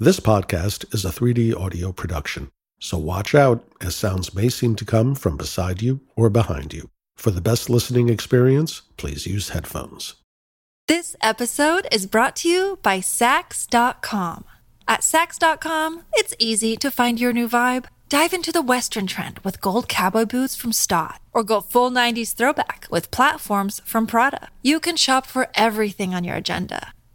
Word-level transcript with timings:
This 0.00 0.20
podcast 0.20 0.94
is 0.94 1.04
a 1.04 1.08
3D 1.08 1.60
audio 1.60 1.90
production, 1.90 2.52
so 2.78 2.96
watch 2.96 3.34
out 3.34 3.64
as 3.80 3.96
sounds 3.96 4.32
may 4.32 4.48
seem 4.48 4.76
to 4.76 4.84
come 4.84 5.16
from 5.16 5.36
beside 5.36 5.82
you 5.82 5.98
or 6.14 6.30
behind 6.30 6.72
you. 6.72 6.88
For 7.16 7.32
the 7.32 7.40
best 7.40 7.68
listening 7.68 8.08
experience, 8.08 8.82
please 8.96 9.26
use 9.26 9.48
headphones. 9.48 10.14
This 10.86 11.16
episode 11.20 11.88
is 11.90 12.06
brought 12.06 12.36
to 12.36 12.48
you 12.48 12.78
by 12.80 13.00
Saks.com. 13.00 14.44
At 14.86 15.00
Saks.com, 15.00 16.02
it's 16.12 16.34
easy 16.38 16.76
to 16.76 16.92
find 16.92 17.18
your 17.18 17.32
new 17.32 17.48
vibe. 17.48 17.86
Dive 18.08 18.32
into 18.32 18.52
the 18.52 18.62
Western 18.62 19.08
trend 19.08 19.40
with 19.40 19.60
gold 19.60 19.88
cowboy 19.88 20.26
boots 20.26 20.54
from 20.54 20.72
Staud, 20.72 21.18
or 21.32 21.42
go 21.42 21.60
full 21.60 21.90
90s 21.90 22.36
throwback 22.36 22.86
with 22.88 23.10
platforms 23.10 23.82
from 23.84 24.06
Prada. 24.06 24.50
You 24.62 24.78
can 24.78 24.94
shop 24.96 25.26
for 25.26 25.48
everything 25.56 26.14
on 26.14 26.22
your 26.22 26.36
agenda, 26.36 26.94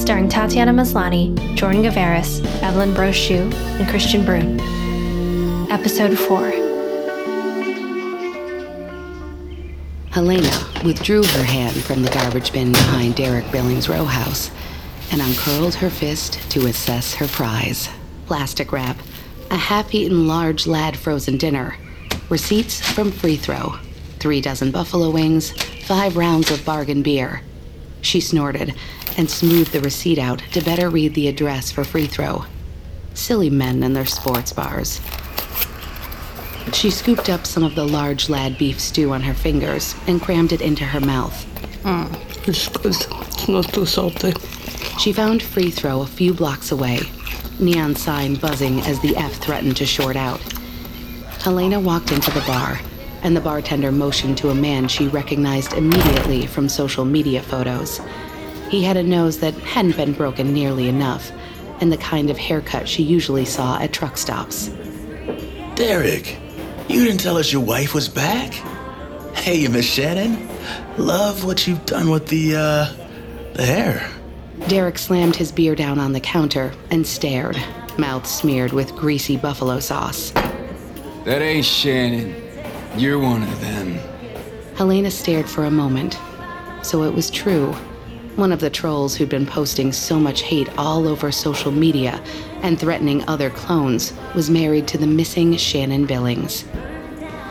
starring 0.00 0.30
Tatiana 0.30 0.72
Maslany, 0.72 1.36
Jordan 1.54 1.82
Gavaris, 1.82 2.42
Evelyne 2.62 2.94
Brochu, 2.94 3.42
and 3.78 3.86
Kristian 3.86 4.24
Bruun. 4.24 4.58
Episode 5.70 6.18
4 6.18 6.48
Helena 10.10 10.50
withdrew 10.86 11.22
her 11.22 11.44
hand 11.44 11.76
from 11.76 12.02
the 12.02 12.10
garbage 12.10 12.50
bin 12.50 12.72
behind 12.72 13.14
Derek 13.14 13.52
Billings' 13.52 13.90
row 13.90 14.06
house 14.06 14.50
and 15.12 15.20
uncurled 15.20 15.74
her 15.74 15.90
fist 15.90 16.40
to 16.50 16.66
assess 16.66 17.14
her 17.14 17.28
prize. 17.28 17.90
Plastic 18.26 18.72
wrap, 18.72 18.96
a 19.50 19.56
half-eaten 19.56 20.26
large 20.26 20.66
lad 20.66 20.96
frozen 20.96 21.36
dinner, 21.36 21.76
receipts 22.30 22.80
from 22.80 23.12
Free 23.12 23.36
Throw, 23.36 23.74
three 24.18 24.40
dozen 24.40 24.70
buffalo 24.70 25.10
wings, 25.10 25.52
five 25.84 26.16
rounds 26.16 26.50
of 26.50 26.64
bargain 26.64 27.02
beer. 27.02 27.42
She 28.00 28.22
snorted 28.22 28.74
and 29.20 29.30
smoothed 29.30 29.72
the 29.72 29.80
receipt 29.82 30.18
out 30.18 30.42
to 30.50 30.62
better 30.62 30.88
read 30.88 31.14
the 31.14 31.28
address 31.28 31.70
for 31.70 31.84
Free 31.84 32.06
Throw. 32.06 32.46
Silly 33.12 33.50
men 33.50 33.82
and 33.82 33.94
their 33.94 34.06
sports 34.06 34.50
bars. 34.50 34.98
She 36.72 36.90
scooped 36.90 37.28
up 37.28 37.46
some 37.46 37.62
of 37.62 37.74
the 37.74 37.86
large 37.86 38.30
lad 38.30 38.56
beef 38.56 38.80
stew 38.80 39.12
on 39.12 39.20
her 39.20 39.34
fingers 39.34 39.94
and 40.06 40.22
crammed 40.22 40.52
it 40.52 40.62
into 40.62 40.86
her 40.86 41.00
mouth. 41.00 41.36
Mm. 41.82 42.48
It's 42.48 42.68
good. 42.68 42.96
It's 43.26 43.46
not 43.46 43.70
too 43.74 43.84
salty. 43.84 44.32
She 44.98 45.12
found 45.12 45.42
Free 45.42 45.70
Throw 45.70 46.00
a 46.00 46.06
few 46.06 46.32
blocks 46.32 46.72
away, 46.72 47.00
neon 47.58 47.96
sign 47.96 48.36
buzzing 48.36 48.80
as 48.80 49.00
the 49.00 49.14
F 49.18 49.34
threatened 49.34 49.76
to 49.76 49.84
short 49.84 50.16
out. 50.16 50.40
Helena 51.42 51.78
walked 51.78 52.10
into 52.10 52.30
the 52.30 52.44
bar, 52.46 52.80
and 53.22 53.36
the 53.36 53.42
bartender 53.42 53.92
motioned 53.92 54.38
to 54.38 54.48
a 54.48 54.54
man 54.54 54.88
she 54.88 55.08
recognized 55.08 55.74
immediately 55.74 56.46
from 56.46 56.70
social 56.70 57.04
media 57.04 57.42
photos. 57.42 58.00
He 58.70 58.84
had 58.84 58.96
a 58.96 59.02
nose 59.02 59.40
that 59.40 59.54
hadn't 59.54 59.96
been 59.96 60.12
broken 60.12 60.54
nearly 60.54 60.88
enough, 60.88 61.32
and 61.80 61.90
the 61.90 61.96
kind 61.96 62.30
of 62.30 62.38
haircut 62.38 62.88
she 62.88 63.02
usually 63.02 63.44
saw 63.44 63.80
at 63.80 63.92
truck 63.92 64.16
stops. 64.16 64.68
Derek, 65.74 66.38
you 66.88 67.04
didn't 67.04 67.18
tell 67.18 67.36
us 67.36 67.52
your 67.52 67.62
wife 67.62 67.94
was 67.94 68.08
back? 68.08 68.52
Hey, 69.34 69.66
Miss 69.66 69.86
Shannon. 69.86 70.48
Love 70.98 71.44
what 71.44 71.66
you've 71.66 71.84
done 71.84 72.10
with 72.10 72.28
the, 72.28 72.54
uh, 72.54 72.92
the 73.54 73.66
hair. 73.66 74.08
Derek 74.68 74.98
slammed 74.98 75.34
his 75.34 75.50
beer 75.50 75.74
down 75.74 75.98
on 75.98 76.12
the 76.12 76.20
counter 76.20 76.72
and 76.92 77.04
stared, 77.04 77.56
mouth 77.98 78.24
smeared 78.24 78.72
with 78.72 78.94
greasy 78.94 79.36
buffalo 79.36 79.80
sauce. 79.80 80.30
That 81.24 81.42
ain't 81.42 81.64
Shannon. 81.64 82.40
You're 82.96 83.18
one 83.18 83.42
of 83.42 83.60
them. 83.60 83.98
Helena 84.76 85.10
stared 85.10 85.48
for 85.48 85.64
a 85.64 85.70
moment. 85.72 86.18
So 86.82 87.02
it 87.02 87.12
was 87.12 87.30
true. 87.30 87.74
One 88.40 88.52
of 88.52 88.60
the 88.60 88.70
trolls 88.70 89.14
who'd 89.14 89.28
been 89.28 89.44
posting 89.44 89.92
so 89.92 90.18
much 90.18 90.40
hate 90.40 90.70
all 90.78 91.06
over 91.06 91.30
social 91.30 91.70
media 91.70 92.22
and 92.62 92.80
threatening 92.80 93.22
other 93.28 93.50
clones 93.50 94.14
was 94.34 94.48
married 94.48 94.88
to 94.88 94.96
the 94.96 95.06
missing 95.06 95.58
Shannon 95.58 96.06
Billings. 96.06 96.64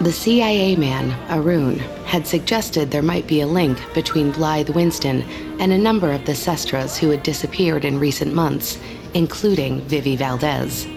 The 0.01 0.11
CIA 0.11 0.75
man, 0.75 1.11
Arun, 1.29 1.77
had 2.07 2.25
suggested 2.25 2.89
there 2.89 3.03
might 3.03 3.27
be 3.27 3.39
a 3.39 3.45
link 3.45 3.77
between 3.93 4.31
Blythe 4.31 4.69
Winston 4.69 5.21
and 5.59 5.71
a 5.71 5.77
number 5.77 6.11
of 6.11 6.25
the 6.25 6.33
Sestras 6.33 6.97
who 6.97 7.11
had 7.11 7.21
disappeared 7.21 7.85
in 7.85 7.99
recent 7.99 8.33
months, 8.33 8.79
including 9.13 9.81
Vivi 9.81 10.15
Valdez. 10.15 10.87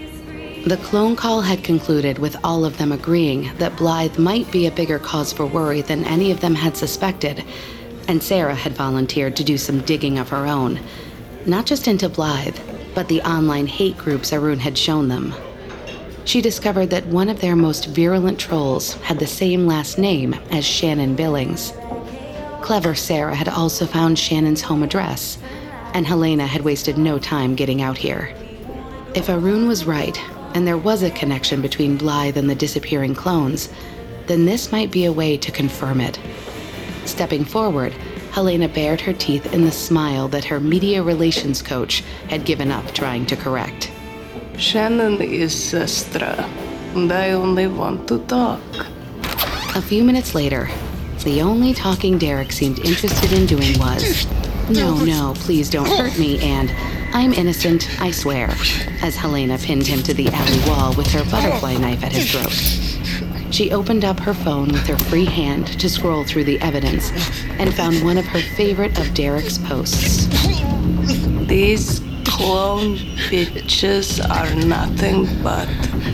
The 0.67 0.81
clone 0.85 1.17
call 1.17 1.43
had 1.43 1.65
concluded 1.65 2.19
with 2.19 2.37
all 2.43 2.65
of 2.65 2.79
them 2.79 2.93
agreeing 2.93 3.55
that 3.59 3.77
Blythe 3.77 4.17
might 4.17 4.51
be 4.51 4.67
a 4.67 4.71
bigger 4.71 4.99
cause 4.99 5.35
for 5.35 5.45
worry 5.45 5.83
than 5.83 6.05
any 6.05 6.31
of 6.31 6.41
them 6.41 6.55
had 6.55 6.79
suspected, 6.79 7.45
and 8.09 8.23
Sarah 8.23 8.55
had 8.55 8.75
volunteered 8.75 9.37
to 9.37 9.45
do 9.45 9.57
some 9.57 9.81
digging 9.81 10.19
of 10.19 10.29
her 10.31 10.47
own, 10.47 10.81
not 11.47 11.67
just 11.67 11.89
into 11.89 12.09
Blythe, 12.09 12.59
but 12.95 13.09
the 13.09 13.23
online 13.23 13.67
hate 13.67 13.97
groups 13.99 14.33
Arun 14.33 14.59
had 14.59 14.77
shown 14.77 15.09
them. 15.09 15.35
She 16.25 16.41
discovered 16.41 16.91
that 16.91 17.07
one 17.07 17.29
of 17.29 17.41
their 17.41 17.57
most 17.57 17.87
virulent 17.87 18.39
trolls 18.39 18.95
had 18.95 19.19
the 19.19 19.27
same 19.27 19.67
last 19.67 19.99
name 19.99 20.35
as 20.51 20.65
Shannon 20.65 21.17
Billings. 21.17 21.73
Clever 22.61 22.95
Sarah 22.95 23.35
had 23.35 23.49
also 23.49 23.87
found 23.87 24.19
Shannon's 24.19 24.63
home 24.63 24.83
address, 24.83 25.39
and 25.95 26.07
Helena 26.07 26.47
had 26.47 26.63
wasted 26.63 26.97
no 26.97 27.19
time 27.19 27.57
getting 27.57 27.83
out 27.83 27.99
here. 27.99 28.35
If 29.15 29.29
Arun 29.29 29.67
was 29.67 29.85
right, 29.85 30.19
and 30.55 30.67
there 30.67 30.79
was 30.79 31.03
a 31.03 31.11
connection 31.11 31.61
between 31.61 31.97
Blythe 31.97 32.37
and 32.37 32.49
the 32.49 32.55
disappearing 32.55 33.15
clones, 33.15 33.69
then 34.27 34.45
this 34.45 34.71
might 34.71 34.91
be 34.91 35.05
a 35.05 35.13
way 35.13 35.37
to 35.37 35.51
confirm 35.51 36.01
it. 36.01 36.19
Stepping 37.05 37.45
forward, 37.45 37.93
Helena 38.33 38.69
bared 38.69 39.01
her 39.01 39.13
teeth 39.13 39.53
in 39.53 39.65
the 39.65 39.73
smile 39.73 40.29
that 40.29 40.45
her 40.45 40.61
media 40.61 41.03
relations 41.03 41.61
coach 41.61 42.03
had 42.29 42.45
given 42.45 42.71
up 42.71 42.93
trying 42.93 43.27
to 43.27 43.37
correct. 43.37 43.91
Shannon 44.57 45.21
is 45.21 45.55
Sestra, 45.55 46.49
and 46.95 47.13
I 47.13 47.31
only 47.31 47.67
want 47.67 48.09
to 48.09 48.19
talk. 48.27 48.61
A 49.75 49.83
few 49.83 50.05
minutes 50.05 50.35
later, 50.35 50.69
the 51.25 51.41
only 51.43 51.73
talking 51.75 52.19
Derek 52.19 52.53
seemed 52.53 52.79
interested 52.81 53.33
in 53.33 53.47
doing 53.47 53.79
was, 53.79 54.27
No, 54.69 54.97
no, 54.97 55.35
please 55.37 55.69
don't 55.69 55.89
hurt 55.89 56.19
me, 56.19 56.39
and 56.41 56.71
I'm 57.15 57.33
innocent, 57.33 57.89
I 58.01 58.11
swear, 58.11 58.49
as 59.03 59.17
Helena 59.17 59.59
pinned 59.59 59.87
him 59.87 60.03
to 60.05 60.15
the 60.15 60.29
alley 60.29 60.71
wall 60.71 60.95
with 60.95 61.09
her 61.09 61.25
butterfly 61.31 61.77
knife 61.77 62.03
at 62.03 62.13
his 62.13 62.31
throat. 62.31 62.53
She 63.53 63.71
opened 63.71 64.03
up 64.03 64.19
her 64.21 64.33
phone 64.33 64.69
with 64.69 64.87
her 64.87 64.97
free 64.97 65.27
hand 65.27 65.79
to 65.79 65.89
scroll 65.91 66.25
through 66.25 66.45
the 66.45 66.59
evidence 66.63 67.13
and 67.59 67.75
found 67.75 68.03
one 68.03 68.17
of 68.17 68.25
her 68.25 68.41
favorite 68.41 68.99
of 68.99 69.13
Derek's 69.13 69.59
posts. 69.59 70.27
These 71.47 72.01
clone 72.25 72.97
bitches 73.29 74.27
are 74.31 74.55
nothing 74.67 75.27
but 75.43 75.69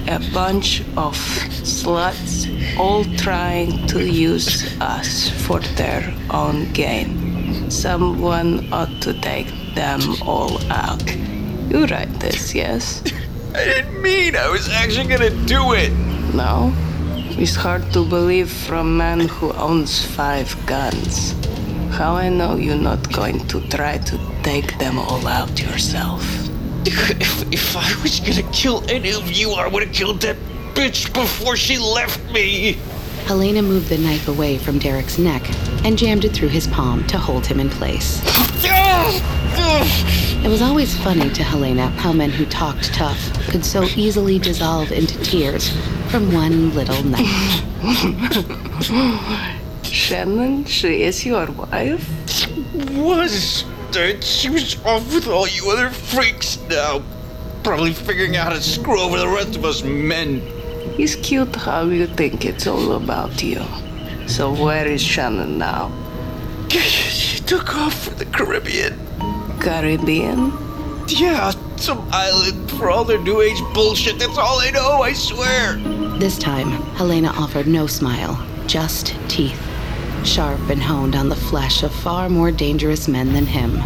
a 0.08 0.18
bunch 0.34 0.80
of 0.96 1.14
sluts 1.62 2.48
all 2.76 3.04
trying 3.16 3.86
to 3.86 4.04
use 4.04 4.76
us 4.80 5.30
for 5.46 5.60
their 5.76 6.12
own 6.30 6.72
gain. 6.72 7.70
Someone 7.70 8.70
ought 8.72 9.00
to 9.02 9.14
take 9.20 9.46
them 9.76 10.00
all 10.22 10.60
out. 10.72 11.06
You 11.70 11.86
write 11.86 12.18
this, 12.18 12.52
yes? 12.52 13.00
I 13.54 13.64
didn't 13.64 14.02
mean 14.02 14.34
I 14.34 14.48
was 14.48 14.68
actually 14.68 15.06
gonna 15.06 15.30
do 15.46 15.72
it. 15.74 15.92
No? 16.34 16.74
It's 17.40 17.54
hard 17.54 17.92
to 17.92 18.04
believe 18.04 18.50
from 18.50 18.88
a 18.88 18.98
man 18.98 19.28
who 19.28 19.52
owns 19.52 20.04
five 20.04 20.50
guns. 20.66 21.36
How 21.94 22.16
I 22.16 22.28
know 22.28 22.56
you're 22.56 22.74
not 22.74 23.12
going 23.12 23.46
to 23.46 23.60
try 23.68 23.98
to 23.98 24.18
take 24.42 24.76
them 24.78 24.98
all 24.98 25.24
out 25.24 25.54
yourself. 25.60 26.24
If, 26.84 27.52
if 27.52 27.76
I 27.76 27.94
was 28.02 28.18
gonna 28.18 28.42
kill 28.50 28.82
any 28.90 29.12
of 29.12 29.30
you, 29.30 29.52
I 29.52 29.68
would 29.68 29.84
have 29.84 29.94
killed 29.94 30.20
that 30.22 30.36
bitch 30.74 31.14
before 31.14 31.56
she 31.56 31.78
left 31.78 32.18
me. 32.32 32.76
Helena 33.28 33.60
moved 33.60 33.90
the 33.90 33.98
knife 33.98 34.26
away 34.26 34.56
from 34.56 34.78
Derek's 34.78 35.18
neck 35.18 35.42
and 35.84 35.98
jammed 35.98 36.24
it 36.24 36.30
through 36.30 36.48
his 36.48 36.66
palm 36.66 37.06
to 37.08 37.18
hold 37.18 37.44
him 37.44 37.60
in 37.60 37.68
place. 37.68 38.22
It 40.42 40.48
was 40.48 40.62
always 40.62 40.96
funny 40.96 41.28
to 41.34 41.42
Helena 41.42 41.88
how 41.88 42.14
men 42.14 42.30
who 42.30 42.46
talked 42.46 42.94
tough 42.94 43.20
could 43.50 43.66
so 43.66 43.82
easily 43.96 44.38
dissolve 44.38 44.92
into 44.92 45.22
tears 45.22 45.68
from 46.10 46.32
one 46.32 46.74
little 46.74 47.02
knife. 47.04 47.62
Shannon, 49.84 50.64
she 50.64 51.02
is 51.02 51.26
your 51.26 51.50
wife? 51.50 52.08
Was. 52.92 53.66
Dude, 53.90 54.24
she 54.24 54.48
was 54.48 54.82
off 54.86 55.12
with 55.12 55.28
all 55.28 55.46
you 55.46 55.70
other 55.70 55.90
freaks 55.90 56.58
now. 56.70 57.02
Probably 57.62 57.92
figuring 57.92 58.36
out 58.36 58.44
how 58.44 58.54
to 58.54 58.62
screw 58.62 58.98
over 58.98 59.18
the 59.18 59.28
rest 59.28 59.54
of 59.54 59.66
us 59.66 59.82
men. 59.82 60.57
It's 60.96 61.16
cute 61.16 61.54
how 61.56 61.84
you 61.84 62.06
think 62.06 62.44
it's 62.44 62.66
all 62.66 62.92
about 62.92 63.42
you. 63.42 63.62
So 64.26 64.52
where 64.52 64.86
is 64.86 65.02
Shannon 65.02 65.58
now? 65.58 65.90
She 67.18 67.40
took 67.40 67.74
off 67.76 68.04
for 68.04 68.10
the 68.10 68.26
Caribbean. 68.26 68.98
Caribbean? 69.60 70.52
Yeah, 71.08 71.52
some 71.76 72.06
island 72.12 72.70
for 72.72 72.90
all 72.90 73.04
their 73.04 73.18
new 73.18 73.40
age 73.40 73.60
bullshit. 73.72 74.18
That's 74.18 74.36
all 74.36 74.60
I 74.60 74.70
know, 74.70 75.02
I 75.02 75.12
swear. 75.14 75.76
This 76.18 76.38
time, 76.38 76.70
Helena 76.96 77.28
offered 77.28 77.66
no 77.66 77.86
smile, 77.86 78.44
just 78.66 79.14
teeth, 79.28 79.60
sharp 80.24 80.68
and 80.68 80.82
honed 80.82 81.16
on 81.16 81.28
the 81.28 81.36
flesh 81.36 81.82
of 81.82 81.92
far 81.92 82.28
more 82.28 82.50
dangerous 82.50 83.08
men 83.08 83.32
than 83.32 83.46
him. 83.46 83.82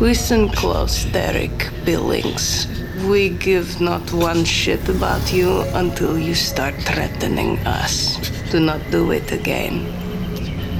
Listen 0.00 0.48
close, 0.48 1.04
Derek 1.06 1.70
Billings. 1.84 2.66
We 3.08 3.30
give 3.30 3.80
not 3.80 4.12
one 4.12 4.44
shit 4.44 4.88
about 4.88 5.32
you 5.32 5.62
until 5.74 6.16
you 6.16 6.36
start 6.36 6.74
threatening 6.76 7.58
us. 7.66 8.16
Do 8.50 8.60
not 8.60 8.80
do 8.92 9.10
it 9.10 9.32
again. 9.32 9.86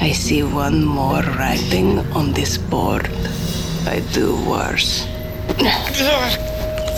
I 0.00 0.12
see 0.12 0.44
one 0.44 0.84
more 0.84 1.22
writing 1.22 1.98
on 2.14 2.32
this 2.32 2.58
board. 2.58 3.10
I 3.86 4.04
do 4.12 4.36
worse. 4.48 5.04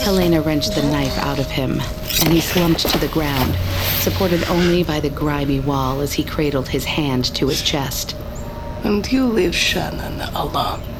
Helena 0.03 0.41
wrenched 0.41 0.75
the 0.75 0.83
knife 0.83 1.17
out 1.17 1.39
of 1.39 1.47
him, 1.47 1.81
and 2.21 2.31
he 2.31 2.39
slumped 2.39 2.87
to 2.87 2.97
the 2.99 3.07
ground, 3.07 3.57
supported 4.01 4.43
only 4.43 4.83
by 4.83 4.99
the 4.99 5.09
grimy 5.09 5.59
wall 5.59 6.01
as 6.01 6.13
he 6.13 6.23
cradled 6.23 6.67
his 6.67 6.85
hand 6.85 7.25
to 7.35 7.47
his 7.47 7.63
chest. 7.63 8.15
And 8.83 9.11
you 9.11 9.25
leave 9.25 9.55
Shannon 9.55 10.21
alone. 10.35 10.94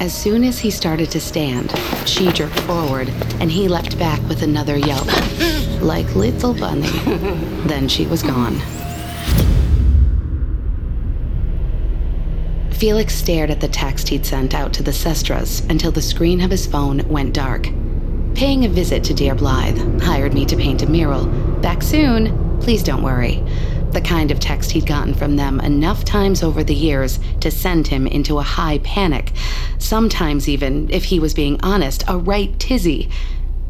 As 0.00 0.14
soon 0.14 0.44
as 0.44 0.60
he 0.60 0.70
started 0.70 1.10
to 1.10 1.20
stand, 1.20 1.76
she 2.06 2.30
jerked 2.30 2.60
forward, 2.60 3.08
and 3.40 3.50
he 3.50 3.66
leapt 3.66 3.98
back 3.98 4.22
with 4.28 4.42
another 4.42 4.78
yelp, 4.78 5.08
like 5.82 6.14
little 6.14 6.54
bunny. 6.54 6.88
then 7.66 7.88
she 7.88 8.06
was 8.06 8.22
gone. 8.22 8.60
Felix 12.70 13.12
stared 13.12 13.50
at 13.50 13.60
the 13.60 13.66
text 13.66 14.08
he'd 14.08 14.24
sent 14.24 14.54
out 14.54 14.72
to 14.74 14.84
the 14.84 14.92
Sestras 14.92 15.62
until 15.68 15.90
the 15.90 16.00
screen 16.00 16.40
of 16.42 16.52
his 16.52 16.64
phone 16.64 17.06
went 17.08 17.34
dark. 17.34 17.64
Paying 18.36 18.66
a 18.66 18.68
visit 18.68 19.02
to 19.02 19.14
Dear 19.14 19.34
Blythe 19.34 20.00
hired 20.00 20.32
me 20.32 20.46
to 20.46 20.54
paint 20.54 20.82
a 20.82 20.86
mural. 20.88 21.26
Back 21.60 21.82
soon, 21.82 22.60
please 22.60 22.84
don't 22.84 23.02
worry. 23.02 23.42
The 23.98 24.04
kind 24.04 24.30
of 24.30 24.38
text 24.38 24.70
he'd 24.70 24.86
gotten 24.86 25.12
from 25.12 25.34
them 25.34 25.58
enough 25.58 26.04
times 26.04 26.44
over 26.44 26.62
the 26.62 26.72
years 26.72 27.18
to 27.40 27.50
send 27.50 27.88
him 27.88 28.06
into 28.06 28.38
a 28.38 28.44
high 28.44 28.78
panic. 28.78 29.32
Sometimes, 29.78 30.48
even, 30.48 30.88
if 30.88 31.02
he 31.02 31.18
was 31.18 31.34
being 31.34 31.58
honest, 31.64 32.04
a 32.06 32.16
right 32.16 32.56
tizzy. 32.60 33.10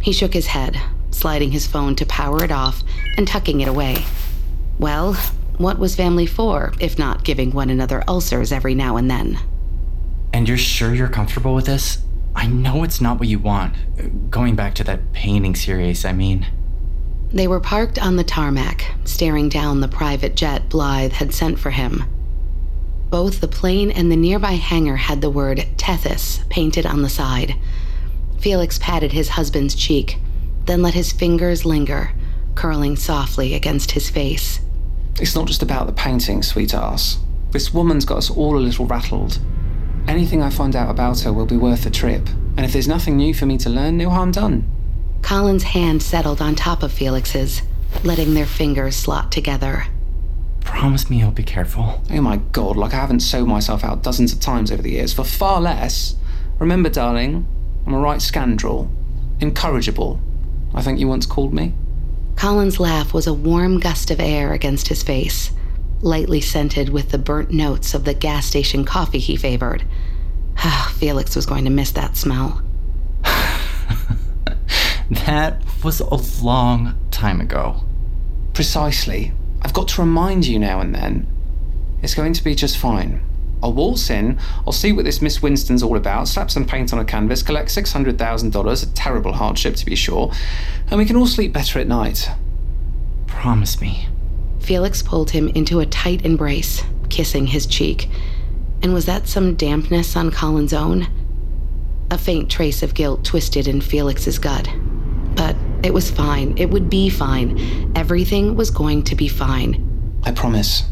He 0.03 0.13
shook 0.13 0.35
his 0.35 0.49
head, 0.49 0.79
sliding 1.13 1.51
his 1.53 1.67
phone 1.67 1.97
to 1.97 2.05
power 2.05 2.45
it 2.45 2.53
off 2.53 2.83
and 3.17 3.27
tucking 3.27 3.63
it 3.63 3.69
away. 3.69 4.05
Well, 4.79 5.15
what 5.57 5.79
was 5.79 5.97
family 5.97 6.27
for, 6.27 6.75
if 6.79 6.99
not 6.99 7.25
giving 7.25 7.53
one 7.53 7.71
another 7.71 8.05
ulcers 8.07 8.53
every 8.53 8.75
now 8.75 8.99
and 8.99 9.11
then? 9.11 9.39
And 10.35 10.47
you're 10.47 10.59
sure 10.59 10.95
you're 10.95 11.09
comfortable 11.09 11.55
with 11.55 11.65
this? 11.65 12.03
I 12.37 12.49
know 12.49 12.85
it's 12.85 13.01
not 13.01 13.19
what 13.19 13.29
you 13.29 13.39
want. 13.39 14.31
Going 14.31 14.57
back 14.57 14.75
to 14.75 14.85
that 14.85 15.15
painting 15.15 15.55
series, 15.55 16.05
I 16.05 16.13
mean. 16.13 16.47
They 17.33 17.47
were 17.47 17.61
parked 17.61 17.99
on 17.99 18.17
the 18.17 18.25
tarmac, 18.25 18.95
staring 19.05 19.49
down 19.49 19.81
the 19.81 19.89
private 19.89 20.35
jet 20.35 20.69
Blythe 20.71 21.13
had 21.13 21.35
sent 21.35 21.59
for 21.59 21.71
him. 21.71 22.05
Both 23.11 23.41
the 23.41 23.49
plane 23.49 23.91
and 23.91 24.11
the 24.11 24.17
nearby 24.17 24.53
hangar 24.53 24.97
had 24.97 25.21
the 25.21 25.31
word 25.31 25.67
Tethys 25.77 26.49
painted 26.49 26.87
on 26.87 27.03
the 27.03 27.09
side. 27.09 27.55
Felix 28.39 28.79
patted 28.79 29.13
his 29.13 29.31
husband's 29.31 29.75
cheek, 29.75 30.19
then 30.65 30.81
let 30.83 30.95
his 30.95 31.13
fingers 31.13 31.65
linger, 31.65 32.13
curling 32.55 32.97
softly 32.97 33.55
against 33.55 33.93
his 33.93 34.09
face. 34.09 34.61
It's 35.21 35.35
not 35.35 35.49
just 35.49 35.63
about 35.63 35.87
the 35.87 35.93
painting, 35.93 36.43
sweet 36.43 36.73
ass. 36.73 37.19
This 37.51 37.75
woman's 37.75 38.05
got 38.05 38.19
us 38.19 38.31
all 38.31 38.57
a 38.57 38.61
little 38.61 38.87
rattled. 38.87 39.39
Anything 40.07 40.43
I 40.43 40.51
find 40.51 40.77
out 40.77 40.91
about 40.91 41.21
her 41.21 41.33
will 41.33 41.47
be 41.47 41.57
worth 41.57 41.85
the 41.85 41.91
trip. 41.91 42.29
And 42.57 42.61
if 42.61 42.73
there's 42.73 42.89
nothing 42.89 43.17
new 43.17 43.35
for 43.35 43.47
me 43.47 43.59
to 43.59 43.69
learn, 43.69 43.97
no 43.97 44.11
harm 44.11 44.31
done. 44.33 44.71
Colin's 45.23 45.63
hand 45.63 46.03
settled 46.03 46.41
on 46.41 46.55
top 46.55 46.83
of 46.83 46.93
Felix's, 46.93 47.63
letting 48.05 48.35
their 48.35 48.47
fingers 48.47 48.97
slot 48.97 49.31
together. 49.33 49.85
Promise 50.61 51.11
me 51.11 51.19
you'll 51.19 51.31
be 51.31 51.43
careful. 51.43 52.03
Oh 52.11 52.21
my 52.21 52.37
god, 52.53 52.77
like 52.77 52.93
I 52.93 52.97
haven't 52.97 53.21
sold 53.21 53.49
myself 53.49 53.85
out 53.85 54.03
dozens 54.03 54.33
of 54.33 54.41
times 54.41 54.71
over 54.71 54.83
the 54.83 54.93
years 54.93 55.13
for 55.13 55.25
far 55.25 55.61
less. 55.61 56.15
Remember, 56.59 56.89
darling, 56.89 57.47
I'm 57.87 57.95
a 57.95 57.99
right 57.99 58.21
scoundrel. 58.21 58.91
Incorrigible, 59.41 60.21
I 60.75 60.83
think 60.83 60.99
you 60.99 61.09
once 61.09 61.27
called 61.27 61.55
me. 61.55 61.75
Colin's 62.37 62.79
laugh 62.79 63.13
was 63.13 63.27
a 63.27 63.35
warm 63.35 63.81
gust 63.81 64.11
of 64.11 64.21
air 64.21 64.53
against 64.53 64.89
his 64.89 65.03
face, 65.03 65.51
lightly 66.01 66.41
scented 66.41 66.91
with 66.91 67.11
the 67.11 67.19
burnt 67.19 67.51
notes 67.51 67.95
of 67.95 68.05
the 68.05 68.15
gas 68.15 68.47
station 68.47 68.85
coffee 68.85 69.19
he 69.19 69.37
favored. 69.37 69.85
Felix 70.95 71.35
was 71.35 71.47
going 71.47 71.65
to 71.65 71.71
miss 71.71 71.91
that 71.93 72.17
smell. 72.17 72.63
that 75.11 75.63
was 75.83 76.01
a 76.01 76.45
long 76.45 76.95
time 77.11 77.41
ago. 77.41 77.83
Precisely. 78.55 79.33
I've 79.63 79.73
got 79.73 79.89
to 79.89 80.03
remind 80.03 80.47
you 80.47 80.59
now 80.59 80.81
and 80.81 80.95
then. 80.95 81.27
It's 82.03 82.15
going 82.15 82.33
to 82.35 82.45
be 82.45 82.55
just 82.55 82.79
fine. 82.79 83.23
I'll 83.63 83.73
waltz 83.73 84.09
in, 84.11 84.39
I'll 84.67 84.73
see 84.73 84.93
what 84.93 85.05
this 85.05 85.21
Miss 85.21 85.43
Winston's 85.43 85.83
all 85.83 85.97
about, 85.97 86.29
slap 86.29 86.51
some 86.51 86.65
paint 86.65 86.93
on 86.93 87.01
a 87.01 87.05
canvas, 87.05 87.43
collect 87.43 87.71
$600,000, 87.71 88.83
a 88.83 88.95
terrible 88.95 89.33
hardship 89.33 89.75
to 89.77 89.85
be 89.87 89.97
sure, 89.97 90.33
and 90.91 90.99
we 90.99 91.05
can 91.05 91.17
all 91.17 91.27
sleep 91.27 91.53
better 91.53 91.81
at 91.81 91.89
night. 91.89 92.31
Promise 93.27 93.81
me. 93.81 94.09
Felix 94.61 95.03
pulled 95.03 95.31
him 95.31 95.49
into 95.49 95.81
a 95.81 95.87
tight 95.87 96.25
embrace, 96.25 96.85
kissing 97.09 97.49
his 97.49 97.67
cheek. 97.67 98.09
And 98.83 98.95
was 98.95 99.07
that 99.07 99.27
some 99.27 99.57
dampness 99.57 100.15
on 100.15 100.31
Colin's 100.31 100.73
own? 100.73 101.09
A 102.11 102.19
faint 102.19 102.51
trace 102.51 102.83
of 102.83 102.95
guilt 102.95 103.25
twisted 103.25 103.67
in 103.67 103.81
Felix's 103.81 104.39
gut. 104.39 104.69
But 105.79 105.87
it 105.87 105.95
was 105.95 106.11
fine. 106.11 106.57
It 106.59 106.71
would 106.71 106.91
be 106.91 107.09
fine. 107.09 107.93
Everything 107.95 108.57
was 108.57 108.71
going 108.71 109.05
to 109.05 109.15
be 109.15 109.29
fine. 109.29 109.85
I 110.25 110.33
promise. 110.33 110.85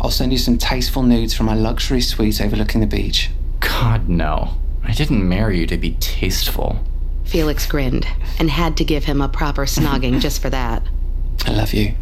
I'll 0.00 0.10
send 0.10 0.32
you 0.32 0.38
some 0.38 0.58
tasteful 0.58 1.02
nudes 1.02 1.34
from 1.34 1.46
my 1.46 1.54
luxury 1.54 2.00
suite 2.00 2.40
overlooking 2.40 2.80
the 2.80 2.86
beach. 2.86 3.30
God, 3.60 4.08
no. 4.08 4.54
I 4.84 4.92
didn't 4.92 5.28
marry 5.28 5.60
you 5.60 5.66
to 5.66 5.76
be 5.76 5.96
tasteful. 5.98 6.78
Felix 7.24 7.66
grinned 7.66 8.06
and 8.38 8.50
had 8.50 8.76
to 8.76 8.84
give 8.84 9.04
him 9.04 9.20
a 9.20 9.28
proper 9.28 9.66
snogging 9.66 10.20
just 10.20 10.40
for 10.40 10.50
that. 10.50 10.82
I 11.44 11.52
love 11.52 11.74
you. 11.74 11.94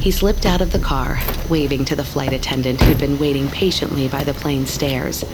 He 0.00 0.10
slipped 0.10 0.44
out 0.44 0.60
of 0.60 0.72
the 0.72 0.78
car, 0.78 1.18
waving 1.48 1.84
to 1.86 1.96
the 1.96 2.04
flight 2.04 2.32
attendant 2.32 2.80
who'd 2.80 2.98
been 2.98 3.18
waiting 3.18 3.48
patiently 3.48 4.08
by 4.08 4.24
the 4.24 4.34
plane's 4.34 4.70
stairs. 4.70 5.24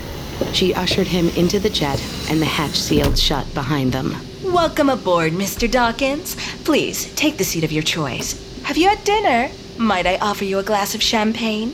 She 0.53 0.75
ushered 0.75 1.07
him 1.07 1.29
into 1.31 1.59
the 1.59 1.71
jet, 1.71 2.03
and 2.29 2.41
the 2.41 2.47
hatch 2.47 2.79
sealed 2.79 3.19
shut 3.19 3.53
behind 3.55 3.93
them. 3.93 4.15
Welcome 4.53 4.89
aboard, 4.89 5.33
Mr. 5.33 5.71
Dawkins. 5.71 6.35
Please 6.65 7.15
take 7.15 7.39
the 7.39 7.45
seat 7.45 7.63
of 7.63 7.71
your 7.71 7.85
choice. 7.85 8.35
Have 8.65 8.77
you 8.77 8.89
had 8.89 9.03
dinner? 9.05 9.49
Might 9.79 10.07
I 10.07 10.17
offer 10.17 10.45
you 10.45 10.59
a 10.59 10.65
glass 10.65 10.93
of 10.93 11.01
champagne? 11.01 11.71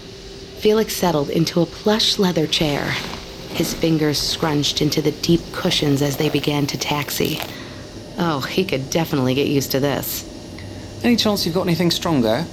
Felix 0.61 0.95
settled 0.95 1.31
into 1.31 1.63
a 1.63 1.67
plush 1.67 2.19
leather 2.19 2.47
chair, 2.47 2.91
his 3.55 3.73
fingers 3.73 4.21
scrunched 4.21 4.83
into 4.83 5.01
the 5.01 5.11
deep 5.11 5.41
cushions 5.53 6.03
as 6.03 6.19
they 6.19 6.29
began 6.29 6.67
to 6.67 6.77
taxi. 6.79 7.41
Oh, 8.19 8.41
he 8.41 8.63
could 8.63 8.91
definitely 8.91 9.35
get 9.35 9.49
used 9.49 9.71
to 9.71 9.81
this. 9.81 10.23
Any 11.03 11.17
chance 11.17 11.47
you've 11.47 11.55
got 11.55 11.63
anything 11.63 11.91
stronger? 11.91 12.45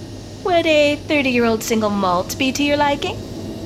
Would 0.46 0.65
a 0.65 0.96
30 0.96 1.30
year 1.32 1.44
old 1.44 1.63
single 1.63 1.89
malt 1.89 2.38
be 2.39 2.53
to 2.53 2.63
your 2.63 2.77
liking? 2.77 3.18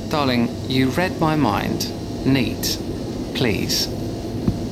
Darling, 0.09 0.49
you 0.67 0.89
read 0.89 1.19
my 1.19 1.35
mind. 1.35 1.91
Neat. 2.25 2.79
Please. 3.35 3.96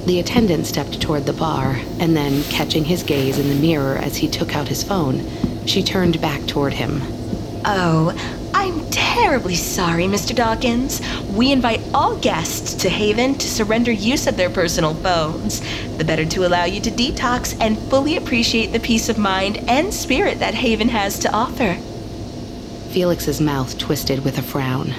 The 0.06 0.20
attendant 0.20 0.68
stepped 0.68 1.02
toward 1.02 1.26
the 1.26 1.34
bar, 1.34 1.80
and 2.00 2.16
then, 2.16 2.44
catching 2.44 2.86
his 2.86 3.02
gaze 3.02 3.40
in 3.40 3.50
the 3.50 3.56
mirror 3.56 3.98
as 3.98 4.18
he 4.18 4.28
took 4.28 4.56
out 4.56 4.68
his 4.68 4.84
phone, 4.84 5.26
she 5.66 5.82
turned 5.82 6.22
back 6.22 6.46
toward 6.46 6.74
him. 6.74 7.02
Oh, 7.66 8.14
I'm 8.54 8.88
terribly 8.92 9.56
sorry, 9.56 10.04
Mr. 10.04 10.36
Dawkins. 10.36 11.02
We 11.34 11.52
invite 11.52 11.82
all 11.92 12.18
guests 12.18 12.76
to 12.76 12.90
Haven 12.90 13.34
to 13.36 13.48
surrender 13.48 13.92
use 13.92 14.28
of 14.28 14.38
their 14.38 14.52
personal 14.52 14.94
phones. 14.94 15.62
The 15.98 16.06
better 16.06 16.26
to 16.26 16.46
allow 16.46 16.66
you 16.66 16.82
to 16.82 16.92
detox 16.92 17.58
and 17.60 17.80
fully 17.90 18.16
appreciate 18.16 18.74
the 18.74 18.80
peace 18.80 19.10
of 19.10 19.18
mind 19.18 19.58
and 19.68 19.92
spirit 19.92 20.38
that 20.38 20.54
Haven 20.54 20.90
has 20.90 21.18
to 21.20 21.34
offer. 21.34 21.74
Felix's 22.92 23.42
mouth 23.42 23.76
twisted 23.80 24.24
with 24.24 24.38
a 24.38 24.44
frown, 24.44 24.94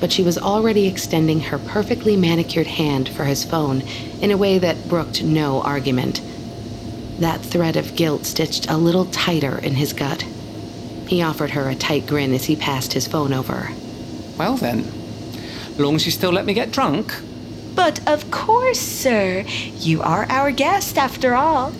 but 0.00 0.12
she 0.12 0.22
was 0.22 0.38
already 0.38 0.86
extending 0.86 1.40
her 1.40 1.58
perfectly 1.58 2.16
manicured 2.16 2.66
hand 2.66 3.08
for 3.08 3.24
his 3.24 3.44
phone 3.44 3.82
in 4.20 4.30
a 4.30 4.36
way 4.36 4.58
that 4.58 4.88
brooked 4.88 5.22
no 5.22 5.62
argument. 5.62 6.20
That 7.18 7.40
thread 7.40 7.76
of 7.76 7.96
guilt 7.96 8.24
stitched 8.24 8.70
a 8.70 8.76
little 8.76 9.06
tighter 9.06 9.58
in 9.58 9.74
his 9.74 9.92
gut. 9.92 10.22
He 11.06 11.22
offered 11.22 11.50
her 11.50 11.68
a 11.68 11.74
tight 11.74 12.06
grin 12.06 12.32
as 12.32 12.44
he 12.44 12.54
passed 12.54 12.92
his 12.92 13.06
phone 13.06 13.32
over. 13.32 13.70
Well 14.36 14.56
then, 14.56 14.90
long 15.78 15.96
as 15.96 16.06
you 16.06 16.12
still 16.12 16.32
let 16.32 16.46
me 16.46 16.54
get 16.54 16.70
drunk. 16.70 17.14
But 17.74 18.06
of 18.08 18.30
course, 18.30 18.80
sir. 18.80 19.44
You 19.76 20.02
are 20.02 20.26
our 20.28 20.50
guest 20.50 20.98
after 20.98 21.34
all. 21.34 21.70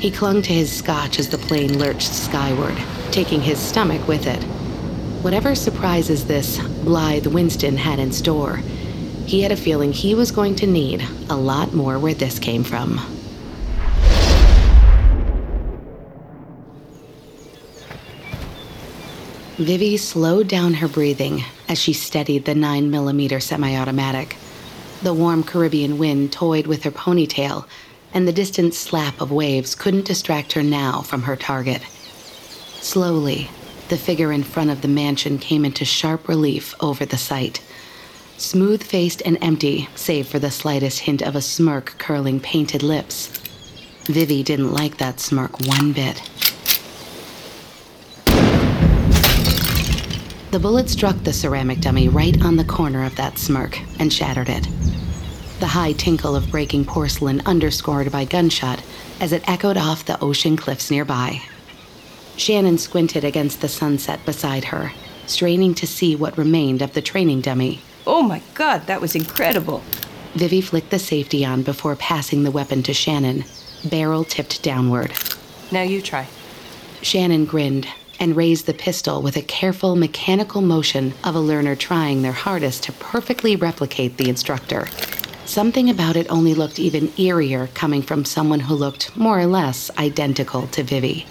He 0.00 0.10
clung 0.10 0.42
to 0.42 0.52
his 0.52 0.72
scotch 0.72 1.18
as 1.18 1.28
the 1.28 1.38
plane 1.38 1.78
lurched 1.78 2.12
skyward, 2.12 2.76
taking 3.12 3.40
his 3.40 3.58
stomach 3.58 4.06
with 4.08 4.26
it. 4.26 4.44
Whatever 5.26 5.56
surprises 5.56 6.26
this 6.26 6.56
Blythe 6.84 7.26
Winston 7.26 7.76
had 7.76 7.98
in 7.98 8.12
store, 8.12 8.58
he 9.26 9.42
had 9.42 9.50
a 9.50 9.56
feeling 9.56 9.92
he 9.92 10.14
was 10.14 10.30
going 10.30 10.54
to 10.54 10.68
need 10.68 11.04
a 11.28 11.34
lot 11.34 11.74
more 11.74 11.98
where 11.98 12.14
this 12.14 12.38
came 12.38 12.62
from. 12.62 13.00
Vivi 19.56 19.96
slowed 19.96 20.46
down 20.46 20.74
her 20.74 20.86
breathing 20.86 21.42
as 21.68 21.80
she 21.80 21.92
steadied 21.92 22.44
the 22.44 22.54
9mm 22.54 23.42
semi 23.42 23.74
automatic. 23.74 24.36
The 25.02 25.12
warm 25.12 25.42
Caribbean 25.42 25.98
wind 25.98 26.32
toyed 26.32 26.68
with 26.68 26.84
her 26.84 26.92
ponytail, 26.92 27.66
and 28.14 28.28
the 28.28 28.32
distant 28.32 28.74
slap 28.74 29.20
of 29.20 29.32
waves 29.32 29.74
couldn't 29.74 30.04
distract 30.04 30.52
her 30.52 30.62
now 30.62 31.02
from 31.02 31.22
her 31.22 31.34
target. 31.34 31.82
Slowly, 32.80 33.50
the 33.88 33.96
figure 33.96 34.32
in 34.32 34.42
front 34.42 34.70
of 34.70 34.82
the 34.82 34.88
mansion 34.88 35.38
came 35.38 35.64
into 35.64 35.84
sharp 35.84 36.28
relief 36.28 36.74
over 36.80 37.04
the 37.04 37.16
sight. 37.16 37.62
Smooth 38.36 38.82
faced 38.82 39.22
and 39.24 39.38
empty, 39.40 39.88
save 39.94 40.28
for 40.28 40.38
the 40.38 40.50
slightest 40.50 41.00
hint 41.00 41.22
of 41.22 41.36
a 41.36 41.40
smirk 41.40 41.94
curling 41.98 42.40
painted 42.40 42.82
lips. 42.82 43.28
Vivi 44.04 44.42
didn't 44.42 44.72
like 44.72 44.98
that 44.98 45.20
smirk 45.20 45.58
one 45.60 45.92
bit. 45.92 46.22
The 50.50 50.60
bullet 50.60 50.88
struck 50.88 51.16
the 51.22 51.32
ceramic 51.32 51.80
dummy 51.80 52.08
right 52.08 52.40
on 52.42 52.56
the 52.56 52.64
corner 52.64 53.04
of 53.04 53.16
that 53.16 53.38
smirk 53.38 53.78
and 53.98 54.12
shattered 54.12 54.48
it. 54.48 54.66
The 55.60 55.66
high 55.66 55.92
tinkle 55.92 56.36
of 56.36 56.50
breaking 56.50 56.84
porcelain 56.84 57.42
underscored 57.46 58.12
by 58.12 58.26
gunshot 58.26 58.82
as 59.20 59.32
it 59.32 59.48
echoed 59.48 59.76
off 59.76 60.04
the 60.04 60.20
ocean 60.20 60.56
cliffs 60.56 60.90
nearby. 60.90 61.40
Shannon 62.36 62.78
squinted 62.78 63.24
against 63.24 63.60
the 63.60 63.68
sunset 63.68 64.24
beside 64.26 64.64
her, 64.66 64.92
straining 65.26 65.74
to 65.74 65.86
see 65.86 66.14
what 66.14 66.38
remained 66.38 66.82
of 66.82 66.92
the 66.92 67.02
training 67.02 67.40
dummy. 67.40 67.80
Oh 68.06 68.22
my 68.22 68.42
god, 68.54 68.86
that 68.86 69.00
was 69.00 69.14
incredible. 69.14 69.82
Vivi 70.34 70.60
flicked 70.60 70.90
the 70.90 70.98
safety 70.98 71.44
on 71.44 71.62
before 71.62 71.96
passing 71.96 72.42
the 72.42 72.50
weapon 72.50 72.82
to 72.84 72.92
Shannon, 72.92 73.44
barrel 73.84 74.22
tipped 74.24 74.62
downward. 74.62 75.12
Now 75.72 75.82
you 75.82 76.02
try. 76.02 76.28
Shannon 77.02 77.46
grinned 77.46 77.88
and 78.20 78.36
raised 78.36 78.66
the 78.66 78.74
pistol 78.74 79.22
with 79.22 79.36
a 79.36 79.42
careful 79.42 79.96
mechanical 79.96 80.60
motion 80.60 81.14
of 81.24 81.34
a 81.34 81.40
learner 81.40 81.74
trying 81.74 82.22
their 82.22 82.32
hardest 82.32 82.82
to 82.84 82.92
perfectly 82.92 83.56
replicate 83.56 84.16
the 84.16 84.28
instructor. 84.28 84.86
Something 85.44 85.88
about 85.88 86.16
it 86.16 86.30
only 86.30 86.54
looked 86.54 86.78
even 86.78 87.08
eerier 87.08 87.72
coming 87.74 88.02
from 88.02 88.24
someone 88.24 88.60
who 88.60 88.74
looked 88.74 89.16
more 89.16 89.38
or 89.38 89.46
less 89.46 89.90
identical 89.96 90.66
to 90.68 90.82
Vivi. 90.82 91.26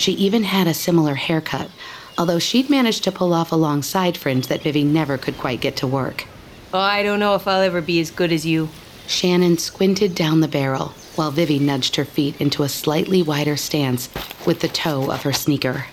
She 0.00 0.12
even 0.12 0.44
had 0.44 0.66
a 0.66 0.72
similar 0.72 1.14
haircut, 1.14 1.68
although 2.16 2.38
she'd 2.38 2.70
managed 2.70 3.04
to 3.04 3.12
pull 3.12 3.34
off 3.34 3.52
a 3.52 3.56
long 3.56 3.82
side 3.82 4.16
fringe 4.16 4.46
that 4.46 4.62
Vivi 4.62 4.82
never 4.82 5.18
could 5.18 5.36
quite 5.36 5.60
get 5.60 5.76
to 5.76 5.86
work. 5.86 6.26
Oh, 6.72 6.78
I 6.78 7.02
don't 7.02 7.20
know 7.20 7.34
if 7.34 7.46
I'll 7.46 7.60
ever 7.60 7.82
be 7.82 8.00
as 8.00 8.10
good 8.10 8.32
as 8.32 8.46
you. 8.46 8.70
Shannon 9.06 9.58
squinted 9.58 10.14
down 10.14 10.40
the 10.40 10.48
barrel 10.48 10.94
while 11.16 11.30
Vivi 11.30 11.58
nudged 11.58 11.96
her 11.96 12.06
feet 12.06 12.40
into 12.40 12.62
a 12.62 12.68
slightly 12.70 13.22
wider 13.22 13.58
stance 13.58 14.08
with 14.46 14.60
the 14.60 14.68
toe 14.68 15.10
of 15.10 15.24
her 15.24 15.34
sneaker. 15.34 15.84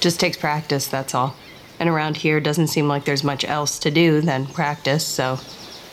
Just 0.00 0.18
takes 0.18 0.38
practice, 0.38 0.86
that's 0.86 1.14
all. 1.14 1.36
And 1.78 1.90
around 1.90 2.16
here 2.16 2.40
doesn't 2.40 2.68
seem 2.68 2.88
like 2.88 3.04
there's 3.04 3.22
much 3.22 3.44
else 3.44 3.78
to 3.80 3.90
do 3.90 4.22
than 4.22 4.46
practice, 4.46 5.06
so 5.06 5.38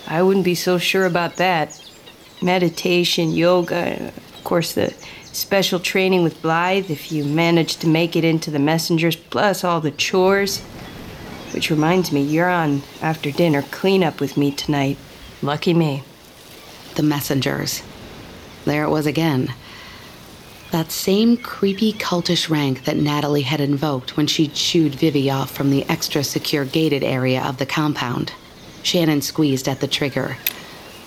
I 0.08 0.24
wouldn't 0.24 0.46
be 0.46 0.56
so 0.56 0.78
sure 0.78 1.06
about 1.06 1.36
that. 1.36 1.78
Meditation, 2.42 3.34
yoga, 3.34 4.14
of 4.16 4.44
course, 4.46 4.76
the 4.76 4.94
special 5.38 5.80
training 5.80 6.24
with 6.24 6.42
Blythe 6.42 6.90
if 6.90 7.12
you 7.12 7.24
manage 7.24 7.78
to 7.78 7.88
make 7.88 8.16
it 8.16 8.24
into 8.24 8.50
the 8.50 8.60
messengers, 8.60 9.16
plus 9.16 9.64
all 9.64 9.80
the 9.80 9.92
chores. 9.92 10.60
Which 11.54 11.70
reminds 11.70 12.12
me, 12.12 12.22
you're 12.22 12.50
on 12.50 12.82
after 13.02 13.32
dinner 13.32 13.62
cleanup 13.62 14.20
with 14.20 14.36
me 14.36 14.52
tonight. 14.52 14.98
Lucky 15.42 15.74
me. 15.74 16.04
The 16.96 17.04
messengers. 17.04 17.84
There 18.66 18.84
it 18.84 18.90
was 18.90 19.06
again. 19.06 19.54
That 20.72 20.92
same 20.92 21.38
creepy 21.38 21.94
cultish 21.94 22.50
rank 22.50 22.84
that 22.84 22.98
Natalie 22.98 23.44
had 23.44 23.62
invoked 23.62 24.18
when 24.18 24.28
she'd 24.28 24.58
shooed 24.58 24.96
Vivi 24.96 25.30
off 25.30 25.52
from 25.52 25.70
the 25.70 25.88
extra 25.88 26.24
secure 26.24 26.66
gated 26.66 27.04
area 27.04 27.42
of 27.42 27.58
the 27.58 27.66
compound. 27.66 28.34
Shannon 28.84 29.22
squeezed 29.22 29.68
at 29.70 29.80
the 29.80 29.88
trigger. 29.88 30.38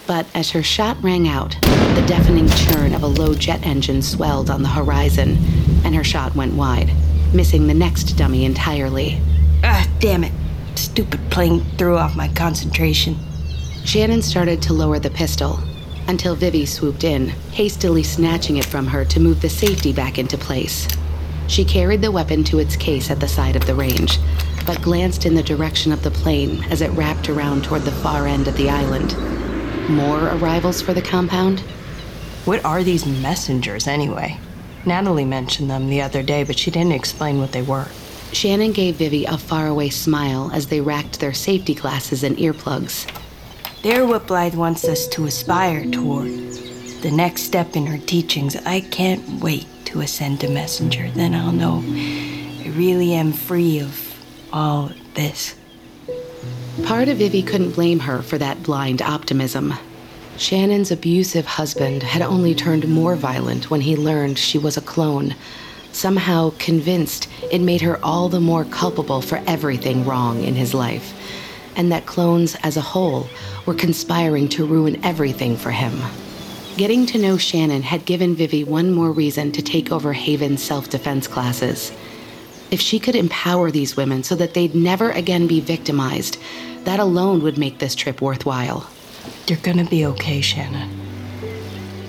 But 0.07 0.26
as 0.35 0.50
her 0.50 0.62
shot 0.62 0.97
rang 1.02 1.28
out, 1.28 1.57
the 1.61 2.04
deafening 2.07 2.49
churn 2.49 2.95
of 2.95 3.02
a 3.02 3.07
low 3.07 3.35
jet 3.35 3.64
engine 3.64 4.02
swelled 4.02 4.50
on 4.50 4.62
the 4.62 4.69
horizon, 4.69 5.38
and 5.85 5.95
her 5.95 6.04
shot 6.04 6.35
went 6.35 6.54
wide, 6.54 6.92
missing 7.33 7.66
the 7.66 7.75
next 7.75 8.14
dummy 8.14 8.45
entirely. 8.45 9.21
Ah, 9.62 9.87
damn 10.00 10.25
it. 10.25 10.33
Stupid 10.75 11.21
plane 11.30 11.61
threw 11.76 11.97
off 11.97 12.16
my 12.16 12.28
concentration. 12.28 13.16
Shannon 13.85 14.23
started 14.23 14.62
to 14.62 14.73
lower 14.73 14.99
the 14.99 15.11
pistol 15.11 15.61
until 16.09 16.35
Vivi 16.35 16.66
swooped 16.66 17.04
in, 17.04 17.28
hastily 17.52 18.02
snatching 18.02 18.57
it 18.57 18.64
from 18.64 18.87
her 18.87 19.04
to 19.04 19.21
move 19.21 19.40
the 19.40 19.49
safety 19.49 19.92
back 19.92 20.19
into 20.19 20.37
place. 20.37 20.88
She 21.47 21.64
carried 21.64 22.02
the 22.02 22.12
weapon 22.12 22.45
to 22.45 22.59
its 22.59 22.76
case 22.76 23.11
at 23.11 23.21
the 23.21 23.28
side 23.28 23.57
of 23.57 23.66
the 23.66 23.75
range, 23.75 24.19
but 24.66 24.83
glanced 24.83 25.26
in 25.26 25.35
the 25.35 25.42
direction 25.42 25.92
of 25.92 26.02
the 26.02 26.11
plane 26.11 26.64
as 26.64 26.80
it 26.80 26.90
wrapped 26.92 27.28
around 27.28 27.64
toward 27.64 27.83
the 27.83 27.90
far 27.90 28.26
end 28.26 28.49
of 28.49 28.57
the 28.57 28.71
island. 28.71 29.16
More 29.90 30.28
arrivals 30.28 30.80
for 30.80 30.94
the 30.94 31.02
compound? 31.02 31.61
What 32.44 32.64
are 32.64 32.85
these 32.85 33.04
messengers, 33.04 33.88
anyway? 33.88 34.38
Natalie 34.87 35.25
mentioned 35.25 35.68
them 35.68 35.88
the 35.88 36.00
other 36.00 36.23
day, 36.23 36.44
but 36.44 36.56
she 36.56 36.70
didn't 36.70 36.92
explain 36.92 37.40
what 37.40 37.50
they 37.50 37.62
were. 37.62 37.88
Shannon 38.32 38.70
gave 38.70 38.97
Vivi 38.97 39.25
a 39.25 39.37
faraway 39.37 39.88
smile 39.88 40.52
as 40.54 40.68
they 40.68 40.80
racked 40.80 41.18
their 41.18 41.32
safety 41.32 41.75
glasses 41.75 42.23
and 42.23 42.37
earplugs. 42.37 43.11
They're 43.82 44.06
what 44.06 44.28
Blythe 44.28 44.54
wants 44.54 44.85
us 44.85 45.09
to 45.09 45.26
aspire 45.26 45.85
toward. 45.90 46.30
The 47.02 47.11
next 47.11 47.42
step 47.42 47.75
in 47.75 47.87
her 47.87 47.99
teachings. 47.99 48.54
I 48.54 48.82
can't 48.82 49.40
wait 49.42 49.66
to 49.87 50.02
ascend 50.02 50.40
to 50.42 50.49
messenger. 50.49 51.11
Then 51.11 51.35
I'll 51.35 51.50
know 51.50 51.82
I 51.85 52.73
really 52.76 53.12
am 53.14 53.32
free 53.32 53.80
of 53.80 54.16
all 54.52 54.92
this. 55.14 55.56
Part 56.84 57.08
of 57.08 57.18
Vivi 57.18 57.42
couldn't 57.42 57.72
blame 57.72 57.98
her 58.00 58.22
for 58.22 58.38
that 58.38 58.62
blind 58.62 59.02
optimism. 59.02 59.74
Shannon's 60.38 60.90
abusive 60.90 61.44
husband 61.44 62.02
had 62.02 62.22
only 62.22 62.54
turned 62.54 62.88
more 62.88 63.16
violent 63.16 63.70
when 63.70 63.82
he 63.82 63.96
learned 63.96 64.38
she 64.38 64.56
was 64.56 64.76
a 64.76 64.80
clone, 64.80 65.34
somehow 65.92 66.52
convinced 66.58 67.28
it 67.50 67.60
made 67.60 67.82
her 67.82 68.02
all 68.04 68.28
the 68.28 68.40
more 68.40 68.64
culpable 68.64 69.20
for 69.20 69.42
everything 69.46 70.06
wrong 70.06 70.42
in 70.42 70.54
his 70.54 70.72
life, 70.72 71.12
and 71.76 71.92
that 71.92 72.06
clones 72.06 72.56
as 72.62 72.76
a 72.76 72.80
whole 72.80 73.28
were 73.66 73.74
conspiring 73.74 74.48
to 74.48 74.64
ruin 74.64 75.04
everything 75.04 75.56
for 75.56 75.72
him. 75.72 76.00
Getting 76.76 77.04
to 77.06 77.18
know 77.18 77.36
Shannon 77.36 77.82
had 77.82 78.06
given 78.06 78.34
Vivi 78.34 78.64
one 78.64 78.92
more 78.92 79.10
reason 79.10 79.52
to 79.52 79.60
take 79.60 79.92
over 79.92 80.12
Haven's 80.12 80.62
self 80.62 80.88
defense 80.88 81.26
classes. 81.26 81.92
If 82.70 82.80
she 82.80 83.00
could 83.00 83.16
empower 83.16 83.70
these 83.70 83.96
women 83.96 84.22
so 84.22 84.36
that 84.36 84.54
they'd 84.54 84.74
never 84.74 85.10
again 85.10 85.48
be 85.48 85.60
victimized, 85.60 86.38
that 86.84 87.00
alone 87.00 87.42
would 87.42 87.58
make 87.58 87.78
this 87.78 87.96
trip 87.96 88.20
worthwhile. 88.20 88.88
You're 89.48 89.58
gonna 89.58 89.84
be 89.84 90.06
okay, 90.06 90.40
Shannon. 90.40 90.88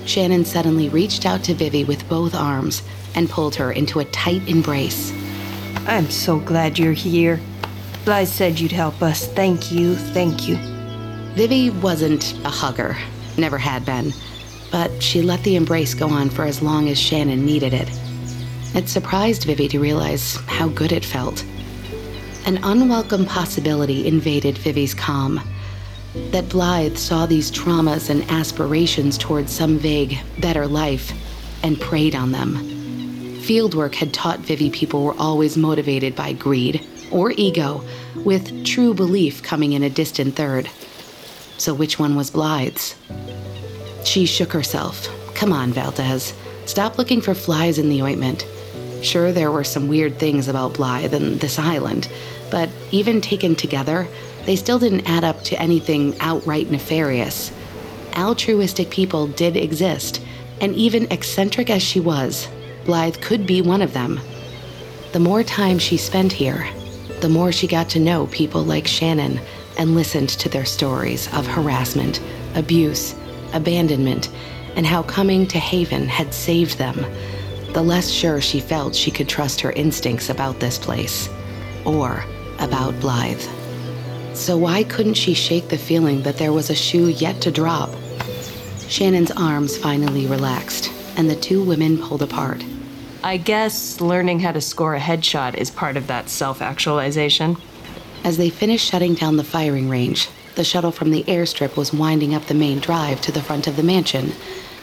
Shannon 0.05 0.45
suddenly 0.45 0.89
reached 0.89 1.25
out 1.25 1.43
to 1.45 1.55
Vivi 1.55 1.83
with 1.83 2.07
both 2.07 2.35
arms 2.35 2.83
and 3.15 3.29
pulled 3.29 3.55
her 3.55 3.71
into 3.71 3.99
a 3.99 4.05
tight 4.05 4.47
embrace. 4.47 5.11
I'm 5.87 6.09
so 6.11 6.39
glad 6.39 6.77
you're 6.77 6.93
here. 6.93 7.39
Blythe 8.05 8.27
said 8.27 8.59
you'd 8.59 8.71
help 8.71 9.01
us. 9.01 9.27
Thank 9.27 9.71
you, 9.71 9.95
thank 9.95 10.47
you. 10.47 10.57
Vivi 11.33 11.71
wasn't 11.71 12.33
a 12.45 12.49
hugger, 12.49 12.95
never 13.37 13.57
had 13.57 13.83
been, 13.85 14.13
but 14.71 15.01
she 15.01 15.21
let 15.21 15.41
the 15.43 15.55
embrace 15.55 15.95
go 15.95 16.09
on 16.09 16.29
for 16.29 16.45
as 16.45 16.61
long 16.61 16.87
as 16.89 16.99
Shannon 16.99 17.45
needed 17.45 17.73
it. 17.73 17.89
It 18.73 18.87
surprised 18.87 19.43
Vivi 19.43 19.67
to 19.67 19.79
realize 19.79 20.35
how 20.47 20.69
good 20.69 20.91
it 20.91 21.03
felt. 21.03 21.43
An 22.45 22.57
unwelcome 22.63 23.25
possibility 23.25 24.07
invaded 24.07 24.57
Vivi's 24.57 24.93
calm. 24.93 25.41
That 26.31 26.49
Blythe 26.49 26.97
saw 26.97 27.25
these 27.25 27.51
traumas 27.51 28.09
and 28.09 28.23
aspirations 28.31 29.17
towards 29.17 29.51
some 29.51 29.77
vague, 29.77 30.19
better 30.39 30.67
life 30.67 31.11
and 31.63 31.79
preyed 31.79 32.15
on 32.15 32.31
them. 32.31 32.55
Fieldwork 33.41 33.95
had 33.95 34.13
taught 34.13 34.39
Vivi 34.39 34.69
people 34.69 35.03
were 35.03 35.17
always 35.17 35.57
motivated 35.57 36.15
by 36.15 36.33
greed, 36.33 36.85
or 37.11 37.31
ego, 37.31 37.83
with 38.15 38.65
true 38.65 38.93
belief 38.93 39.43
coming 39.43 39.73
in 39.73 39.83
a 39.83 39.89
distant 39.89 40.35
third. 40.35 40.69
So, 41.57 41.73
which 41.73 41.99
one 41.99 42.15
was 42.15 42.31
Blythe's? 42.31 42.95
She 44.05 44.25
shook 44.25 44.51
herself. 44.53 45.07
Come 45.35 45.51
on, 45.51 45.73
Valdez. 45.73 46.33
Stop 46.65 46.97
looking 46.97 47.21
for 47.21 47.33
flies 47.33 47.77
in 47.77 47.89
the 47.89 48.01
ointment. 48.01 48.45
Sure, 49.01 49.31
there 49.31 49.51
were 49.51 49.63
some 49.63 49.87
weird 49.87 50.17
things 50.19 50.47
about 50.47 50.75
Blythe 50.75 51.13
and 51.13 51.39
this 51.39 51.57
island, 51.57 52.07
but 52.51 52.69
even 52.91 53.19
taken 53.19 53.55
together, 53.55 54.07
they 54.45 54.55
still 54.55 54.79
didn't 54.79 55.09
add 55.09 55.23
up 55.23 55.43
to 55.45 55.59
anything 55.59 56.15
outright 56.19 56.69
nefarious. 56.69 57.51
Altruistic 58.15 58.89
people 58.89 59.27
did 59.27 59.55
exist, 59.57 60.21
and 60.59 60.75
even 60.75 61.11
eccentric 61.11 61.69
as 61.69 61.81
she 61.81 61.99
was, 61.99 62.47
Blythe 62.85 63.21
could 63.21 63.47
be 63.47 63.61
one 63.61 63.81
of 63.81 63.93
them. 63.93 64.19
The 65.13 65.19
more 65.19 65.43
time 65.43 65.79
she 65.79 65.97
spent 65.97 66.31
here, 66.31 66.67
the 67.21 67.29
more 67.29 67.51
she 67.51 67.67
got 67.67 67.89
to 67.89 67.99
know 67.99 68.27
people 68.27 68.63
like 68.63 68.87
Shannon 68.87 69.39
and 69.77 69.95
listened 69.95 70.29
to 70.29 70.49
their 70.49 70.65
stories 70.65 71.31
of 71.33 71.47
harassment, 71.47 72.21
abuse, 72.55 73.15
abandonment, 73.53 74.29
and 74.75 74.85
how 74.85 75.03
coming 75.03 75.47
to 75.47 75.59
Haven 75.59 76.07
had 76.07 76.33
saved 76.33 76.77
them, 76.77 77.05
the 77.73 77.81
less 77.81 78.09
sure 78.09 78.41
she 78.41 78.59
felt 78.59 78.95
she 78.95 79.11
could 79.11 79.29
trust 79.29 79.61
her 79.61 79.71
instincts 79.71 80.29
about 80.29 80.59
this 80.59 80.77
place. 80.77 81.29
Or 81.85 82.23
about 82.59 82.99
Blythe. 82.99 83.41
So 84.33 84.57
why 84.57 84.83
couldn't 84.83 85.15
she 85.15 85.33
shake 85.33 85.69
the 85.69 85.77
feeling 85.77 86.23
that 86.23 86.37
there 86.37 86.53
was 86.53 86.69
a 86.69 86.75
shoe 86.75 87.07
yet 87.07 87.41
to 87.41 87.51
drop? 87.51 87.89
Shannon's 88.87 89.31
arms 89.31 89.77
finally 89.77 90.25
relaxed, 90.27 90.91
and 91.15 91.29
the 91.29 91.35
two 91.35 91.63
women 91.63 91.97
pulled 91.97 92.21
apart. 92.21 92.63
I 93.23 93.37
guess 93.37 94.01
learning 94.01 94.39
how 94.39 94.51
to 94.51 94.61
score 94.61 94.95
a 94.95 94.99
headshot 94.99 95.55
is 95.55 95.69
part 95.69 95.95
of 95.95 96.07
that 96.07 96.29
self 96.29 96.61
actualization. 96.61 97.57
As 98.23 98.37
they 98.37 98.49
finished 98.49 98.89
shutting 98.89 99.13
down 99.13 99.37
the 99.37 99.43
firing 99.43 99.89
range, 99.89 100.29
the 100.55 100.63
shuttle 100.63 100.91
from 100.91 101.11
the 101.11 101.23
airstrip 101.23 101.77
was 101.77 101.93
winding 101.93 102.35
up 102.35 102.45
the 102.45 102.53
main 102.53 102.79
drive 102.79 103.21
to 103.21 103.31
the 103.31 103.41
front 103.41 103.67
of 103.67 103.75
the 103.75 103.83
mansion, 103.83 104.33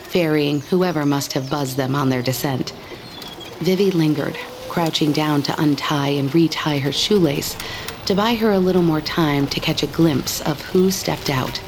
ferrying 0.09 0.61
whoever 0.61 1.05
must 1.05 1.33
have 1.35 1.51
buzzed 1.51 1.77
them 1.77 1.95
on 1.95 2.09
their 2.09 2.23
descent. 2.23 2.73
Vivi 3.61 3.91
lingered, 3.91 4.37
crouching 4.69 5.13
down 5.13 5.43
to 5.43 5.61
untie 5.61 6.09
and 6.09 6.35
retie 6.35 6.79
her 6.79 6.93
shoelace 6.93 7.57
to 8.07 8.15
buy 8.15 8.35
her 8.35 8.53
a 8.53 8.59
little 8.59 8.83
more 8.83 9.01
time 9.03 9.47
to 9.47 9.61
catch 9.61 9.83
a 9.83 9.87
glimpse 9.89 10.41
of 10.43 10.61
who 10.63 10.91
stepped 10.91 11.29
out. 11.29 11.61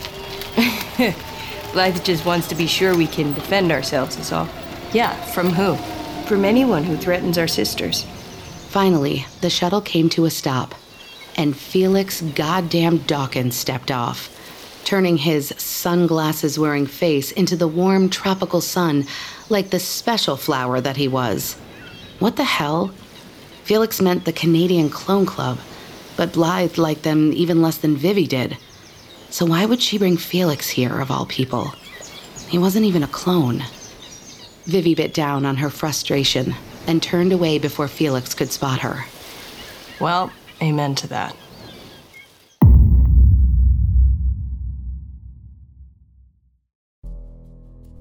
Blythe 1.72 2.02
just 2.02 2.24
wants 2.24 2.48
to 2.48 2.54
be 2.54 2.66
sure 2.66 2.96
we 2.96 3.06
can 3.06 3.34
defend 3.34 3.70
ourselves, 3.70 4.16
is 4.16 4.32
all. 4.32 4.48
Yeah, 4.92 5.12
from 5.32 5.50
who? 5.50 5.76
From 6.26 6.44
anyone 6.44 6.84
who 6.84 6.96
threatens 6.96 7.38
our 7.38 7.46
sisters. 7.46 8.04
Finally, 8.68 9.26
the 9.40 9.50
shuttle 9.50 9.80
came 9.80 10.08
to 10.10 10.24
a 10.24 10.30
stop, 10.30 10.74
and 11.36 11.56
Felix 11.56 12.22
goddamn 12.22 12.98
Dawkins 12.98 13.56
stepped 13.56 13.90
off, 13.90 14.39
turning 14.84 15.16
his 15.16 15.54
sunglasses 15.58 16.58
wearing 16.58 16.86
face 16.86 17.32
into 17.32 17.56
the 17.56 17.68
warm 17.68 18.08
tropical 18.08 18.60
sun 18.60 19.06
like 19.48 19.70
the 19.70 19.80
special 19.80 20.36
flower 20.36 20.80
that 20.80 20.96
he 20.96 21.08
was. 21.08 21.54
What 22.18 22.36
the 22.36 22.44
hell? 22.44 22.92
Felix 23.64 24.00
meant 24.00 24.24
the 24.24 24.32
Canadian 24.32 24.90
Clone 24.90 25.26
Club, 25.26 25.58
but 26.16 26.32
Blythe 26.32 26.76
liked 26.76 27.02
them 27.02 27.32
even 27.32 27.62
less 27.62 27.78
than 27.78 27.96
Vivi 27.96 28.26
did. 28.26 28.56
So 29.30 29.46
why 29.46 29.64
would 29.64 29.80
she 29.80 29.96
bring 29.98 30.16
Felix 30.16 30.68
here, 30.68 31.00
of 31.00 31.10
all 31.10 31.24
people? 31.26 31.72
He 32.48 32.58
wasn't 32.58 32.86
even 32.86 33.02
a 33.02 33.08
clone. 33.08 33.62
Vivi 34.64 34.94
bit 34.94 35.14
down 35.14 35.46
on 35.46 35.56
her 35.56 35.70
frustration 35.70 36.54
and 36.86 37.02
turned 37.02 37.32
away 37.32 37.58
before 37.58 37.86
Felix 37.88 38.34
could 38.34 38.50
spot 38.50 38.80
her. 38.80 39.04
Well, 40.00 40.32
amen 40.60 40.96
to 40.96 41.06
that. 41.08 41.36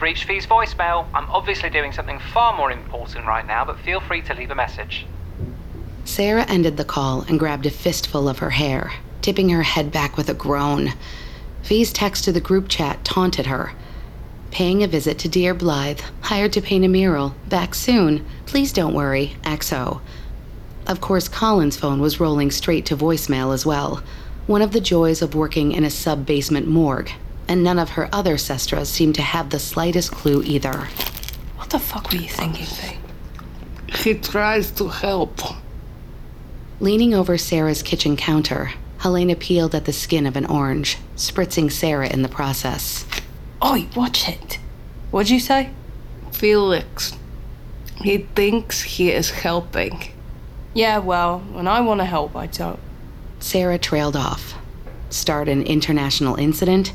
You've 0.00 0.06
reached 0.06 0.24
Fee's 0.24 0.46
voicemail. 0.46 1.06
I'm 1.12 1.28
obviously 1.28 1.68
doing 1.68 1.92
something 1.92 2.20
far 2.32 2.56
more 2.56 2.72
important 2.72 3.26
right 3.26 3.46
now, 3.46 3.66
but 3.66 3.78
feel 3.80 4.00
free 4.00 4.22
to 4.22 4.32
leave 4.32 4.50
a 4.50 4.54
message. 4.54 5.04
Sarah 6.06 6.46
ended 6.48 6.78
the 6.78 6.86
call 6.86 7.20
and 7.28 7.38
grabbed 7.38 7.66
a 7.66 7.70
fistful 7.70 8.26
of 8.26 8.38
her 8.38 8.48
hair, 8.48 8.94
tipping 9.20 9.50
her 9.50 9.62
head 9.62 9.92
back 9.92 10.16
with 10.16 10.30
a 10.30 10.34
groan. 10.34 10.94
Fee's 11.62 11.92
text 11.92 12.24
to 12.24 12.32
the 12.32 12.40
group 12.40 12.66
chat 12.66 13.04
taunted 13.04 13.44
her. 13.44 13.74
Paying 14.50 14.82
a 14.82 14.88
visit 14.88 15.18
to 15.18 15.28
Dear 15.28 15.52
Blythe, 15.52 16.00
hired 16.22 16.54
to 16.54 16.62
paint 16.62 16.86
a 16.86 16.88
mural, 16.88 17.34
back 17.50 17.74
soon. 17.74 18.24
Please 18.46 18.72
don't 18.72 18.94
worry, 18.94 19.36
XO. 19.42 20.00
Of 20.86 21.02
course, 21.02 21.28
Colin's 21.28 21.76
phone 21.76 22.00
was 22.00 22.18
rolling 22.18 22.50
straight 22.50 22.86
to 22.86 22.96
voicemail 22.96 23.52
as 23.52 23.66
well. 23.66 24.02
One 24.46 24.62
of 24.62 24.72
the 24.72 24.80
joys 24.80 25.20
of 25.20 25.34
working 25.34 25.72
in 25.72 25.84
a 25.84 25.90
sub 25.90 26.24
basement 26.24 26.66
morgue, 26.66 27.10
and 27.48 27.62
none 27.62 27.78
of 27.78 27.90
her 27.90 28.08
other 28.12 28.38
sestras 28.38 28.88
seemed 28.88 29.14
to 29.16 29.22
have 29.22 29.50
the 29.50 29.58
slightest 29.58 30.12
clue 30.12 30.42
either. 30.42 30.88
What 31.56 31.70
the 31.70 31.78
fuck 31.78 32.10
were 32.10 32.18
you 32.18 32.28
thinking, 32.28 32.66
Faye? 32.66 32.98
He 33.96 34.14
tries 34.14 34.70
to 34.72 34.88
help. 34.88 35.40
Leaning 36.80 37.12
over 37.14 37.36
Sarah's 37.36 37.82
kitchen 37.82 38.16
counter, 38.16 38.72
Helena 38.98 39.34
peeled 39.34 39.74
at 39.74 39.84
the 39.84 39.92
skin 39.92 40.26
of 40.26 40.36
an 40.36 40.46
orange, 40.46 40.98
spritzing 41.16 41.70
Sarah 41.70 42.08
in 42.08 42.22
the 42.22 42.28
process. 42.28 43.04
Oi, 43.64 43.86
watch 43.94 44.28
it. 44.28 44.58
What'd 45.10 45.30
you 45.30 45.40
say? 45.40 45.70
Felix. 46.32 47.16
He 48.02 48.18
thinks 48.18 48.80
he 48.82 49.10
is 49.10 49.30
helping. 49.30 50.12
Yeah, 50.72 50.98
well, 50.98 51.40
when 51.40 51.68
I 51.68 51.80
want 51.80 52.00
to 52.00 52.04
help, 52.04 52.36
I 52.36 52.46
don't. 52.46 52.78
Sarah 53.40 53.78
trailed 53.78 54.16
off. 54.16 54.54
Start 55.10 55.48
an 55.48 55.62
international 55.62 56.36
incident? 56.36 56.92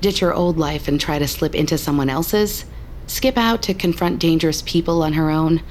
Ditch 0.00 0.20
her 0.20 0.32
old 0.32 0.58
life 0.58 0.88
and 0.88 0.98
try 0.98 1.18
to 1.18 1.28
slip 1.28 1.54
into 1.54 1.76
someone 1.76 2.08
else's? 2.08 2.64
Skip 3.06 3.36
out 3.36 3.62
to 3.62 3.74
confront 3.74 4.18
dangerous 4.18 4.62
people 4.62 5.02
on 5.02 5.12
her 5.12 5.30
own? 5.30 5.62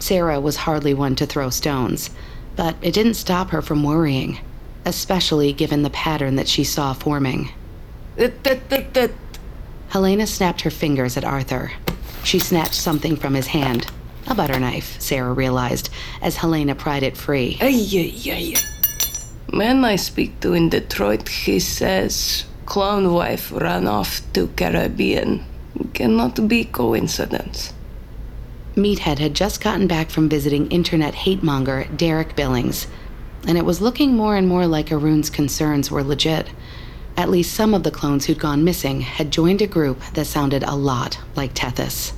Sarah 0.00 0.40
was 0.40 0.56
hardly 0.56 0.94
one 0.94 1.14
to 1.16 1.26
throw 1.26 1.50
stones, 1.50 2.10
but 2.56 2.74
it 2.82 2.94
didn't 2.94 3.14
stop 3.14 3.50
her 3.50 3.62
from 3.62 3.84
worrying, 3.84 4.40
especially 4.84 5.52
given 5.52 5.82
the 5.82 5.90
pattern 5.90 6.36
that 6.36 6.48
she 6.48 6.64
saw 6.64 6.94
forming. 6.94 7.50
Helena 9.90 10.26
snapped 10.26 10.62
her 10.62 10.70
fingers 10.70 11.16
at 11.16 11.24
Arthur. 11.24 11.72
She 12.24 12.38
snatched 12.38 12.74
something 12.74 13.16
from 13.16 13.34
his 13.34 13.48
hand. 13.48 13.86
A 14.26 14.34
butter 14.34 14.58
knife, 14.58 15.00
Sarah 15.00 15.32
realized, 15.32 15.90
as 16.22 16.36
Helena 16.36 16.74
pried 16.74 17.02
it 17.02 17.16
free. 17.16 17.58
Ay, 17.60 17.86
ay, 17.92 18.30
ay. 18.32 18.54
Man 19.52 19.84
I 19.84 19.96
speak 19.96 20.40
to 20.40 20.54
in 20.54 20.68
Detroit, 20.68 21.28
he 21.28 21.58
says 21.58 22.44
clone 22.70 23.12
wife 23.12 23.50
ran 23.50 23.88
off 23.88 24.22
to 24.32 24.46
Caribbean. 24.54 25.44
Cannot 25.92 26.46
be 26.46 26.62
coincidence. 26.62 27.72
Meathead 28.76 29.18
had 29.18 29.34
just 29.34 29.60
gotten 29.60 29.88
back 29.88 30.08
from 30.08 30.28
visiting 30.28 30.70
internet 30.70 31.12
hate 31.12 31.42
monger 31.42 31.88
Derek 31.96 32.36
Billings, 32.36 32.86
and 33.44 33.58
it 33.58 33.64
was 33.64 33.80
looking 33.80 34.14
more 34.16 34.36
and 34.36 34.46
more 34.46 34.68
like 34.68 34.92
Arun's 34.92 35.30
concerns 35.30 35.90
were 35.90 36.04
legit. 36.04 36.46
At 37.16 37.28
least 37.28 37.54
some 37.54 37.74
of 37.74 37.82
the 37.82 37.90
clones 37.90 38.26
who'd 38.26 38.38
gone 38.38 38.62
missing 38.62 39.00
had 39.00 39.32
joined 39.32 39.60
a 39.60 39.66
group 39.66 40.00
that 40.14 40.28
sounded 40.28 40.62
a 40.62 40.76
lot 40.76 41.18
like 41.34 41.54
Tethys. 41.54 42.12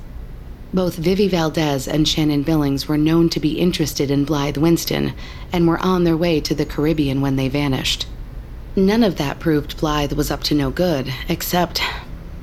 Both 0.75 0.97
Vivi 0.97 1.29
Valdez 1.29 1.89
and 1.89 2.07
Shannon 2.07 2.43
Billings 2.43 2.87
were 2.87 2.99
known 2.99 3.31
to 3.31 3.41
be 3.41 3.59
interested 3.59 4.11
in 4.11 4.27
Blythe 4.27 4.59
Winston 4.59 5.15
and 5.51 5.67
were 5.67 5.81
on 5.81 6.05
their 6.05 6.17
way 6.17 6.43
to 6.43 6.55
the 6.55 6.67
Caribbean 6.67 7.23
when 7.23 7.37
they 7.37 7.49
vanished. 7.49 8.07
None 8.75 9.05
of 9.05 9.17
that 9.17 9.39
proved 9.39 9.79
Blythe 9.79 10.15
was 10.15 10.31
up 10.31 10.43
to 10.45 10.55
no 10.55 10.71
good, 10.71 11.13
except 11.29 11.83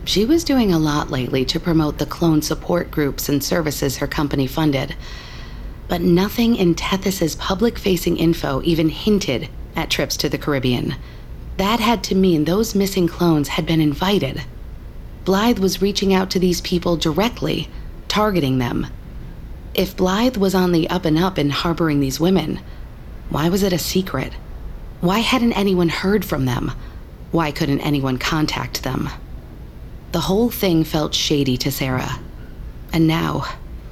she 0.05 0.25
was 0.25 0.43
doing 0.43 0.71
a 0.71 0.77
lot 0.77 1.09
lately 1.09 1.43
to 1.45 1.59
promote 1.59 1.97
the 1.97 2.05
clone 2.05 2.43
support 2.43 2.91
groups 2.91 3.29
and 3.29 3.43
services 3.43 3.97
her 3.97 4.05
company 4.05 4.45
funded. 4.45 4.95
But 5.87 6.01
nothing 6.01 6.55
in 6.55 6.75
Tethys's 6.75 7.35
public 7.35 7.79
facing 7.79 8.17
info 8.17 8.61
even 8.63 8.89
hinted 8.89 9.49
at 9.75 9.89
trips 9.89 10.15
to 10.17 10.29
the 10.29 10.37
Caribbean. 10.37 10.95
That 11.57 11.79
had 11.79 12.03
to 12.05 12.15
mean 12.15 12.45
those 12.45 12.75
missing 12.75 13.07
clones 13.07 13.47
had 13.47 13.65
been 13.65 13.81
invited. 13.81 14.43
Blythe 15.25 15.57
was 15.57 15.81
reaching 15.81 16.13
out 16.13 16.29
to 16.31 16.39
these 16.39 16.61
people 16.61 16.95
directly, 16.95 17.69
targeting 18.07 18.59
them. 18.59 18.85
If 19.73 19.97
Blythe 19.97 20.37
was 20.37 20.53
on 20.53 20.73
the 20.73 20.87
up 20.91 21.05
and 21.05 21.17
up 21.17 21.39
in 21.39 21.49
harboring 21.49 22.01
these 22.01 22.19
women, 22.19 22.59
why 23.29 23.49
was 23.49 23.63
it 23.63 23.73
a 23.73 23.79
secret? 23.79 24.33
Why 25.01 25.19
hadn't 25.19 25.53
anyone 25.53 25.87
heard 25.87 26.25
from 26.25 26.45
them? 26.45 26.73
Why 27.31 27.51
couldn't 27.51 27.79
anyone 27.79 28.17
contact 28.17 28.83
them? 28.83 29.09
The 30.11 30.19
whole 30.19 30.49
thing 30.49 30.83
felt 30.83 31.13
shady 31.13 31.55
to 31.57 31.71
Sarah. 31.71 32.19
And 32.91 33.07
now, 33.07 33.45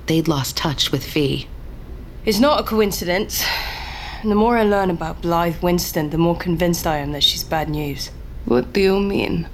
they'd 0.07 0.27
lost 0.27 0.57
touch 0.57 0.91
with 0.91 1.05
Fee. 1.05 1.47
It's 2.25 2.39
not 2.39 2.59
a 2.59 2.63
coincidence. 2.63 3.45
And 4.21 4.31
The 4.31 4.35
more 4.35 4.57
I 4.57 4.63
learn 4.63 4.89
about 4.89 5.21
Blythe 5.21 5.61
Winston, 5.61 6.09
the 6.09 6.17
more 6.17 6.35
convinced 6.35 6.85
I 6.85 6.97
am 6.97 7.13
that 7.13 7.23
she's 7.23 7.43
bad 7.43 7.69
news. 7.69 8.09
What 8.43 8.73
do 8.73 8.81
you 8.81 8.99
mean? 8.99 9.47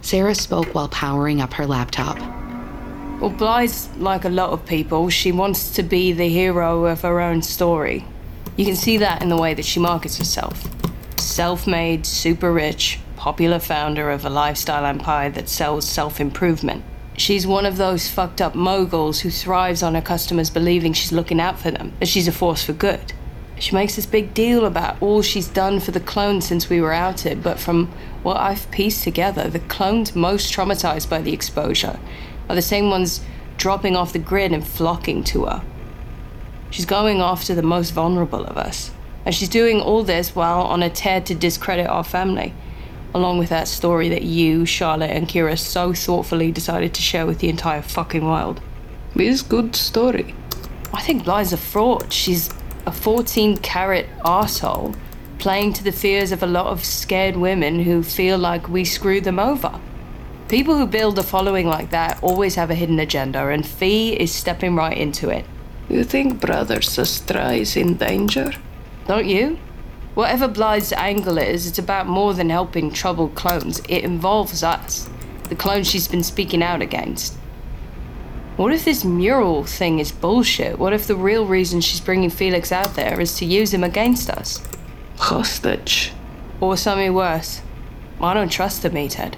Sarah 0.00 0.34
spoke 0.34 0.74
while 0.74 0.88
powering 0.88 1.40
up 1.40 1.52
her 1.52 1.66
laptop. 1.66 2.18
Well, 3.20 3.30
Blythe's 3.30 3.88
like 3.98 4.24
a 4.24 4.28
lot 4.28 4.50
of 4.50 4.66
people. 4.66 5.08
She 5.10 5.30
wants 5.30 5.70
to 5.74 5.82
be 5.84 6.12
the 6.12 6.28
hero 6.28 6.86
of 6.86 7.02
her 7.02 7.20
own 7.20 7.42
story. 7.42 8.04
You 8.56 8.64
can 8.64 8.76
see 8.76 8.96
that 8.98 9.22
in 9.22 9.28
the 9.28 9.36
way 9.36 9.54
that 9.54 9.64
she 9.64 9.78
markets 9.78 10.18
herself. 10.18 10.66
Self 11.26 11.66
made, 11.66 12.06
super 12.06 12.52
rich, 12.52 13.00
popular 13.16 13.58
founder 13.58 14.10
of 14.10 14.24
a 14.24 14.30
lifestyle 14.30 14.86
empire 14.86 15.28
that 15.30 15.48
sells 15.48 15.86
self 15.86 16.20
improvement. 16.20 16.84
She's 17.16 17.48
one 17.48 17.66
of 17.66 17.76
those 17.76 18.08
fucked 18.08 18.40
up 18.40 18.54
moguls 18.54 19.20
who 19.20 19.30
thrives 19.30 19.82
on 19.82 19.96
her 19.96 20.00
customers 20.00 20.50
believing 20.50 20.92
she's 20.92 21.10
looking 21.10 21.40
out 21.40 21.58
for 21.58 21.72
them, 21.72 21.94
that 21.98 22.06
she's 22.06 22.28
a 22.28 22.32
force 22.32 22.64
for 22.64 22.72
good. 22.72 23.12
She 23.58 23.74
makes 23.74 23.96
this 23.96 24.06
big 24.06 24.34
deal 24.34 24.64
about 24.64 25.02
all 25.02 25.20
she's 25.20 25.48
done 25.48 25.80
for 25.80 25.90
the 25.90 25.98
clones 25.98 26.46
since 26.46 26.70
we 26.70 26.80
were 26.80 26.92
outed, 26.92 27.42
but 27.42 27.58
from 27.58 27.88
what 28.22 28.36
I've 28.36 28.70
pieced 28.70 29.02
together, 29.02 29.50
the 29.50 29.58
clones 29.58 30.14
most 30.14 30.54
traumatized 30.54 31.10
by 31.10 31.20
the 31.20 31.34
exposure 31.34 31.98
are 32.48 32.54
the 32.54 32.62
same 32.62 32.88
ones 32.88 33.20
dropping 33.56 33.96
off 33.96 34.12
the 34.12 34.20
grid 34.20 34.52
and 34.52 34.64
flocking 34.64 35.24
to 35.24 35.46
her. 35.46 35.64
She's 36.70 36.86
going 36.86 37.20
after 37.20 37.52
the 37.52 37.62
most 37.62 37.90
vulnerable 37.90 38.46
of 38.46 38.56
us. 38.56 38.92
And 39.26 39.34
she's 39.34 39.48
doing 39.48 39.80
all 39.80 40.04
this 40.04 40.36
while 40.36 40.62
on 40.62 40.84
a 40.84 40.88
tear 40.88 41.20
to 41.22 41.34
discredit 41.34 41.88
our 41.88 42.04
family, 42.04 42.54
along 43.12 43.38
with 43.38 43.48
that 43.48 43.66
story 43.66 44.08
that 44.08 44.22
you, 44.22 44.64
Charlotte, 44.64 45.10
and 45.10 45.26
Kira 45.26 45.58
so 45.58 45.92
thoughtfully 45.92 46.52
decided 46.52 46.94
to 46.94 47.02
share 47.02 47.26
with 47.26 47.40
the 47.40 47.48
entire 47.48 47.82
fucking 47.82 48.24
world. 48.24 48.60
It's 49.16 49.42
good 49.42 49.74
story. 49.74 50.32
I 50.94 51.02
think 51.02 51.24
Blythe's 51.24 51.52
a 51.52 51.56
fraud. 51.56 52.12
She's 52.12 52.50
a 52.86 52.92
14 52.92 53.56
carat 53.58 54.06
asshole 54.24 54.94
playing 55.40 55.72
to 55.72 55.84
the 55.84 55.90
fears 55.90 56.30
of 56.30 56.42
a 56.42 56.46
lot 56.46 56.66
of 56.66 56.84
scared 56.84 57.36
women 57.36 57.80
who 57.80 58.04
feel 58.04 58.38
like 58.38 58.68
we 58.68 58.84
screw 58.84 59.20
them 59.20 59.40
over. 59.40 59.80
People 60.48 60.78
who 60.78 60.86
build 60.86 61.18
a 61.18 61.24
following 61.24 61.66
like 61.66 61.90
that 61.90 62.22
always 62.22 62.54
have 62.54 62.70
a 62.70 62.76
hidden 62.76 63.00
agenda, 63.00 63.48
and 63.48 63.66
Fee 63.66 64.12
is 64.12 64.32
stepping 64.32 64.76
right 64.76 64.96
into 64.96 65.28
it. 65.30 65.44
You 65.88 66.04
think 66.04 66.40
Brother 66.40 66.78
Sestra 66.78 67.58
is 67.58 67.76
in 67.76 67.94
danger? 67.94 68.52
Don't 69.06 69.26
you? 69.26 69.58
Whatever 70.14 70.48
Blythe's 70.48 70.92
angle 70.92 71.38
is, 71.38 71.66
it's 71.66 71.78
about 71.78 72.06
more 72.06 72.34
than 72.34 72.50
helping 72.50 72.90
troubled 72.90 73.34
clones. 73.34 73.80
It 73.88 74.02
involves 74.02 74.62
us, 74.62 75.08
the 75.48 75.54
clones 75.54 75.88
she's 75.88 76.08
been 76.08 76.24
speaking 76.24 76.62
out 76.62 76.82
against. 76.82 77.34
What 78.56 78.72
if 78.72 78.84
this 78.86 79.04
mural 79.04 79.64
thing 79.64 79.98
is 79.98 80.10
bullshit? 80.10 80.78
What 80.78 80.94
if 80.94 81.06
the 81.06 81.14
real 81.14 81.46
reason 81.46 81.82
she's 81.82 82.00
bringing 82.00 82.30
Felix 82.30 82.72
out 82.72 82.94
there 82.94 83.20
is 83.20 83.36
to 83.36 83.44
use 83.44 83.74
him 83.74 83.84
against 83.84 84.30
us? 84.30 84.62
Hostage. 85.18 86.12
Or 86.60 86.76
something 86.76 87.12
worse. 87.12 87.60
I 88.20 88.32
don't 88.32 88.50
trust 88.50 88.82
the 88.82 88.90
meathead. 88.90 89.34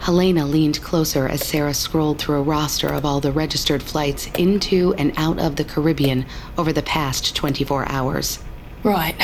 Helena 0.00 0.46
leaned 0.46 0.80
closer 0.82 1.28
as 1.28 1.46
Sarah 1.46 1.74
scrolled 1.74 2.18
through 2.18 2.36
a 2.36 2.42
roster 2.42 2.88
of 2.88 3.04
all 3.04 3.20
the 3.20 3.32
registered 3.32 3.82
flights 3.82 4.26
into 4.38 4.94
and 4.94 5.12
out 5.18 5.38
of 5.38 5.56
the 5.56 5.64
Caribbean 5.64 6.24
over 6.56 6.72
the 6.72 6.82
past 6.82 7.36
24 7.36 7.86
hours. 7.90 8.38
Right. 8.84 9.16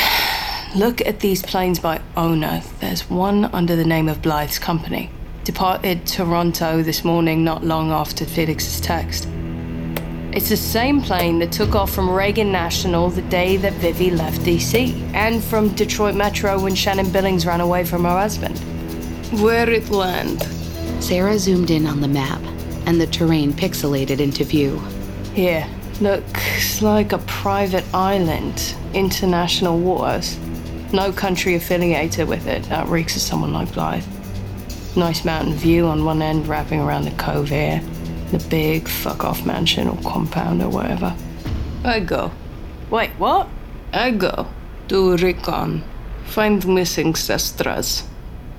Look 0.75 1.03
at 1.03 1.21
these 1.21 1.43
planes 1.43 1.79
by 1.79 2.01
owner. 2.17 2.63
There's 2.81 3.11
one 3.11 3.45
under 3.45 3.77
the 3.77 3.85
name 3.85 4.09
of 4.09 4.23
Blythe's 4.23 4.59
company. 4.59 5.11
Departed 5.45 6.07
Toronto 6.07 6.83
this 6.83 7.05
morning, 7.05 7.45
not 7.45 7.63
long 7.63 7.91
after 7.91 8.25
Felix's 8.25 8.81
text. 8.81 9.29
It's 10.33 10.49
the 10.49 10.57
same 10.57 11.03
plane 11.03 11.41
that 11.41 11.53
took 11.53 11.75
off 11.75 11.93
from 11.93 12.09
Reagan 12.09 12.51
National 12.51 13.11
the 13.11 13.21
day 13.21 13.59
that 13.59 13.75
Vivi 13.75 14.11
left 14.11 14.41
DC, 14.41 14.99
and 15.13 15.45
from 15.45 15.75
Detroit 15.75 16.15
Metro 16.15 16.59
when 16.59 16.75
Shannon 16.75 17.11
Billings 17.13 17.45
ran 17.45 17.61
away 17.61 17.85
from 17.85 18.05
her 18.05 18.19
husband. 18.19 18.59
Where 19.43 19.69
it 19.69 19.91
land? 19.91 20.43
Sarah 21.01 21.39
zoomed 21.39 21.71
in 21.71 21.87
on 21.87 22.01
the 22.01 22.09
map, 22.09 22.41
and 22.87 22.99
the 22.99 23.09
terrain 23.09 23.53
pixelated 23.53 24.21
into 24.21 24.43
view. 24.43 24.79
Here, 25.35 25.69
looks 26.01 26.83
like 26.83 27.13
a 27.13 27.19
private 27.19 27.85
island, 27.95 28.75
international 28.95 29.79
waters. 29.79 30.39
No 30.93 31.13
country 31.13 31.55
affiliated 31.55 32.29
with 32.29 32.47
it. 32.47 32.65
That 32.65 32.89
reeks 32.89 33.17
of 33.17 33.23
someone 33.23 33.53
like 33.53 33.73
Blythe. 33.73 34.05
Nice 34.97 35.25
mountain 35.25 35.55
view 35.55 35.87
on 35.87 36.05
one 36.05 36.23
end 36.23 36.49
wrapping 36.49 36.81
around 36.81 37.05
the 37.05 37.13
cove 37.13 37.49
here. 37.49 37.81
The 38.31 38.45
big 38.49 38.89
fuck 38.89 39.25
off 39.25 39.45
mansion 39.47 39.89
or 39.89 39.97
compound 40.03 40.63
or 40.63 40.69
whatever. 40.69 41.15
I 41.85 42.01
go. 42.01 42.33
Wait, 42.91 43.11
what? 43.11 43.49
I 43.93 44.11
go. 44.11 44.47
Do 44.89 45.17
recon. 45.17 45.85
Find 46.25 46.67
missing 46.67 47.15
sestras. 47.15 48.05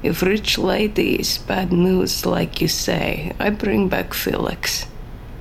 If 0.04 0.22
rich 0.22 0.58
lady 0.58 1.20
is 1.20 1.38
bad 1.38 1.72
news, 1.72 2.26
like 2.26 2.62
you 2.62 2.68
say, 2.68 3.34
I 3.40 3.50
bring 3.50 3.88
back 3.88 4.14
Felix. 4.14 4.88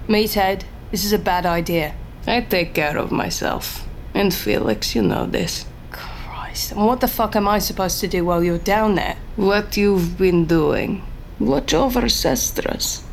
Meathead, 0.09 0.65
this 0.91 1.05
is 1.05 1.13
a 1.13 1.19
bad 1.19 1.47
idea. 1.47 1.95
I 2.27 2.41
take 2.41 2.75
care 2.75 2.97
of 2.99 3.11
myself. 3.13 3.87
And 4.15 4.35
Felix, 4.35 4.95
you 4.95 5.03
know 5.03 5.27
this. 5.27 5.65
Christ, 5.91 6.73
and 6.73 6.87
what 6.87 7.01
the 7.01 7.09
fuck 7.09 7.37
am 7.37 7.49
I 7.49 7.59
supposed 7.59 8.01
to 8.01 8.09
do 8.09 8.25
while 8.25 8.43
you're 8.43 8.59
down 8.59 8.97
there? 8.97 9.17
What 9.37 9.77
you've 9.77 10.19
been 10.19 10.47
doing. 10.47 11.03
Watch 11.39 11.73
over 11.73 12.09
Sestras. 12.09 13.05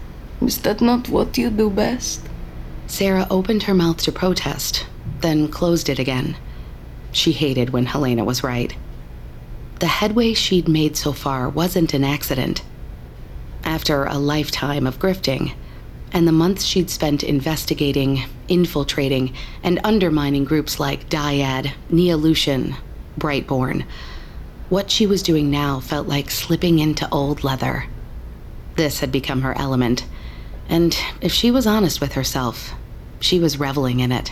Is 0.42 0.58
that 0.64 0.82
not 0.82 1.10
what 1.10 1.38
you 1.38 1.50
do 1.50 1.70
best? 1.70 2.22
Sarah 2.88 3.28
opened 3.30 3.64
her 3.64 3.74
mouth 3.74 3.98
to 4.04 4.12
protest, 4.12 4.86
then 5.22 5.48
closed 5.48 5.90
it 5.90 6.00
again. 6.00 6.38
She 7.12 7.32
hated 7.32 7.72
when 7.72 7.86
Helena 7.86 8.24
was 8.24 8.44
right. 8.44 8.76
The 9.80 9.88
headway 9.88 10.34
she'd 10.34 10.68
made 10.68 10.98
so 10.98 11.12
far 11.14 11.50
wasn't 11.50 11.94
an 11.94 12.04
accident. 12.04 12.64
After 13.64 14.06
a 14.06 14.18
lifetime 14.18 14.88
of 14.88 15.00
grifting, 15.00 15.54
and 16.12 16.28
the 16.28 16.32
months 16.32 16.64
she'd 16.64 16.90
spent 16.90 17.24
investigating, 17.24 18.24
infiltrating, 18.48 19.34
and 19.64 19.80
undermining 19.84 20.46
groups 20.46 20.80
like 20.80 21.10
Dyad, 21.10 21.72
Neolution, 21.90 22.76
Brightborn, 23.20 23.86
what 24.70 24.92
she 24.92 25.06
was 25.06 25.24
doing 25.24 25.50
now 25.50 25.80
felt 25.80 26.08
like 26.08 26.30
slipping 26.30 26.80
into 26.80 27.10
old 27.10 27.44
leather. 27.44 27.86
This 28.76 29.00
had 29.00 29.12
become 29.12 29.42
her 29.42 29.58
element, 29.58 30.06
and 30.70 30.98
if 31.22 31.32
she 31.32 31.52
was 31.52 31.66
honest 31.66 32.02
with 32.02 32.14
herself, 32.14 32.74
she 33.20 33.40
was 33.40 33.60
reveling 33.60 34.00
in 34.00 34.12
it. 34.12 34.32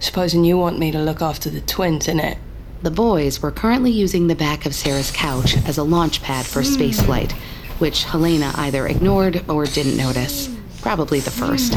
Supposing 0.00 0.44
you 0.44 0.58
want 0.58 0.78
me 0.78 0.90
to 0.90 0.98
look 0.98 1.22
after 1.22 1.50
the 1.50 1.60
twins, 1.60 2.06
innit? 2.06 2.38
The 2.82 2.90
boys 2.90 3.42
were 3.42 3.50
currently 3.50 3.90
using 3.90 4.26
the 4.26 4.34
back 4.34 4.64
of 4.64 4.74
Sarah's 4.74 5.10
couch 5.10 5.56
as 5.66 5.76
a 5.76 5.82
launch 5.82 6.22
pad 6.22 6.46
for 6.46 6.62
hmm. 6.62 6.68
spaceflight, 6.68 7.38
which 7.80 8.04
Helena 8.04 8.52
either 8.56 8.86
ignored 8.86 9.42
or 9.48 9.64
didn't 9.64 9.96
notice. 9.96 10.48
Probably 10.82 11.20
the 11.20 11.30
first. 11.30 11.74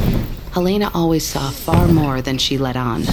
Helena 0.52 0.92
always 0.94 1.26
saw 1.26 1.50
far 1.50 1.88
more 1.88 2.22
than 2.22 2.38
she 2.38 2.58
let 2.58 2.76
on. 2.76 3.04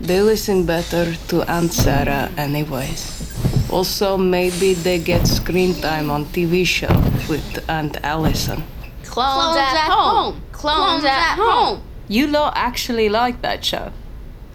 They 0.00 0.20
listen 0.22 0.66
better 0.66 1.14
to 1.28 1.42
Aunt 1.50 1.72
Sarah, 1.72 2.30
anyways. 2.36 3.70
Also, 3.70 4.16
maybe 4.16 4.74
they 4.74 4.98
get 4.98 5.26
screen 5.26 5.74
time 5.74 6.10
on 6.10 6.24
TV 6.26 6.66
show 6.66 6.94
with 7.28 7.64
Aunt 7.68 7.96
Alison. 8.02 8.64
Clones, 9.04 9.56
at 9.56 9.88
home. 9.90 10.40
Clones 10.52 11.04
at 11.04 11.36
home. 11.36 11.82
You 12.08 12.26
lot 12.26 12.52
actually 12.56 13.08
like 13.08 13.42
that 13.42 13.64
show. 13.64 13.92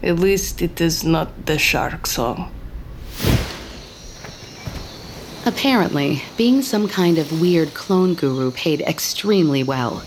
At 0.02 0.18
least 0.18 0.62
it 0.62 0.80
is 0.80 1.04
not 1.04 1.46
the 1.46 1.58
shark 1.58 2.06
song. 2.06 2.50
Apparently, 5.44 6.22
being 6.36 6.62
some 6.62 6.86
kind 6.86 7.18
of 7.18 7.40
weird 7.40 7.74
clone 7.74 8.14
guru 8.14 8.52
paid 8.52 8.80
extremely 8.82 9.64
well. 9.64 10.04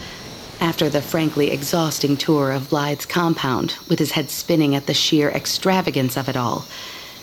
After 0.62 0.88
the 0.88 1.02
frankly 1.02 1.52
exhausting 1.52 2.16
tour 2.16 2.52
of 2.52 2.70
Blythe's 2.70 3.06
compound, 3.06 3.76
with 3.90 4.00
his 4.00 4.12
head 4.12 4.30
spinning 4.30 4.76
at 4.76 4.86
the 4.86 4.94
sheer 4.94 5.30
extravagance 5.30 6.16
of 6.16 6.30
it 6.30 6.38
all, 6.38 6.62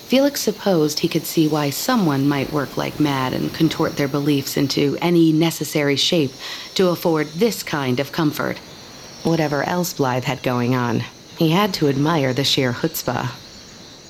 Felix 0.08 0.42
supposed 0.42 0.98
he 0.98 1.08
could 1.08 1.24
see 1.24 1.48
why 1.48 1.70
someone 1.70 2.28
might 2.28 2.52
work 2.52 2.76
like 2.76 3.00
mad 3.00 3.32
and 3.32 3.54
contort 3.54 3.96
their 3.96 4.08
beliefs 4.08 4.58
into 4.58 4.98
any 5.00 5.32
necessary 5.32 5.96
shape 5.96 6.32
to 6.74 6.90
afford 6.90 7.28
this 7.28 7.62
kind 7.62 7.98
of 7.98 8.12
comfort. 8.12 8.58
Whatever 9.22 9.62
else 9.62 9.94
Blythe 9.94 10.24
had 10.24 10.42
going 10.42 10.74
on, 10.74 11.02
he 11.38 11.48
had 11.48 11.72
to 11.74 11.88
admire 11.88 12.34
the 12.34 12.44
sheer 12.44 12.74
chutzpah. 12.74 13.30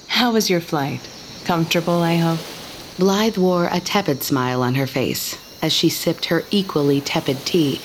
How 0.09 0.33
was 0.33 0.51
your 0.51 0.61
flight? 0.61 1.09
Comfortable, 1.45 2.03
I 2.03 2.17
hope? 2.17 2.41
Blythe 2.99 3.39
wore 3.39 3.69
a 3.71 3.81
tepid 3.81 4.23
smile 4.23 4.63
on 4.63 4.75
her 4.75 4.87
face 4.87 5.39
as 5.63 5.73
she 5.73 5.89
sipped 5.89 6.27
her 6.27 6.45
equally 6.51 7.01
tepid 7.01 7.47
tea 7.47 7.81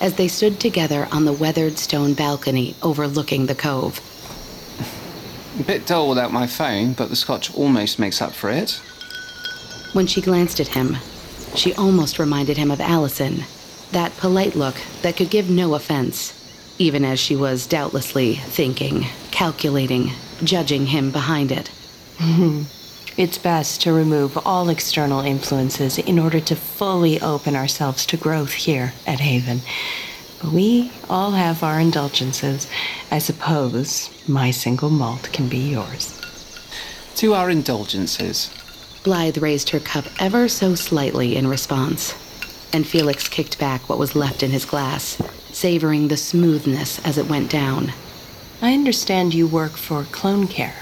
as 0.00 0.14
they 0.14 0.28
stood 0.28 0.60
together 0.60 1.08
on 1.10 1.24
the 1.24 1.32
weathered 1.32 1.78
stone 1.78 2.14
balcony 2.14 2.74
overlooking 2.82 3.46
the 3.46 3.54
cove. 3.54 4.00
A 5.58 5.62
bit 5.62 5.86
dull 5.86 6.08
without 6.08 6.32
my 6.32 6.46
phone, 6.46 6.92
but 6.92 7.08
the 7.08 7.16
scotch 7.16 7.54
almost 7.54 7.98
makes 7.98 8.20
up 8.20 8.32
for 8.32 8.50
it. 8.50 8.80
When 9.92 10.06
she 10.06 10.20
glanced 10.20 10.60
at 10.60 10.68
him, 10.68 10.98
she 11.54 11.74
almost 11.74 12.18
reminded 12.18 12.56
him 12.56 12.70
of 12.70 12.80
Alison, 12.80 13.44
that 13.92 14.16
polite 14.16 14.54
look 14.54 14.76
that 15.02 15.16
could 15.16 15.30
give 15.30 15.50
no 15.50 15.74
offense, 15.74 16.34
even 16.78 17.04
as 17.04 17.18
she 17.18 17.34
was 17.34 17.66
doubtlessly 17.66 18.36
thinking, 18.36 19.06
calculating, 19.30 20.12
judging 20.44 20.86
him 20.86 21.10
behind 21.10 21.50
it. 21.50 21.70
It's 23.20 23.36
best 23.36 23.82
to 23.82 23.92
remove 23.92 24.38
all 24.46 24.70
external 24.70 25.20
influences 25.20 25.98
in 25.98 26.18
order 26.18 26.40
to 26.40 26.56
fully 26.56 27.20
open 27.20 27.54
ourselves 27.54 28.06
to 28.06 28.16
growth 28.16 28.52
here 28.54 28.94
at 29.06 29.20
Haven. 29.20 29.60
But 30.40 30.52
we 30.52 30.90
all 31.10 31.32
have 31.32 31.62
our 31.62 31.78
indulgences. 31.78 32.66
I 33.10 33.18
suppose 33.18 34.08
my 34.26 34.50
single 34.50 34.88
malt 34.88 35.28
can 35.34 35.50
be 35.50 35.58
yours. 35.58 36.18
To 37.16 37.34
our 37.34 37.50
indulgences. 37.50 38.50
Blythe 39.04 39.36
raised 39.36 39.68
her 39.68 39.80
cup 39.80 40.06
ever 40.18 40.48
so 40.48 40.74
slightly 40.74 41.36
in 41.36 41.46
response, 41.46 42.14
and 42.72 42.86
Felix 42.86 43.28
kicked 43.28 43.58
back 43.58 43.86
what 43.86 43.98
was 43.98 44.16
left 44.16 44.42
in 44.42 44.50
his 44.50 44.64
glass, 44.64 45.20
savoring 45.52 46.08
the 46.08 46.16
smoothness 46.16 47.04
as 47.04 47.18
it 47.18 47.28
went 47.28 47.50
down. 47.50 47.92
I 48.62 48.72
understand 48.72 49.34
you 49.34 49.46
work 49.46 49.72
for 49.72 50.04
Clone 50.04 50.48
Care. 50.48 50.76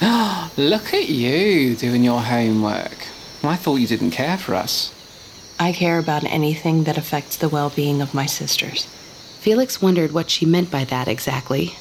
Look 0.56 0.94
at 0.94 1.08
you 1.08 1.74
doing 1.74 2.04
your 2.04 2.20
homework. 2.20 3.06
I 3.42 3.56
thought 3.56 3.76
you 3.76 3.86
didn't 3.88 4.12
care 4.12 4.38
for 4.38 4.54
us. 4.54 4.94
I 5.58 5.72
care 5.72 5.98
about 5.98 6.22
anything 6.22 6.84
that 6.84 6.96
affects 6.96 7.36
the 7.36 7.48
well 7.48 7.70
being 7.70 8.00
of 8.00 8.14
my 8.14 8.26
sisters. 8.26 8.86
Felix 9.40 9.82
wondered 9.82 10.12
what 10.12 10.30
she 10.30 10.46
meant 10.46 10.70
by 10.70 10.84
that 10.84 11.08
exactly. 11.08 11.74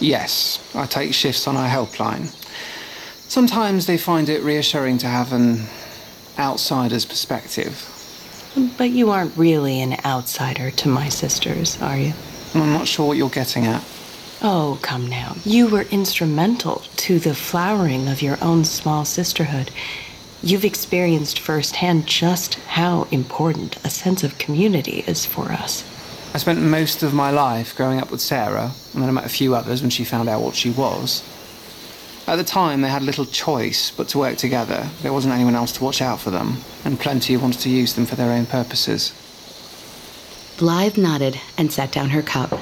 Yes, 0.00 0.58
I 0.74 0.86
take 0.86 1.12
shifts 1.12 1.46
on 1.46 1.56
our 1.56 1.68
helpline. 1.68 2.34
Sometimes 3.28 3.84
they 3.84 3.98
find 3.98 4.30
it 4.30 4.42
reassuring 4.42 4.96
to 4.98 5.06
have 5.06 5.32
an 5.34 5.66
outsider's 6.38 7.04
perspective. 7.04 7.90
But 8.78 8.90
you 8.90 9.10
aren't 9.10 9.36
really 9.36 9.82
an 9.82 9.98
outsider 10.06 10.70
to 10.70 10.88
my 10.88 11.10
sisters, 11.10 11.80
are 11.82 11.98
you? 11.98 12.14
I'm 12.54 12.72
not 12.72 12.88
sure 12.88 13.08
what 13.08 13.18
you're 13.18 13.28
getting 13.28 13.66
at. 13.66 13.84
Oh, 14.42 14.78
come 14.82 15.08
now. 15.08 15.36
You 15.44 15.68
were 15.68 15.86
instrumental 15.90 16.82
to 16.96 17.18
the 17.18 17.34
flowering 17.34 18.08
of 18.08 18.22
your 18.22 18.36
own 18.42 18.64
small 18.64 19.04
sisterhood. 19.04 19.70
You've 20.42 20.64
experienced 20.64 21.38
firsthand 21.38 22.06
just 22.06 22.54
how 22.66 23.08
important 23.10 23.78
a 23.84 23.90
sense 23.90 24.22
of 24.22 24.38
community 24.38 25.04
is 25.06 25.24
for 25.24 25.50
us. 25.50 25.84
I 26.34 26.38
spent 26.38 26.60
most 26.60 27.02
of 27.02 27.14
my 27.14 27.30
life 27.30 27.76
growing 27.76 28.00
up 28.00 28.10
with 28.10 28.20
Sarah, 28.20 28.72
and 28.92 29.02
then 29.02 29.08
I 29.08 29.12
met 29.12 29.24
a 29.24 29.30
few 29.30 29.54
others 29.54 29.80
when 29.80 29.90
she 29.90 30.04
found 30.04 30.28
out 30.28 30.42
what 30.42 30.56
she 30.56 30.68
was. 30.68 31.22
At 32.26 32.36
the 32.36 32.44
time, 32.44 32.80
they 32.80 32.88
had 32.88 33.02
little 33.02 33.24
choice 33.26 33.90
but 33.90 34.08
to 34.08 34.18
work 34.18 34.36
together. 34.36 34.88
There 35.02 35.12
wasn't 35.12 35.34
anyone 35.34 35.54
else 35.54 35.72
to 35.72 35.84
watch 35.84 36.02
out 36.02 36.20
for 36.20 36.30
them, 36.30 36.58
and 36.84 36.98
plenty 36.98 37.36
wanted 37.36 37.60
to 37.60 37.70
use 37.70 37.94
them 37.94 38.04
for 38.04 38.16
their 38.16 38.32
own 38.32 38.46
purposes. 38.46 39.12
Blythe 40.58 40.98
nodded 40.98 41.40
and 41.56 41.72
set 41.72 41.92
down 41.92 42.10
her 42.10 42.22
cup. 42.22 42.58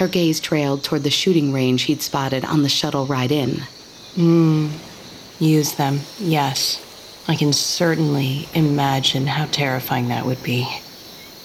Her 0.00 0.08
gaze 0.08 0.40
trailed 0.40 0.82
toward 0.82 1.02
the 1.02 1.10
shooting 1.10 1.52
range 1.52 1.82
he'd 1.82 2.00
spotted 2.00 2.42
on 2.46 2.62
the 2.62 2.70
shuttle 2.70 3.04
ride 3.04 3.30
in. 3.30 3.64
Hmm. 4.14 4.68
Use 5.38 5.74
them, 5.74 6.00
yes. 6.18 6.82
I 7.28 7.36
can 7.36 7.52
certainly 7.52 8.48
imagine 8.54 9.26
how 9.26 9.44
terrifying 9.44 10.08
that 10.08 10.24
would 10.24 10.42
be. 10.42 10.66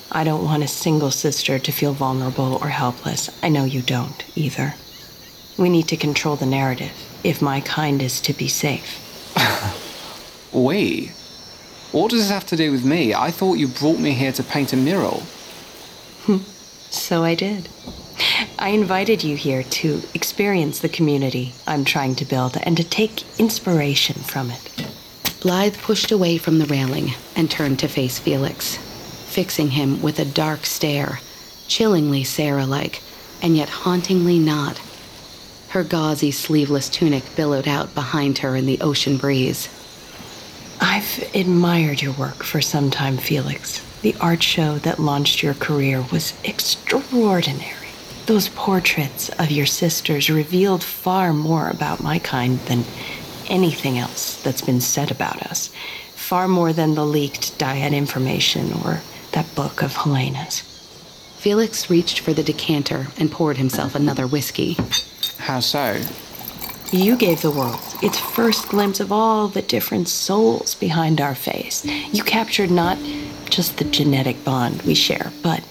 I 0.10 0.24
don't 0.24 0.46
want 0.46 0.64
a 0.64 0.70
single 0.70 1.12
sister 1.12 1.60
to 1.60 1.72
feel 1.74 1.92
vulnerable 1.92 2.58
or 2.62 2.70
helpless. 2.70 3.30
I 3.44 3.50
know 3.50 3.66
you 3.66 3.82
don't 3.82 4.24
either. 4.38 4.76
We 5.58 5.68
need 5.68 5.90
to 5.90 5.98
control 5.98 6.38
the 6.38 6.46
narrative 6.46 6.94
if 7.26 7.42
my 7.42 7.60
kind 7.60 8.02
is 8.02 8.22
to 8.22 8.32
be 8.32 8.48
safe. 8.48 9.02
We? 10.54 11.12
What 11.92 12.12
does 12.12 12.22
this 12.22 12.30
have 12.30 12.46
to 12.46 12.56
do 12.56 12.72
with 12.72 12.86
me? 12.86 13.14
I 13.14 13.32
thought 13.32 13.56
you 13.56 13.68
brought 13.68 14.00
me 14.00 14.14
here 14.14 14.32
to 14.32 14.44
paint 14.44 14.72
a 14.72 14.78
mural. 14.78 15.24
So 16.90 17.26
I 17.26 17.36
did. 17.36 17.68
I 18.58 18.70
invited 18.70 19.24
you 19.24 19.36
here 19.36 19.64
to 19.64 20.02
experience 20.14 20.80
the 20.80 20.90
community 20.90 21.54
I'm 21.68 21.84
trying 21.84 22.16
to 22.16 22.26
build 22.26 22.58
and 22.64 22.78
to 22.78 22.84
take 22.84 23.24
inspiration 23.40 24.16
from 24.16 24.52
it. 24.52 24.88
Blythe 25.42 25.78
pushed 25.78 26.12
away 26.12 26.38
from 26.38 26.58
the 26.60 26.66
railing 26.66 27.14
and 27.36 27.52
turned 27.52 27.80
to 27.80 27.88
face 27.88 28.18
Felix, 28.18 28.78
fixing 29.28 29.72
him 29.72 30.02
with 30.02 30.18
a 30.20 30.26
dark 30.26 30.66
stare, 30.66 31.20
chillingly 31.68 32.24
Sarah 32.24 32.66
like, 32.66 33.02
and 33.42 33.56
yet 33.56 33.70
hauntingly 33.70 34.40
not. 34.40 34.82
Her 35.70 35.84
gauzy 35.84 36.32
sleeveless 36.32 36.90
tunic 36.90 37.24
billowed 37.36 37.68
out 37.68 37.94
behind 37.94 38.40
her 38.40 38.56
in 38.56 38.66
the 38.66 38.82
ocean 38.82 39.18
breeze. 39.18 39.70
I've 40.80 41.30
admired 41.36 42.02
your 42.02 42.14
work 42.14 42.44
for 42.44 42.62
some 42.62 42.90
time, 42.90 43.18
Felix. 43.18 43.82
The 44.02 44.16
art 44.22 44.42
show 44.42 44.78
that 44.80 45.00
launched 45.00 45.44
your 45.44 45.54
career 45.54 46.04
was 46.12 46.34
extraordinary. 46.44 47.85
Those 48.26 48.50
portraits 48.50 49.30
of 49.38 49.52
your 49.52 49.68
sisters 49.68 50.32
revealed 50.32 50.84
far 50.84 51.32
more 51.32 51.70
about 51.70 52.02
my 52.02 52.18
kind 52.18 52.58
than 52.62 52.84
anything 53.48 54.00
else 54.00 54.42
that's 54.42 54.64
been 54.64 54.82
said 54.82 55.12
about 55.12 55.44
us. 55.44 55.70
Far 56.16 56.48
more 56.48 56.74
than 56.74 56.96
the 56.96 57.06
leaked 57.06 57.60
Dyad 57.60 57.94
information 57.94 58.74
or 58.84 59.02
that 59.34 59.54
book 59.54 59.84
of 59.84 59.96
Helena's. 59.96 60.62
Felix 61.38 61.92
reached 61.92 62.20
for 62.20 62.34
the 62.34 62.42
decanter 62.42 63.08
and 63.18 63.32
poured 63.32 63.58
himself 63.58 63.94
another 63.94 64.26
whiskey. 64.26 64.76
How 65.38 65.60
so? 65.60 66.02
You 66.92 67.18
gave 67.18 67.44
the 67.44 67.52
world 67.52 67.80
its 68.02 68.20
first 68.20 68.70
glimpse 68.70 69.00
of 69.00 69.12
all 69.12 69.48
the 69.48 69.62
different 69.62 70.08
souls 70.08 70.74
behind 70.74 71.22
our 71.22 71.36
face. 71.36 71.86
You 71.86 72.24
captured 72.24 72.72
not 72.72 72.98
just 73.52 73.78
the 73.78 73.84
genetic 73.84 74.44
bond 74.44 74.82
we 74.82 74.96
share, 74.96 75.32
but 75.44 75.64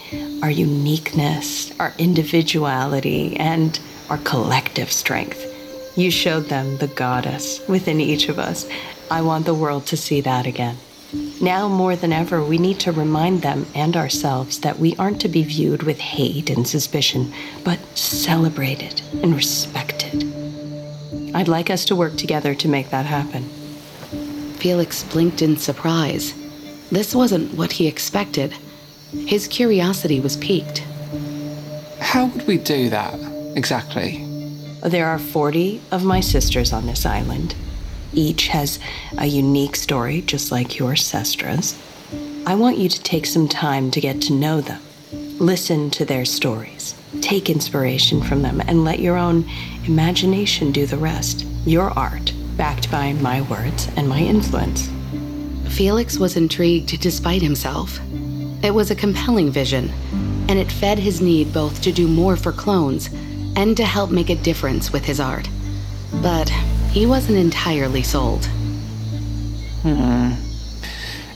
our 0.45 0.51
uniqueness, 0.51 1.73
our 1.81 1.95
individuality, 1.97 3.35
and 3.39 3.81
our 4.11 4.19
collective 4.19 4.93
strength. 4.93 5.43
You 5.97 6.11
showed 6.11 6.51
them 6.51 6.77
the 6.77 6.87
goddess 6.87 7.67
within 7.67 7.99
each 7.99 8.29
of 8.29 8.39
us. 8.39 8.69
I 9.11 9.23
want 9.23 9.47
the 9.47 9.55
world 9.55 9.87
to 9.87 9.97
see 9.97 10.21
that 10.21 10.47
again. 10.47 10.77
Now 11.41 11.67
more 11.67 11.97
than 11.97 12.13
ever, 12.13 12.45
we 12.45 12.59
need 12.59 12.79
to 12.81 12.93
remind 12.93 13.41
them 13.41 13.65
and 13.75 13.97
ourselves 13.97 14.61
that 14.61 14.79
we 14.79 14.95
aren't 14.97 15.23
to 15.23 15.31
be 15.31 15.45
viewed 15.45 15.83
with 15.83 15.99
hate 15.99 16.51
and 16.51 16.69
suspicion, 16.69 17.33
but 17.65 17.79
celebrated 17.97 19.01
and 19.23 19.35
respected. 19.35 20.25
I'd 21.35 21.49
like 21.49 21.71
us 21.71 21.87
to 21.87 21.97
work 21.97 22.17
together 22.19 22.55
to 22.55 22.69
make 22.69 22.91
that 22.91 23.07
happen. 23.07 23.45
Felix 24.59 25.05
blinked 25.05 25.41
in 25.41 25.57
surprise. 25.57 26.35
This 26.91 27.15
wasn't 27.15 27.55
what 27.55 27.73
he 27.73 27.87
expected. 27.87 28.55
His 29.27 29.49
curiosity 29.49 30.21
was 30.21 30.37
piqued. 30.37 30.85
How 32.01 32.27
would 32.27 32.47
we 32.47 32.59
do 32.59 32.91
that, 32.91 33.19
exactly? 33.57 34.25
There 34.83 35.07
are 35.07 35.19
40 35.19 35.81
of 35.91 36.05
my 36.05 36.21
sisters 36.21 36.73
on 36.73 36.87
this 36.87 37.07
island. 37.07 37.55
Each 38.13 38.49
has 38.49 38.79
a 39.17 39.27
unique 39.27 39.77
story, 39.77 40.21
just 40.21 40.53
like 40.53 40.79
your 40.79 40.95
Sestra's. 40.95 41.77
I 42.47 42.55
want 42.55 42.77
you 42.77 42.89
to 42.91 43.03
take 43.03 43.25
some 43.25 43.49
time 43.49 43.91
to 43.93 44.01
get 44.01 44.21
to 44.23 44.35
know 44.35 44.61
them. 44.61 44.83
Listen 45.39 45.91
to 45.91 46.05
their 46.05 46.25
stories. 46.25 46.95
Take 47.23 47.49
inspiration 47.49 48.23
from 48.23 48.43
them 48.43 48.61
and 48.61 48.85
let 48.85 48.99
your 48.99 49.17
own 49.17 49.49
imagination 49.87 50.71
do 50.71 50.85
the 50.85 50.99
rest. 50.99 51.47
Your 51.65 51.91
art, 51.99 52.33
backed 52.57 52.91
by 52.91 53.15
my 53.15 53.41
words 53.43 53.89
and 53.97 54.09
my 54.09 54.19
influence. 54.19 54.91
Felix 55.75 56.19
was 56.19 56.37
intrigued 56.37 57.01
despite 57.01 57.43
himself. 57.43 57.99
It 58.65 58.73
was 58.73 58.91
a 58.91 58.95
compelling 58.95 59.51
vision, 59.51 59.93
and 60.49 60.59
it 60.59 60.73
fed 60.73 60.99
his 60.99 61.21
need 61.21 61.53
both 61.53 61.83
to 61.83 61.93
do 61.93 62.09
more 62.09 62.35
for 62.35 62.51
clones 62.51 63.11
and 63.57 63.77
to 63.77 63.85
help 63.85 64.11
make 64.11 64.31
a 64.31 64.35
difference 64.37 64.91
with 64.91 65.05
his 65.05 65.21
art. 65.21 65.51
But 66.23 66.49
he 66.91 67.05
wasn't 67.05 67.37
entirely 67.37 68.03
sold. 68.03 68.47
Hmm. 69.83 70.33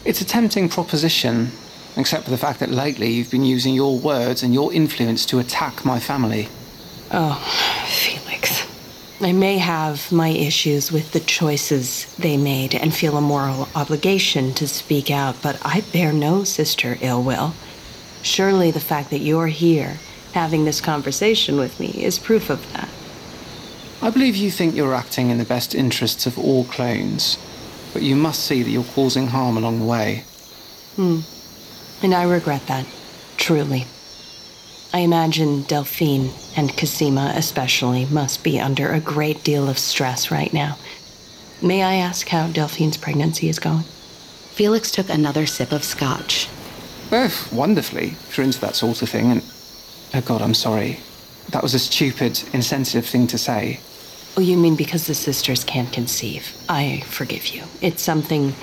It's 0.07 0.23
a 0.23 0.25
tempting 0.25 0.71
proposition, 0.71 1.53
except 1.99 2.25
for 2.25 2.31
the 2.31 2.39
fact 2.39 2.61
that 2.61 2.71
lately 2.71 3.11
you've 3.11 3.31
been 3.31 3.45
using 3.45 3.75
your 3.75 3.99
words 3.99 4.43
and 4.43 4.55
your 4.55 4.73
influence 4.73 5.27
to 5.27 5.39
attack 5.39 5.85
my 5.85 6.01
family. 6.01 6.49
Oh, 7.13 7.35
Felix. 7.87 8.18
I 9.21 9.33
may 9.33 9.59
have 9.59 10.13
my 10.13 10.29
issues 10.29 10.93
with 10.93 11.11
the 11.11 11.19
choices 11.19 12.07
they 12.17 12.37
made 12.37 12.73
and 12.73 12.95
feel 12.95 13.17
a 13.17 13.21
moral 13.21 13.69
obligation 13.75 14.55
to 14.55 14.69
speak 14.69 15.11
out, 15.11 15.43
but 15.43 15.61
I 15.65 15.81
bear 15.93 16.13
no 16.13 16.45
sister 16.45 16.97
ill 17.01 17.25
will. 17.25 17.55
Surely 18.23 18.71
the 18.71 18.79
fact 18.79 19.11
that 19.11 19.19
you're 19.19 19.49
here 19.49 19.99
having 20.35 20.65
this 20.65 20.81
conversation 20.81 21.57
with 21.57 21.81
me 21.81 21.89
is 21.89 22.17
proof 22.17 22.49
of 22.49 22.73
that. 22.75 22.89
I 24.01 24.11
believe 24.11 24.37
you 24.37 24.53
think 24.53 24.77
you're 24.77 24.95
acting 24.95 25.31
in 25.31 25.39
the 25.39 25.45
best 25.45 25.75
interests 25.75 26.25
of 26.25 26.39
all 26.39 26.65
clones, 26.65 27.39
but 27.93 28.03
you 28.03 28.15
must 28.15 28.45
see 28.45 28.63
that 28.63 28.71
you're 28.71 28.85
causing 28.85 29.27
harm 29.27 29.57
along 29.57 29.81
the 29.81 29.85
way. 29.85 30.23
Hmm. 30.95 31.21
And 32.03 32.15
I 32.15 32.23
regret 32.23 32.69
that, 32.69 32.87
truly. 33.37 33.87
I 34.93 35.01
imagine 35.01 35.63
Delphine 35.63 36.31
and 36.57 36.75
Cosima 36.77 37.33
especially 37.37 38.07
must 38.07 38.43
be 38.43 38.59
under 38.59 38.91
a 38.91 39.01
great 39.01 39.45
deal 39.45 39.69
of 39.69 39.79
stress 39.79 40.31
right 40.31 40.53
now. 40.53 40.79
May 41.61 41.83
I 41.83 41.97
ask 41.97 42.29
how 42.29 42.49
Delphine's 42.49 42.97
pregnancy 42.97 43.49
is 43.51 43.59
going? 43.59 43.85
Felix 44.53 44.91
took 44.91 45.11
another 45.11 45.45
sip 45.45 45.73
of 45.73 45.85
scotch. 45.85 46.49
Oh, 47.13 47.49
wonderfully, 47.53 48.17
if 48.29 48.37
you're 48.37 48.45
into 48.45 48.61
that 48.61 48.77
sort 48.77 49.03
of 49.03 49.11
thing. 49.11 49.31
And 49.31 49.43
oh 50.15 50.21
God, 50.23 50.41
I'm 50.41 50.55
sorry. 50.55 51.01
That 51.51 51.63
was 51.63 51.75
a 51.75 51.79
stupid, 51.79 52.43
insensitive 52.53 53.07
thing 53.07 53.27
to 53.29 53.39
say. 53.39 53.81
Oh, 54.37 54.41
you 54.41 54.57
mean 54.57 54.77
because 54.77 55.07
the 55.07 55.15
sisters 55.15 55.65
can't 55.65 55.93
conceive? 55.93 56.57
I 56.69 57.03
forgive 57.07 57.49
you. 57.49 57.65
It's 57.81 58.03
something 58.03 58.55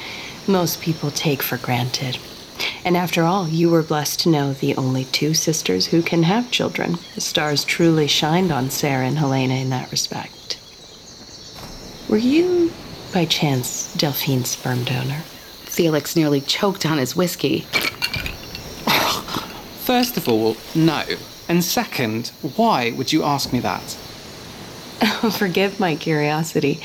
most 0.47 0.81
people 0.81 1.11
take 1.11 1.43
for 1.43 1.57
granted. 1.57 2.17
And 2.83 2.95
after 2.95 3.23
all, 3.23 3.47
you 3.47 3.69
were 3.69 3.83
blessed 3.83 4.19
to 4.21 4.29
know 4.29 4.53
the 4.53 4.75
only 4.75 5.05
two 5.05 5.33
sisters 5.33 5.87
who 5.87 6.01
can 6.01 6.23
have 6.23 6.51
children. 6.51 6.97
The 7.15 7.21
stars 7.21 7.63
truly 7.63 8.07
shined 8.07 8.51
on 8.51 8.69
Sarah 8.69 9.05
and 9.05 9.17
Helena 9.17 9.55
in 9.55 9.69
that 9.71 9.91
respect. 9.91 10.59
Were 12.07 12.17
you, 12.17 12.71
by 13.13 13.25
chance, 13.25 13.93
Delphine's 13.95 14.51
sperm 14.51 14.83
donor? 14.83 15.23
Felix 15.63 16.15
nearly 16.15 16.41
choked 16.41 16.85
on 16.85 16.99
his 16.99 17.15
whiskey. 17.15 17.61
First 19.85 20.17
of 20.17 20.29
all, 20.29 20.57
no. 20.73 21.03
And 21.47 21.63
second, 21.63 22.29
why 22.55 22.91
would 22.91 23.11
you 23.11 23.23
ask 23.23 23.51
me 23.51 23.59
that? 23.59 23.97
Forgive 25.37 25.79
my 25.79 25.95
curiosity. 25.95 26.81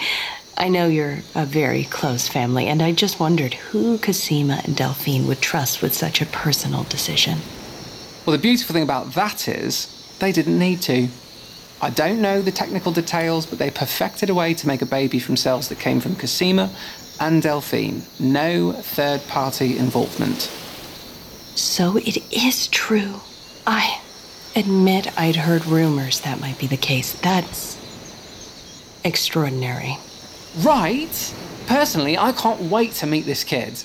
I 0.61 0.69
know 0.69 0.89
you're 0.89 1.21
a 1.35 1.47
very 1.47 1.85
close 1.85 2.29
family, 2.29 2.67
and 2.67 2.83
I 2.83 2.93
just 2.93 3.19
wondered 3.19 3.55
who 3.55 3.97
Cosima 3.97 4.61
and 4.65 4.77
Delphine 4.77 5.27
would 5.27 5.41
trust 5.41 5.81
with 5.81 5.95
such 5.95 6.21
a 6.21 6.27
personal 6.27 6.85
decision. 6.85 7.39
Well, 8.27 8.37
the 8.37 8.43
beautiful 8.43 8.75
thing 8.75 8.83
about 8.83 9.15
that 9.15 9.49
is 9.49 9.89
they 10.19 10.33
didn't 10.33 10.59
need 10.59 10.83
to. 10.83 11.09
I 11.81 11.89
don't 11.89 12.21
know 12.21 12.43
the 12.43 12.53
technical 12.53 12.93
details, 12.93 13.47
but 13.47 13.59
they 13.59 13.71
perfected 13.71 14.29
a 14.29 14.35
way 14.35 14.53
to 14.53 14.67
make 14.67 14.83
a 14.83 14.87
baby 14.87 15.19
from 15.19 15.39
cells 15.39 15.71
that 15.71 15.79
came 15.79 15.99
from 15.99 16.15
Cosima 16.15 16.69
and 17.19 17.41
Delphine. 17.41 18.03
No 18.19 18.73
third 18.73 19.27
party 19.29 19.79
involvement. 19.79 20.43
So 21.55 21.97
it 21.97 22.19
is 22.31 22.69
true. 22.69 23.23
I 23.67 24.03
admit 24.55 25.19
I'd 25.19 25.37
heard 25.37 25.65
rumors 25.65 26.21
that 26.21 26.39
might 26.39 26.59
be 26.59 26.67
the 26.67 26.77
case. 26.77 27.15
That's 27.15 27.79
extraordinary. 29.05 29.97
Right? 30.59 31.35
Personally, 31.67 32.19
I 32.19 32.33
can't 32.33 32.63
wait 32.63 32.93
to 32.95 33.07
meet 33.07 33.27
this 33.27 33.45
kid. 33.45 33.83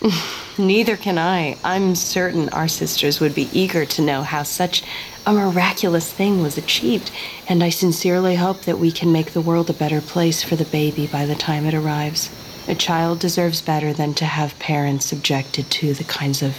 Neither 0.58 0.96
can 0.96 1.18
I. 1.18 1.56
I'm 1.64 1.94
certain 1.94 2.48
our 2.50 2.68
sisters 2.68 3.20
would 3.20 3.34
be 3.34 3.48
eager 3.52 3.84
to 3.86 4.02
know 4.02 4.22
how 4.22 4.42
such 4.42 4.84
a 5.26 5.32
miraculous 5.32 6.12
thing 6.12 6.42
was 6.42 6.58
achieved, 6.58 7.10
and 7.48 7.64
I 7.64 7.70
sincerely 7.70 8.36
hope 8.36 8.62
that 8.62 8.78
we 8.78 8.92
can 8.92 9.10
make 9.10 9.32
the 9.32 9.40
world 9.40 9.70
a 9.70 9.74
better 9.74 10.00
place 10.00 10.42
for 10.42 10.56
the 10.56 10.66
baby 10.66 11.06
by 11.06 11.26
the 11.26 11.34
time 11.34 11.64
it 11.64 11.74
arrives. 11.74 12.30
A 12.68 12.74
child 12.74 13.18
deserves 13.18 13.60
better 13.60 13.92
than 13.92 14.14
to 14.14 14.24
have 14.24 14.58
parents 14.58 15.06
subjected 15.06 15.70
to 15.72 15.94
the 15.94 16.04
kinds 16.04 16.42
of 16.42 16.56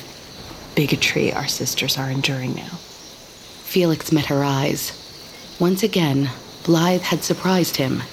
bigotry 0.75 1.31
our 1.31 1.47
sisters 1.47 1.97
are 1.97 2.09
enduring 2.09 2.55
now. 2.55 2.79
Felix 3.63 4.11
met 4.11 4.25
her 4.25 4.43
eyes. 4.43 4.91
Once 5.59 5.83
again, 5.83 6.29
Blythe 6.63 7.01
had 7.01 7.23
surprised 7.23 7.77
him. 7.77 8.03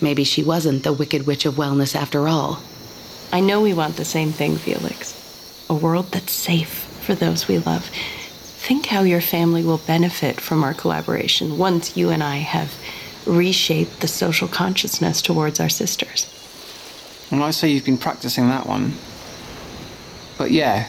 Maybe 0.00 0.24
she 0.24 0.42
wasn't 0.42 0.82
the 0.82 0.92
Wicked 0.92 1.26
Witch 1.26 1.46
of 1.46 1.54
Wellness 1.54 1.94
after 1.94 2.28
all. 2.28 2.60
I 3.32 3.40
know 3.40 3.60
we 3.60 3.74
want 3.74 3.96
the 3.96 4.04
same 4.04 4.32
thing, 4.32 4.56
Felix. 4.56 5.20
A 5.68 5.74
world 5.74 6.12
that's 6.12 6.32
safe 6.32 6.86
for 7.00 7.14
those 7.14 7.48
we 7.48 7.58
love. 7.58 7.86
Think 8.66 8.86
how 8.86 9.02
your 9.02 9.20
family 9.20 9.62
will 9.62 9.78
benefit 9.78 10.40
from 10.40 10.64
our 10.64 10.74
collaboration 10.74 11.58
once 11.58 11.96
you 11.96 12.10
and 12.10 12.22
I 12.22 12.36
have 12.36 12.74
reshaped 13.26 14.00
the 14.00 14.08
social 14.08 14.48
consciousness 14.48 15.22
towards 15.22 15.60
our 15.60 15.68
sisters. 15.68 16.30
And 17.30 17.42
I 17.42 17.50
say 17.50 17.68
you've 17.68 17.84
been 17.84 17.98
practicing 17.98 18.48
that 18.48 18.66
one. 18.66 18.94
But 20.38 20.50
yeah, 20.50 20.88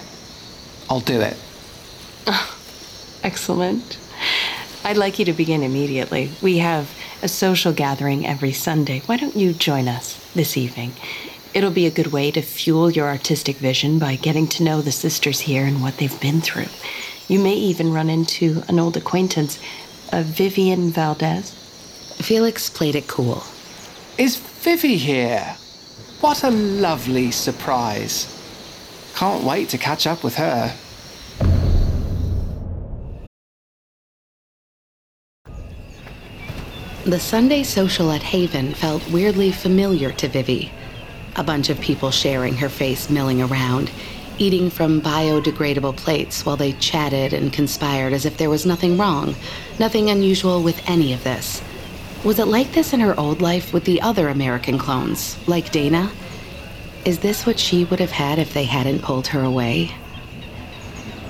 I'll 0.90 1.00
do 1.00 1.22
it. 1.22 1.38
Excellent. 3.24 3.98
I'd 4.84 4.98
like 4.98 5.18
you 5.20 5.26
to 5.26 5.34
begin 5.34 5.64
immediately. 5.64 6.32
We 6.42 6.60
have 6.60 6.90
a 7.22 7.28
social 7.28 7.74
gathering 7.74 8.26
every 8.26 8.52
Sunday. 8.52 9.02
Why 9.06 9.18
don't 9.18 9.36
you 9.36 9.54
join 9.54 9.88
us 9.88 10.20
this 10.34 10.58
evening? 10.58 10.94
It'll 11.54 11.72
be 11.72 11.86
a 11.86 11.92
good 11.92 12.08
way 12.08 12.32
to 12.32 12.42
fuel 12.42 12.92
your 12.92 13.08
artistic 13.08 13.58
vision 13.58 13.98
by 13.98 14.16
getting 14.18 14.48
to 14.50 14.64
know 14.64 14.82
the 14.82 14.92
sisters 14.92 15.40
here 15.40 15.66
and 15.66 15.82
what 15.82 15.98
they've 15.98 16.22
been 16.22 16.42
through. 16.42 16.68
You 17.28 17.40
may 17.40 17.56
even 17.56 17.94
run 17.94 18.10
into 18.10 18.64
an 18.68 18.80
old 18.80 18.98
acquaintance, 18.98 19.58
uh, 20.12 20.22
Vivian 20.24 20.92
Valdez. 20.92 21.52
Felix 22.18 22.70
played 22.70 22.96
it 22.96 23.08
cool. 23.08 23.44
Is 24.18 24.36
Vivi 24.38 24.98
here? 24.98 25.58
What 26.22 26.44
a 26.44 26.52
lovely 26.52 27.32
surprise. 27.32 28.32
Can't 29.16 29.44
wait 29.44 29.70
to 29.70 29.78
catch 29.78 30.06
up 30.06 30.24
with 30.24 30.36
her. 30.36 30.76
The 37.06 37.20
Sunday 37.20 37.62
social 37.62 38.12
at 38.12 38.24
Haven 38.24 38.74
felt 38.74 39.08
weirdly 39.12 39.52
familiar 39.52 40.12
to 40.14 40.28
Vivi. 40.28 40.72
A 41.36 41.44
bunch 41.44 41.70
of 41.70 41.80
people 41.80 42.10
sharing 42.10 42.56
her 42.56 42.68
face 42.68 43.12
milling 43.12 43.44
around, 43.44 43.92
eating 44.40 44.72
from 44.72 45.02
biodegradable 45.02 45.98
plates 45.98 46.48
while 46.48 46.58
they 46.58 46.72
chatted 46.74 47.32
and 47.32 47.54
conspired 47.54 48.12
as 48.12 48.26
if 48.26 48.38
there 48.38 48.50
was 48.50 48.66
nothing 48.66 48.98
wrong, 48.98 49.36
nothing 49.78 50.10
unusual 50.10 50.64
with 50.64 50.82
any 50.90 51.14
of 51.14 51.24
this. 51.24 51.62
Was 52.24 52.40
it 52.40 52.48
like 52.48 52.72
this 52.72 52.92
in 52.92 53.02
her 53.02 53.18
old 53.20 53.40
life 53.40 53.72
with 53.72 53.86
the 53.86 54.02
other 54.02 54.30
American 54.30 54.80
clones, 54.80 55.38
like 55.48 55.72
Dana? 55.72 56.12
Is 57.06 57.20
this 57.20 57.46
what 57.46 57.60
she 57.60 57.86
would 57.86 58.00
have 58.00 58.10
had 58.10 58.40
if 58.40 58.52
they 58.52 58.66
hadn't 58.66 59.04
pulled 59.04 59.28
her 59.28 59.44
away? 59.44 59.92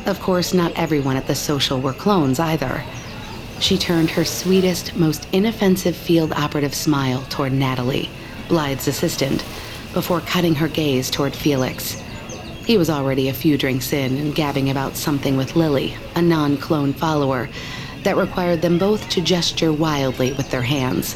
Of 0.05 0.21
course, 0.21 0.53
not 0.53 0.71
everyone 0.77 1.17
at 1.17 1.27
the 1.27 1.35
social 1.35 1.81
were 1.81 1.91
clones 1.91 2.39
either. 2.39 2.81
She 3.59 3.77
turned 3.77 4.09
her 4.11 4.25
sweetest, 4.25 4.95
most 4.95 5.27
inoffensive 5.31 5.95
field 5.95 6.33
operative 6.33 6.75
smile 6.75 7.23
toward 7.29 7.53
Natalie, 7.53 8.09
Blythe's 8.47 8.87
assistant, 8.87 9.43
before 9.93 10.21
cutting 10.21 10.55
her 10.55 10.67
gaze 10.67 11.09
toward 11.09 11.35
Felix. 11.35 12.01
He 12.65 12.77
was 12.77 12.89
already 12.89 13.29
a 13.29 13.33
few 13.33 13.57
drinks 13.57 13.93
in 13.93 14.17
and 14.17 14.35
gabbing 14.35 14.69
about 14.69 14.97
something 14.97 15.37
with 15.37 15.55
Lily, 15.55 15.95
a 16.15 16.21
non 16.21 16.57
clone 16.57 16.93
follower, 16.93 17.49
that 18.03 18.17
required 18.17 18.61
them 18.61 18.77
both 18.77 19.07
to 19.09 19.21
gesture 19.21 19.71
wildly 19.71 20.33
with 20.33 20.51
their 20.51 20.61
hands. 20.61 21.15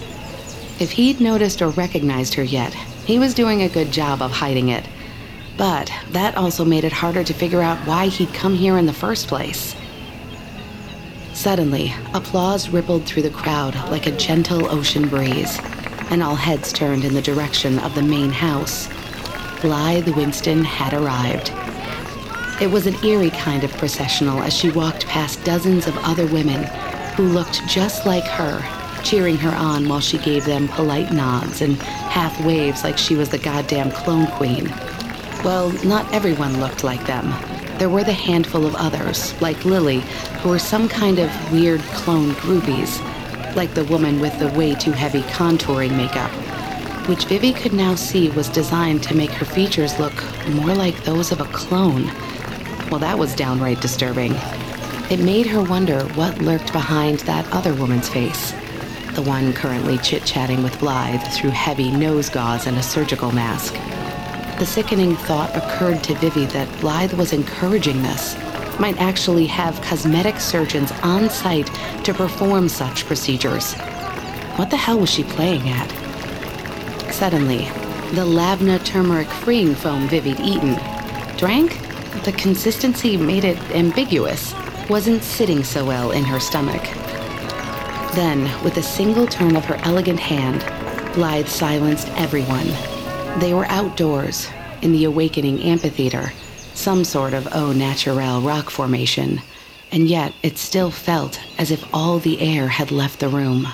If 0.79 0.91
he'd 0.91 1.19
noticed 1.19 1.61
or 1.61 1.69
recognized 1.69 2.35
her 2.35 2.43
yet, 2.43 2.73
he 2.73 3.19
was 3.19 3.33
doing 3.33 3.61
a 3.63 3.69
good 3.69 3.91
job 3.91 4.21
of 4.21 4.31
hiding 4.31 4.69
it. 4.69 4.87
But 5.57 5.91
that 6.11 6.37
also 6.37 6.63
made 6.63 6.85
it 6.85 6.93
harder 6.93 7.23
to 7.23 7.33
figure 7.33 7.61
out 7.61 7.85
why 7.85 8.07
he'd 8.07 8.33
come 8.33 8.55
here 8.55 8.77
in 8.77 8.85
the 8.85 8.93
first 8.93 9.27
place. 9.27 9.75
Suddenly, 11.39 11.93
applause 12.13 12.67
rippled 12.67 13.05
through 13.05 13.21
the 13.21 13.29
crowd 13.29 13.73
like 13.89 14.07
a 14.07 14.17
gentle 14.17 14.69
ocean 14.69 15.07
breeze, 15.07 15.57
and 16.09 16.21
all 16.21 16.35
heads 16.35 16.73
turned 16.73 17.05
in 17.05 17.13
the 17.13 17.21
direction 17.21 17.79
of 17.79 17.95
the 17.95 18.01
main 18.01 18.29
house. 18.29 18.89
Blythe 19.61 20.09
Winston 20.09 20.65
had 20.65 20.93
arrived. 20.93 21.53
It 22.61 22.69
was 22.69 22.87
an 22.87 23.05
eerie 23.05 23.29
kind 23.29 23.63
of 23.63 23.71
processional 23.77 24.43
as 24.43 24.53
she 24.53 24.69
walked 24.69 25.07
past 25.07 25.41
dozens 25.45 25.87
of 25.87 25.97
other 25.99 26.25
women 26.25 26.65
who 27.15 27.23
looked 27.23 27.65
just 27.69 28.05
like 28.05 28.25
her, 28.25 28.61
cheering 29.01 29.37
her 29.37 29.55
on 29.55 29.87
while 29.87 30.01
she 30.01 30.17
gave 30.17 30.43
them 30.43 30.67
polite 30.67 31.13
nods 31.13 31.61
and 31.61 31.77
half 31.77 32.37
waves 32.43 32.83
like 32.83 32.97
she 32.97 33.15
was 33.15 33.29
the 33.29 33.37
goddamn 33.37 33.91
clone 33.91 34.27
queen. 34.27 34.65
Well, 35.45 35.71
not 35.85 36.13
everyone 36.13 36.59
looked 36.59 36.83
like 36.83 37.07
them. 37.07 37.33
There 37.79 37.89
were 37.89 38.03
the 38.03 38.11
handful 38.11 38.65
of 38.65 38.75
others, 38.75 39.33
like 39.41 39.63
Lily, 39.63 40.01
who 40.41 40.49
were 40.49 40.59
some 40.59 40.89
kind 40.89 41.17
of 41.17 41.51
weird 41.51 41.79
clone 41.93 42.31
groupies, 42.31 42.99
like 43.55 43.73
the 43.73 43.85
woman 43.85 44.19
with 44.19 44.37
the 44.37 44.49
way 44.49 44.75
too 44.75 44.91
heavy 44.91 45.21
contouring 45.21 45.95
makeup, 45.95 46.29
which 47.07 47.23
Vivi 47.23 47.53
could 47.53 47.71
now 47.71 47.95
see 47.95 48.29
was 48.31 48.49
designed 48.49 49.01
to 49.03 49.15
make 49.15 49.31
her 49.31 49.45
features 49.45 49.97
look 49.97 50.13
more 50.49 50.75
like 50.75 51.05
those 51.05 51.31
of 51.31 51.39
a 51.39 51.45
clone. 51.45 52.07
Well, 52.89 52.99
that 52.99 53.17
was 53.17 53.33
downright 53.33 53.79
disturbing. 53.79 54.33
It 55.09 55.21
made 55.21 55.47
her 55.47 55.63
wonder 55.63 56.03
what 56.15 56.41
lurked 56.41 56.73
behind 56.73 57.19
that 57.19 57.49
other 57.53 57.73
woman's 57.73 58.09
face. 58.09 58.51
The 59.13 59.21
one 59.21 59.53
currently 59.53 59.99
chit 59.99 60.25
chatting 60.25 60.63
with 60.63 60.77
Blythe 60.81 61.23
through 61.31 61.51
heavy 61.51 61.91
nose 61.91 62.29
gauze 62.29 62.67
and 62.67 62.77
a 62.77 62.83
surgical 62.83 63.31
mask. 63.31 63.73
The 64.59 64.65
sickening 64.65 65.15
thought 65.15 65.55
occurred 65.55 66.03
to 66.03 66.15
Vivi 66.15 66.45
that 66.47 66.81
Blythe 66.81 67.13
was 67.13 67.31
encouraging 67.31 68.01
this, 68.01 68.35
might 68.77 68.99
actually 68.99 69.45
have 69.45 69.81
cosmetic 69.81 70.37
surgeons 70.41 70.91
on 71.01 71.29
site 71.29 71.67
to 72.03 72.13
perform 72.13 72.67
such 72.67 73.05
procedures. 73.05 73.73
What 74.57 74.69
the 74.69 74.75
hell 74.75 74.99
was 74.99 75.09
she 75.09 75.23
playing 75.23 75.69
at? 75.69 75.89
Suddenly, 77.13 77.69
the 78.11 78.25
Lavna 78.25 78.79
turmeric 78.83 79.29
freeing 79.29 79.75
foam 79.75 80.09
Vivi'd 80.09 80.41
eaten, 80.41 80.77
drank? 81.37 81.79
The 82.25 82.33
consistency 82.33 83.15
made 83.15 83.45
it 83.45 83.57
ambiguous, 83.71 84.53
wasn't 84.89 85.23
sitting 85.23 85.63
so 85.63 85.85
well 85.85 86.11
in 86.11 86.25
her 86.25 86.41
stomach. 86.41 86.83
Then, 88.13 88.43
with 88.61 88.75
a 88.75 88.83
single 88.83 89.25
turn 89.25 89.55
of 89.55 89.63
her 89.63 89.79
elegant 89.83 90.19
hand, 90.19 90.65
Blythe 91.13 91.47
silenced 91.47 92.09
everyone 92.17 92.67
they 93.37 93.53
were 93.53 93.65
outdoors, 93.65 94.47
in 94.81 94.91
the 94.91 95.05
awakening 95.05 95.61
amphitheater, 95.61 96.31
some 96.73 97.03
sort 97.03 97.33
of 97.33 97.47
au 97.53 97.71
naturel 97.71 98.41
rock 98.41 98.69
formation, 98.69 99.41
and 99.91 100.07
yet 100.07 100.33
it 100.43 100.57
still 100.57 100.91
felt 100.91 101.39
as 101.57 101.71
if 101.71 101.83
all 101.93 102.19
the 102.19 102.39
air 102.41 102.67
had 102.67 102.91
left 102.91 103.19
the 103.19 103.29
room. 103.29 103.67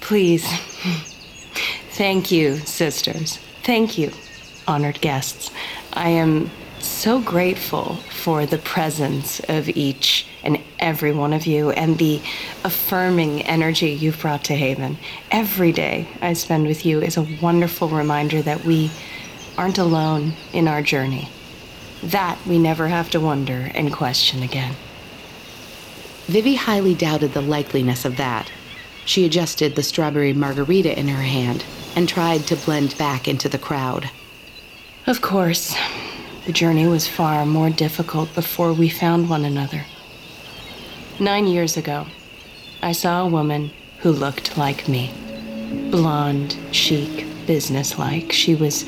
Please. 0.00 0.44
Thank 1.92 2.30
you, 2.30 2.56
sisters. 2.56 3.38
Thank 3.62 3.96
you, 3.96 4.10
honored 4.66 5.00
guests. 5.00 5.50
I 5.92 6.08
am 6.08 6.50
so 6.80 7.20
grateful 7.20 7.96
for 8.22 8.46
the 8.46 8.58
presence 8.58 9.40
of 9.48 9.68
each 9.70 10.26
and 10.44 10.60
every 10.78 11.10
one 11.10 11.32
of 11.32 11.46
you 11.46 11.70
and 11.70 11.98
the 11.98 12.20
affirming 12.62 13.42
energy 13.42 13.90
you've 13.90 14.20
brought 14.20 14.44
to 14.44 14.54
Haven. 14.54 14.98
Every 15.30 15.72
day 15.72 16.06
I 16.20 16.34
spend 16.34 16.66
with 16.66 16.86
you 16.86 17.00
is 17.00 17.16
a 17.16 17.26
wonderful 17.42 17.88
reminder 17.88 18.42
that 18.42 18.64
we 18.64 18.90
aren't 19.58 19.78
alone 19.78 20.34
in 20.52 20.68
our 20.68 20.82
journey. 20.82 21.28
That 22.02 22.38
we 22.46 22.58
never 22.58 22.88
have 22.88 23.10
to 23.10 23.20
wonder 23.20 23.70
and 23.74 23.92
question 23.92 24.42
again. 24.42 24.76
Vivi 26.26 26.54
highly 26.54 26.94
doubted 26.94 27.32
the 27.32 27.42
likeliness 27.42 28.04
of 28.04 28.16
that. 28.16 28.50
She 29.04 29.24
adjusted 29.24 29.74
the 29.74 29.82
strawberry 29.82 30.32
margarita 30.32 30.98
in 30.98 31.08
her 31.08 31.22
hand 31.22 31.64
and 31.94 32.08
tried 32.08 32.46
to 32.46 32.56
blend 32.56 32.96
back 32.98 33.28
into 33.28 33.48
the 33.48 33.58
crowd. 33.58 34.10
Of 35.06 35.20
course, 35.20 35.76
the 36.46 36.52
journey 36.52 36.86
was 36.86 37.06
far 37.06 37.44
more 37.44 37.70
difficult 37.70 38.34
before 38.34 38.72
we 38.72 38.88
found 38.88 39.28
one 39.28 39.44
another. 39.44 39.84
Nine 41.20 41.46
years 41.46 41.76
ago, 41.76 42.06
I 42.82 42.90
saw 42.90 43.22
a 43.22 43.28
woman 43.28 43.70
who 43.98 44.10
looked 44.10 44.58
like 44.58 44.88
me. 44.88 45.14
Blonde, 45.92 46.56
chic, 46.72 47.24
businesslike. 47.46 48.32
She 48.32 48.56
was 48.56 48.84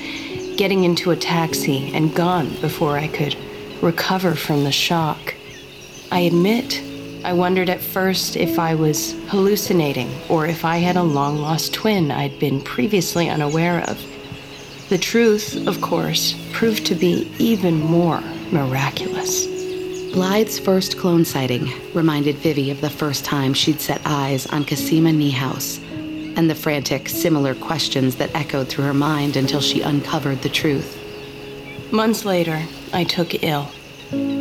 getting 0.57 0.83
into 0.83 1.13
a 1.13 1.17
taxi 1.17 1.95
and 1.95 2.13
gone 2.17 2.49
before 2.61 2.99
I 2.99 3.07
could 3.07 3.37
recover 3.81 4.35
from 4.35 4.65
the 4.65 4.73
shock. 4.73 5.37
I 6.11 6.21
admit, 6.21 6.83
I 7.25 7.33
wondered 7.33 7.71
at 7.71 7.81
first 7.81 8.35
if 8.35 8.59
I 8.59 8.75
was 8.75 9.13
hallucinating 9.29 10.11
or 10.29 10.49
if 10.49 10.65
I 10.65 10.79
had 10.79 10.97
a 10.97 11.05
long 11.05 11.39
lost 11.39 11.75
twin 11.75 12.11
I'd 12.11 12.41
been 12.41 12.61
previously 12.61 13.29
unaware 13.29 13.83
of. 13.89 14.05
The 14.89 14.99
truth, 14.99 15.65
of 15.69 15.81
course, 15.81 16.35
proved 16.51 16.87
to 16.87 16.97
be 16.97 17.31
even 17.39 17.79
more 17.79 18.21
miraculous. 18.51 19.56
Blythe's 20.13 20.59
first 20.59 20.97
clone 20.97 21.25
sighting 21.25 21.73
reminded 21.93 22.37
Vivi 22.37 22.71
of 22.71 22.81
the 22.81 22.91
first 22.91 23.25
time 23.25 23.53
she'd 23.53 23.81
set 23.81 24.01
eyes 24.05 24.47
on 24.47 24.65
Cosima 24.65 25.11
Niehaus 25.11 25.79
and 26.37 26.49
the 26.49 26.55
frantic, 26.55 27.09
similar 27.09 27.55
questions 27.55 28.17
that 28.17 28.35
echoed 28.35 28.69
through 28.69 28.85
her 28.85 28.95
mind 28.95 29.37
until 29.37 29.61
she 29.61 29.81
uncovered 29.83 30.43
the 30.43 30.49
truth. 30.49 30.99
Months 31.93 32.25
later, 32.25 32.63
I 32.93 33.05
took 33.05 33.43
ill. 33.43 33.69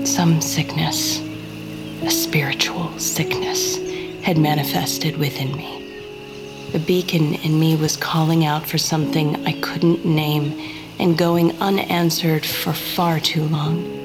Some 0.06 0.40
sickness, 0.42 1.20
a 2.04 2.12
spiritual 2.12 2.98
sickness, 2.98 3.78
had 4.22 4.38
manifested 4.38 5.18
within 5.18 5.56
me. 5.56 5.82
The 6.72 6.80
beacon 6.80 7.36
in 7.36 7.60
me 7.60 7.76
was 7.76 7.98
calling 7.98 8.46
out 8.46 8.66
for 8.66 8.78
something 8.78 9.46
I 9.46 9.60
couldn't 9.62 10.06
name 10.06 10.60
and 11.00 11.18
going 11.18 11.60
unanswered 11.62 12.46
for 12.46 12.74
far 12.74 13.20
too 13.20 13.44
long. 13.46 14.05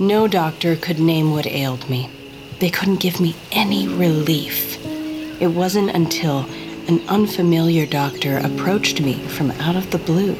No 0.00 0.26
doctor 0.26 0.76
could 0.76 0.98
name 0.98 1.30
what 1.30 1.46
ailed 1.46 1.90
me. 1.90 2.08
They 2.58 2.70
couldn't 2.70 3.00
give 3.00 3.20
me 3.20 3.36
any 3.52 3.86
relief. 3.86 4.82
It 5.42 5.48
wasn't 5.48 5.90
until 5.90 6.46
an 6.88 7.06
unfamiliar 7.06 7.84
doctor 7.84 8.38
approached 8.38 9.02
me 9.02 9.18
from 9.28 9.50
out 9.50 9.76
of 9.76 9.90
the 9.90 9.98
blue, 9.98 10.38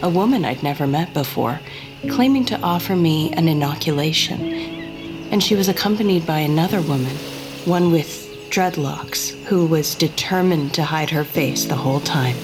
a 0.00 0.08
woman 0.08 0.46
I'd 0.46 0.62
never 0.62 0.86
met 0.86 1.12
before, 1.12 1.60
claiming 2.08 2.46
to 2.46 2.60
offer 2.62 2.96
me 2.96 3.30
an 3.34 3.46
inoculation. 3.46 4.40
And 5.30 5.42
she 5.42 5.54
was 5.54 5.68
accompanied 5.68 6.26
by 6.26 6.38
another 6.38 6.80
woman, 6.80 7.14
one 7.66 7.92
with 7.92 8.48
dreadlocks, 8.48 9.34
who 9.44 9.66
was 9.66 9.94
determined 9.94 10.72
to 10.72 10.82
hide 10.82 11.10
her 11.10 11.24
face 11.24 11.66
the 11.66 11.76
whole 11.76 12.00
time. 12.00 12.36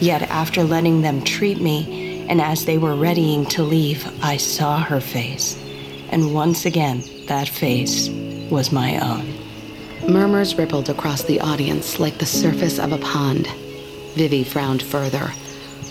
Yet 0.00 0.20
after 0.24 0.64
letting 0.64 1.00
them 1.00 1.24
treat 1.24 1.62
me, 1.62 2.26
and 2.28 2.42
as 2.42 2.66
they 2.66 2.76
were 2.76 2.94
readying 2.94 3.46
to 3.46 3.62
leave, 3.62 4.06
I 4.22 4.36
saw 4.36 4.80
her 4.80 5.00
face. 5.00 5.63
And 6.14 6.32
once 6.32 6.64
again, 6.64 7.02
that 7.26 7.48
face 7.48 8.08
was 8.48 8.70
my 8.70 9.00
own. 9.00 9.34
Murmurs 10.08 10.54
rippled 10.54 10.88
across 10.88 11.24
the 11.24 11.40
audience 11.40 11.98
like 11.98 12.18
the 12.18 12.24
surface 12.24 12.78
of 12.78 12.92
a 12.92 12.98
pond. 12.98 13.48
Vivi 14.14 14.44
frowned 14.44 14.80
further, 14.80 15.32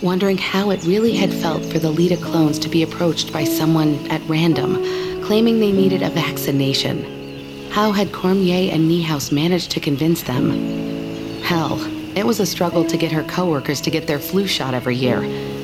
wondering 0.01 0.38
how 0.38 0.69
it 0.69 0.82
really 0.86 1.13
had 1.13 1.34
felt 1.34 1.65
for 1.65 1.78
the 1.78 1.91
Leda 1.91 2.15
clones 2.15 2.57
to 2.59 2.69
be 2.69 2.84
approached 2.84 3.34
by 3.34 3.43
someone 3.43 3.95
at 4.09 4.21
random, 4.30 4.76
claiming 5.26 5.59
they 5.59 5.74
needed 5.74 6.01
a 6.01 6.09
vaccination. 6.09 7.03
How 7.71 7.91
had 7.91 8.13
Cormier 8.13 8.71
and 8.71 8.89
Niehaus 8.89 9.30
managed 9.30 9.71
to 9.71 9.82
convince 9.82 10.24
them? 10.24 10.51
Hell, 11.41 11.82
It 12.15 12.28
was 12.28 12.39
a 12.39 12.45
struggle 12.45 12.86
to 12.86 12.95
get 12.95 13.11
her 13.11 13.24
coworkers 13.24 13.82
to 13.82 13.89
get 13.89 14.05
their 14.05 14.19
flu 14.19 14.45
shot 14.45 14.76
every 14.76 14.95
year, 14.95 15.24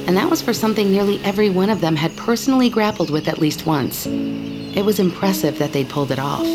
and 0.10 0.18
that 0.18 0.28
was 0.28 0.42
for 0.42 0.54
something 0.54 0.92
nearly 0.92 1.24
every 1.24 1.52
one 1.52 1.70
of 1.70 1.82
them 1.82 1.96
had 1.96 2.18
personally 2.18 2.68
grappled 2.68 3.12
with 3.12 3.28
at 3.28 3.38
least 3.38 3.68
once. 3.68 4.08
It 4.08 4.84
was 4.84 5.00
impressive 5.00 5.60
that 5.60 5.72
they'd 5.72 5.88
pulled 5.88 6.10
it 6.10 6.18
off. 6.18 6.48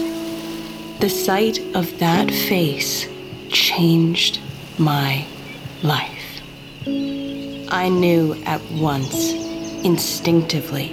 The 0.98 1.08
sight 1.08 1.60
of 1.76 1.96
that 2.00 2.32
face 2.32 3.06
changed 3.50 4.40
my 4.76 5.24
life. 5.84 6.42
I 6.84 7.90
knew 7.90 8.34
at 8.44 8.60
once, 8.72 9.34
instinctively, 9.84 10.92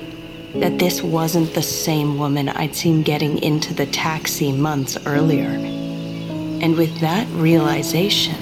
that 0.53 0.77
this 0.77 1.01
wasn't 1.01 1.55
the 1.55 1.63
same 1.63 2.19
woman 2.19 2.47
I'd 2.47 2.75
seen 2.75 3.01
getting 3.01 3.41
into 3.41 3.73
the 3.73 3.87
taxi 3.87 4.51
months 4.51 4.99
earlier. 5.07 5.49
And 5.49 6.77
with 6.77 6.99
that 6.99 7.27
realization, 7.29 8.35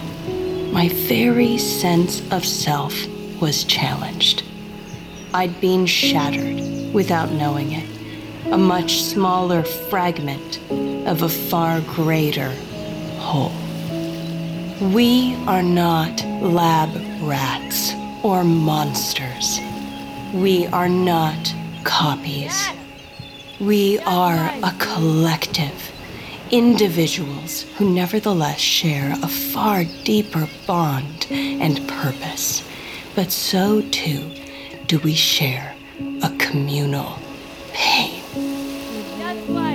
my 0.74 0.90
very 0.90 1.58
sense 1.58 2.22
of 2.34 2.44
self 2.44 2.94
was 3.42 3.64
challenged. 3.64 4.44
I'd 5.34 5.60
been 5.62 5.86
shattered 5.86 6.94
without 6.94 7.32
knowing 7.32 7.72
it, 7.72 7.88
a 8.52 8.58
much 8.58 9.02
smaller 9.04 9.64
fragment 9.64 10.60
of 11.08 11.22
a 11.22 11.30
far 11.30 11.82
greater 11.82 12.52
whole. 13.20 13.52
We 14.94 15.36
are 15.46 15.62
not 15.62 16.24
lab 16.42 16.90
rats 17.22 17.94
or 18.24 18.44
monsters. 18.44 19.60
We 20.34 20.68
are 20.68 20.90
not 20.90 21.54
copies. 21.84 22.70
We 23.60 24.00
are 24.00 24.52
a 24.64 24.74
collective, 24.80 25.92
individuals 26.50 27.64
who 27.78 27.94
nevertheless 27.94 28.60
share 28.60 29.12
a 29.22 29.28
far 29.28 29.84
deeper 30.04 30.48
bond 30.66 31.28
and 31.30 31.88
purpose. 31.88 32.64
But 33.16 33.32
so 33.32 33.82
too 33.92 34.32
do 34.88 35.00
we 35.00 35.14
share 35.14 35.76
a 36.24 36.30
communal 36.38 37.18
pain. 37.74 38.24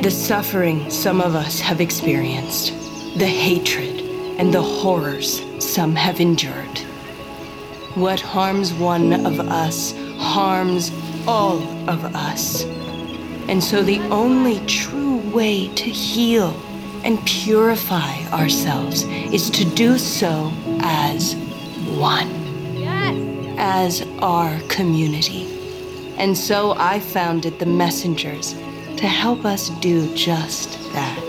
The 0.03 0.11
suffering 0.11 0.91
some 0.91 1.21
of 1.21 1.35
us 1.35 1.61
have 1.61 1.81
experienced, 1.81 2.73
the 3.19 3.27
hatred 3.27 4.01
and 4.39 4.53
the 4.53 4.63
horrors 4.63 5.43
some 5.59 5.95
have 5.95 6.21
endured. 6.21 6.79
What 7.95 8.21
harms 8.21 8.73
one 8.73 9.13
of 9.27 9.41
us 9.41 9.95
harms 10.19 10.91
all 11.27 11.63
of 11.89 12.05
us. 12.15 12.65
And 13.49 13.63
so 13.63 13.83
the 13.83 14.01
only 14.11 14.65
true 14.67 15.19
way 15.31 15.69
to 15.69 15.85
heal 15.85 16.51
and 17.05 17.25
purify 17.27 18.25
ourselves 18.33 19.03
is 19.05 19.51
to 19.51 19.65
do 19.65 19.99
so 19.99 20.53
as 20.81 21.35
one, 21.97 22.44
as 23.59 24.03
our 24.21 24.61
community. 24.69 25.47
And 26.19 26.37
so 26.37 26.75
I 26.77 27.01
founded 27.01 27.59
the 27.59 27.67
Messengers 27.67 28.55
to 28.97 29.07
help 29.07 29.45
us 29.45 29.71
do 29.81 30.15
just 30.15 30.73
that. 30.93 31.23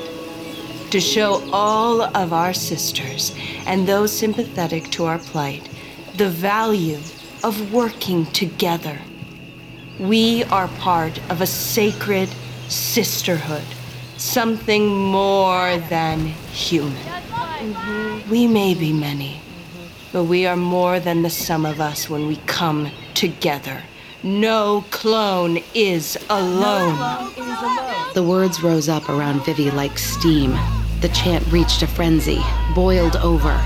To 0.92 1.00
show 1.00 1.44
all 1.52 2.04
of 2.04 2.34
our 2.34 2.54
sisters 2.54 3.36
and 3.66 3.88
those 3.88 4.12
sympathetic 4.12 4.92
to 4.92 5.06
our 5.06 5.20
plight 5.20 5.70
the 6.16 6.30
value 6.30 7.00
of 7.44 7.74
working 7.74 8.26
together 8.28 8.98
we 10.00 10.44
are 10.46 10.68
part 10.80 11.18
of 11.32 11.40
a 11.42 11.48
sacred 11.48 12.28
sisterhood, 12.68 13.64
something 14.18 14.88
more 14.88 15.78
than 15.90 16.20
human. 16.52 16.96
We 18.30 18.46
may 18.46 18.74
be 18.74 18.92
many, 18.92 19.42
but 20.16 20.24
we 20.24 20.46
are 20.46 20.56
more 20.56 20.98
than 20.98 21.24
the 21.24 21.30
sum 21.30 21.66
of 21.66 21.82
us 21.82 22.10
when 22.10 22.26
we 22.26 22.38
come 22.48 22.90
together. 23.16 23.84
No 24.24 24.86
clone 24.90 25.60
is 25.74 26.18
alone. 26.30 27.34
The 28.14 28.24
words 28.24 28.64
rose 28.64 28.88
up 28.88 29.10
around 29.10 29.44
Vivi 29.44 29.72
like 29.72 29.98
steam. 29.98 30.52
The 31.02 31.10
chant 31.10 31.46
reached 31.52 31.82
a 31.82 31.88
frenzy, 31.88 32.42
boiled 32.74 33.18
over. 33.18 33.62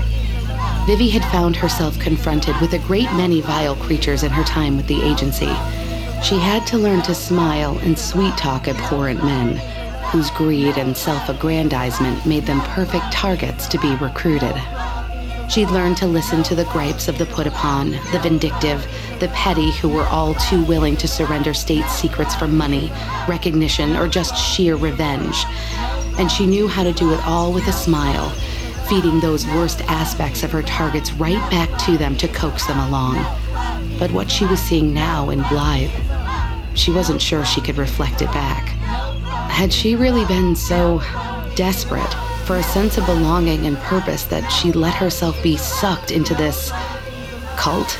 Vivi 0.86 1.08
had 1.08 1.24
found 1.30 1.54
herself 1.54 1.96
confronted 2.00 2.60
with 2.60 2.72
a 2.72 2.80
great 2.80 3.12
many 3.12 3.40
vile 3.42 3.76
creatures 3.76 4.24
in 4.24 4.32
her 4.32 4.42
time 4.42 4.76
with 4.76 4.88
the 4.88 5.02
agency. 5.02 5.54
She 6.20 6.36
had 6.36 6.66
to 6.66 6.78
learn 6.78 7.02
to 7.02 7.14
smile 7.14 7.78
and 7.78 7.96
sweet 7.96 8.36
talk 8.36 8.66
abhorrent 8.66 9.22
men, 9.22 9.58
whose 10.06 10.32
greed 10.32 10.78
and 10.78 10.96
self 10.96 11.28
aggrandizement 11.28 12.26
made 12.26 12.46
them 12.46 12.60
perfect 12.62 13.12
targets 13.12 13.68
to 13.68 13.78
be 13.78 13.94
recruited. 13.94 14.60
She'd 15.50 15.70
learned 15.70 15.96
to 15.96 16.06
listen 16.06 16.44
to 16.44 16.54
the 16.54 16.64
gripes 16.66 17.08
of 17.08 17.18
the 17.18 17.26
put 17.26 17.46
upon, 17.46 17.90
the 17.90 18.20
vindictive, 18.22 18.86
the 19.18 19.28
petty 19.34 19.72
who 19.72 19.88
were 19.88 20.06
all 20.06 20.34
too 20.34 20.64
willing 20.64 20.96
to 20.98 21.08
surrender 21.08 21.52
state 21.52 21.86
secrets 21.86 22.36
for 22.36 22.46
money, 22.46 22.92
recognition, 23.28 23.96
or 23.96 24.06
just 24.06 24.36
sheer 24.36 24.76
revenge. 24.76 25.44
And 26.18 26.30
she 26.30 26.46
knew 26.46 26.68
how 26.68 26.84
to 26.84 26.92
do 26.92 27.12
it 27.12 27.20
all 27.26 27.52
with 27.52 27.66
a 27.66 27.72
smile, 27.72 28.30
feeding 28.88 29.18
those 29.18 29.44
worst 29.48 29.80
aspects 29.88 30.44
of 30.44 30.52
her 30.52 30.62
targets 30.62 31.12
right 31.14 31.50
back 31.50 31.76
to 31.84 31.98
them 31.98 32.16
to 32.18 32.28
coax 32.28 32.66
them 32.66 32.78
along. 32.78 33.16
But 33.98 34.12
what 34.12 34.30
she 34.30 34.46
was 34.46 34.60
seeing 34.60 34.94
now 34.94 35.30
in 35.30 35.42
Blythe 35.48 35.90
she 36.74 36.92
wasn't 36.92 37.20
sure 37.20 37.44
she 37.44 37.60
could 37.60 37.76
reflect 37.76 38.22
it 38.22 38.30
back. 38.32 38.68
Had 39.50 39.72
she 39.72 39.96
really 39.96 40.24
been 40.26 40.54
so 40.54 41.02
desperate 41.54 42.14
for 42.50 42.56
a 42.56 42.62
sense 42.64 42.98
of 42.98 43.06
belonging 43.06 43.64
and 43.64 43.76
purpose 43.78 44.24
that 44.24 44.48
she 44.48 44.72
let 44.72 44.92
herself 44.92 45.40
be 45.40 45.56
sucked 45.56 46.10
into 46.10 46.34
this 46.34 46.72
cult? 47.56 47.96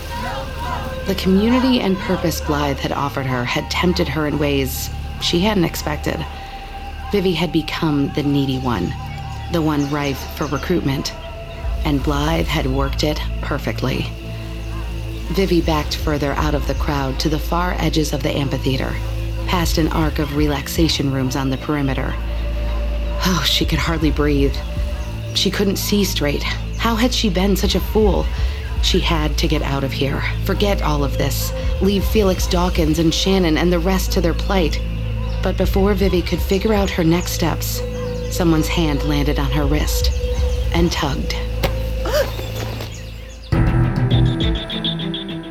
The 1.07 1.14
community 1.14 1.78
and 1.78 1.96
purpose 1.98 2.40
Blythe 2.40 2.80
had 2.80 2.90
offered 2.90 3.26
her 3.26 3.44
had 3.44 3.70
tempted 3.70 4.09
her 4.09 4.26
in 4.26 4.40
ways 4.40 4.90
she 5.22 5.38
hadn't 5.38 5.62
expected. 5.62 6.16
Vivi 7.12 7.32
had 7.32 7.53
become 7.53 8.12
the 8.14 8.24
needy 8.24 8.59
one, 8.59 8.92
the 9.53 9.62
one 9.62 9.88
rife 9.88 10.18
for 10.36 10.46
recruitment, 10.46 11.14
and 11.84 12.03
Blythe 12.03 12.48
had 12.48 12.66
worked 12.66 13.05
it 13.05 13.22
perfectly. 13.42 14.11
Vivi 15.28 15.61
backed 15.61 15.94
further 15.94 16.32
out 16.32 16.57
of 16.57 16.66
the 16.66 16.74
crowd 16.74 17.20
to 17.20 17.28
the 17.28 17.38
far 17.38 17.76
edges 17.78 18.12
of 18.12 18.24
the 18.24 18.36
amphitheater, 18.36 18.96
past 19.46 19.78
an 19.78 19.86
arc 19.92 20.18
of 20.18 20.34
relaxation 20.34 21.12
rooms 21.12 21.36
on 21.36 21.51
the 21.51 21.59
perimeter. 21.59 22.16
Oh, 23.26 23.44
she 23.46 23.64
could 23.64 23.78
hardly 23.78 24.10
breathe. 24.10 24.56
She 25.34 25.50
couldn't 25.50 25.76
see 25.76 26.04
straight. 26.04 26.42
How 26.42 26.96
had 26.96 27.12
she 27.12 27.28
been 27.28 27.56
such 27.56 27.74
a 27.74 27.80
fool? 27.80 28.26
She 28.82 29.00
had 29.00 29.36
to 29.38 29.48
get 29.48 29.62
out 29.62 29.84
of 29.84 29.92
here, 29.92 30.22
forget 30.44 30.82
all 30.82 31.04
of 31.04 31.18
this, 31.18 31.52
leave 31.82 32.04
Felix 32.04 32.46
Dawkins 32.46 32.98
and 32.98 33.12
Shannon 33.12 33.58
and 33.58 33.72
the 33.72 33.78
rest 33.78 34.12
to 34.12 34.20
their 34.20 34.34
plight. 34.34 34.80
But 35.42 35.56
before 35.56 35.94
Vivi 35.94 36.22
could 36.22 36.40
figure 36.40 36.72
out 36.72 36.90
her 36.90 37.04
next 37.04 37.32
steps, 37.32 37.82
someone's 38.30 38.68
hand 38.68 39.02
landed 39.04 39.38
on 39.38 39.50
her 39.50 39.66
wrist 39.66 40.10
and 40.72 40.90
tugged. 40.90 41.34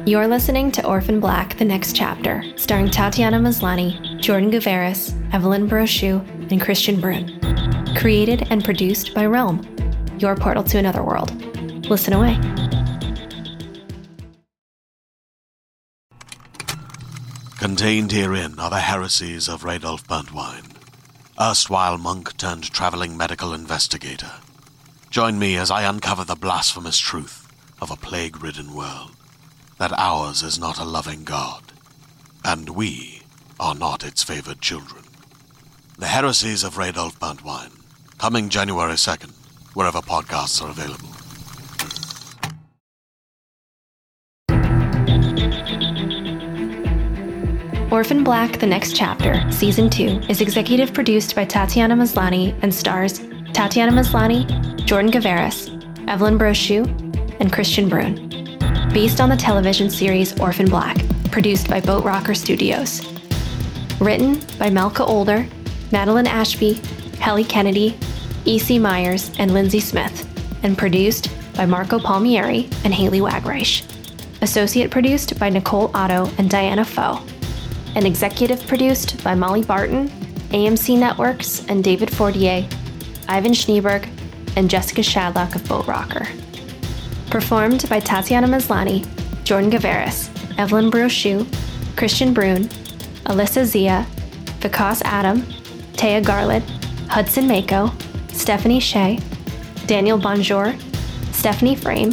You're 0.08 0.28
listening 0.28 0.72
to 0.72 0.86
Orphan 0.88 1.20
Black 1.20 1.56
The 1.60 1.66
Next 1.66 1.96
Chapter, 1.96 2.44
starring 2.56 2.90
Tatiana 2.90 3.40
Maslany, 3.40 4.20
Jordan 4.20 4.50
Gavaris, 4.50 5.14
Evelyne 5.34 5.70
Brochu, 5.70 6.28
and 6.52 6.60
Kristian 6.60 7.00
Bruun. 7.00 7.39
Created 7.96 8.48
and 8.50 8.64
produced 8.64 9.14
by 9.14 9.26
Realm, 9.26 9.66
your 10.20 10.36
portal 10.36 10.64
to 10.64 10.78
another 10.78 11.04
world. 11.04 11.32
Listen 11.90 12.14
away. 12.14 12.38
Contained 17.58 18.12
herein 18.12 18.58
are 18.58 18.70
the 18.70 18.80
heresies 18.80 19.50
of 19.50 19.64
Radolf 19.64 20.06
Burntwine, 20.08 20.72
erstwhile 21.40 21.98
monk 21.98 22.38
turned 22.38 22.72
traveling 22.72 23.18
medical 23.18 23.54
investigator. 23.54 24.32
Join 25.10 25.38
me 25.38 25.58
as 25.58 25.70
I 25.70 25.84
uncover 25.84 26.24
the 26.24 26.36
blasphemous 26.36 26.98
truth 26.98 27.48
of 27.82 27.92
a 27.92 27.98
plague 27.98 28.42
ridden 28.44 28.74
world 28.74 29.12
that 29.78 29.92
ours 29.98 30.44
is 30.44 30.60
not 30.60 30.78
a 30.78 30.86
loving 30.86 31.24
God, 31.24 31.64
and 32.46 32.70
we 32.70 33.24
are 33.60 33.76
not 33.76 34.04
its 34.04 34.24
favored 34.24 34.62
children. 34.62 35.04
The 35.98 36.08
Heresies 36.08 36.64
of 36.64 36.76
Radolf 36.76 37.18
Burntwine, 37.18 37.79
coming 38.20 38.50
January 38.50 38.94
2nd, 38.94 39.32
wherever 39.74 40.00
podcasts 40.00 40.62
are 40.62 40.70
available. 40.70 41.10
Orphan 47.92 48.24
Black 48.24 48.60
The 48.60 48.68
Next 48.68 48.96
Chapter, 48.96 49.50
Season 49.52 49.90
2, 49.90 50.26
is 50.30 50.42
executive 50.42 50.94
produced 50.94 51.36
by 51.36 51.46
Tatiana 51.46 51.96
Maslany 51.96 52.56
and 52.62 52.72
stars 52.72 53.20
Tatiana 53.52 53.92
Maslany, 53.92 54.46
Jordan 54.86 55.12
Gavaris, 55.12 55.70
Evelyne 56.08 56.38
Brochu, 56.38 56.86
and 57.40 57.52
Kristian 57.52 57.90
Bruun. 57.90 58.30
based 58.94 59.22
on 59.22 59.30
the 59.30 59.36
television 59.38 59.90
series 59.90 60.40
Orphan 60.40 60.70
Black, 60.70 60.98
produced 61.32 61.68
by 61.70 61.80
Boat 61.80 62.04
Rocker 62.04 62.34
Studios. 62.34 63.02
Written 64.00 64.40
by 64.58 64.70
Malka 64.70 65.04
Older, 65.04 65.48
Madeline 65.92 66.28
Ashby, 66.28 66.80
Heli 67.20 67.44
Kennedy, 67.44 67.98
E.C. 68.46 68.80
Myers, 68.80 69.32
and 69.38 69.54
Lindsay 69.54 69.80
Smith, 69.80 70.28
and 70.64 70.78
produced 70.78 71.30
by 71.56 71.66
Marco 71.66 72.00
Palmieri 72.00 72.70
and 72.84 72.94
Haley 72.94 73.20
Wagreich. 73.20 73.84
Associate 74.42 74.90
produced 74.90 75.38
by 75.38 75.50
Nicole 75.50 75.92
Otto 75.94 76.32
and 76.38 76.50
Diana 76.50 76.86
Foe. 76.86 77.22
And 77.96 78.06
executive 78.06 78.66
produced 78.68 79.22
by 79.24 79.36
Molly 79.36 79.64
Barton, 79.64 80.08
AMC 80.50 80.98
Networks, 80.98 81.66
and 81.68 81.84
David 81.84 82.10
Fortier, 82.10 82.68
Ivan 83.28 83.52
Schneeberg, 83.52 84.08
and 84.56 84.70
Jessica 84.70 85.02
Shadlock 85.02 85.56
of 85.56 85.68
Boat 85.68 85.88
Rocker. 85.88 86.28
Performed 87.30 87.88
by 87.90 88.00
Tatiana 88.00 88.48
Maslany, 88.48 89.06
Jordan 89.44 89.70
Gavaris, 89.70 90.30
Evelyne 90.58 90.90
Brochu, 90.90 91.44
Kristian 91.96 92.34
Bruun, 92.34 92.66
Alyssa 93.26 93.66
Zia, 93.66 94.08
Vikas 94.60 95.02
Adam, 95.04 95.42
Taya 95.94 96.24
Garland, 96.24 96.64
Hudson 97.10 97.48
Mako, 97.48 97.92
Stephanie 98.28 98.80
Shea, 98.80 99.20
Daniel 99.88 100.20
Bonjour, 100.20 100.76
Stephanie 101.32 101.76
Frame, 101.76 102.12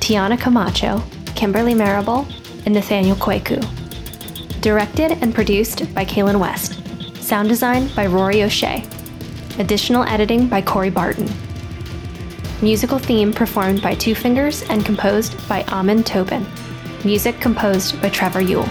Tiana 0.00 0.40
Camacho, 0.40 1.02
Kimberly 1.34 1.74
Marable, 1.74 2.26
and 2.64 2.74
Nathaniel 2.74 3.14
Kweku. 3.16 3.60
Directed 4.62 5.12
and 5.22 5.34
produced 5.34 5.94
by 5.94 6.02
Kaylin 6.06 6.40
West. 6.40 6.82
Sound 7.22 7.50
design 7.50 7.88
by 7.94 8.06
Rory 8.06 8.42
O'Shea. 8.42 8.82
Additional 9.58 10.04
editing 10.04 10.48
by 10.48 10.62
Corey 10.62 10.90
Barton. 10.90 11.28
Musical 12.62 12.98
theme 12.98 13.34
performed 13.34 13.82
by 13.82 13.94
Two 13.94 14.14
Fingers 14.14 14.62
and 14.70 14.82
composed 14.82 15.46
by 15.46 15.62
Amon 15.64 16.02
Tobin. 16.02 16.46
Music 17.04 17.38
composed 17.38 18.00
by 18.00 18.08
Trevor 18.08 18.40
Yule. 18.40 18.68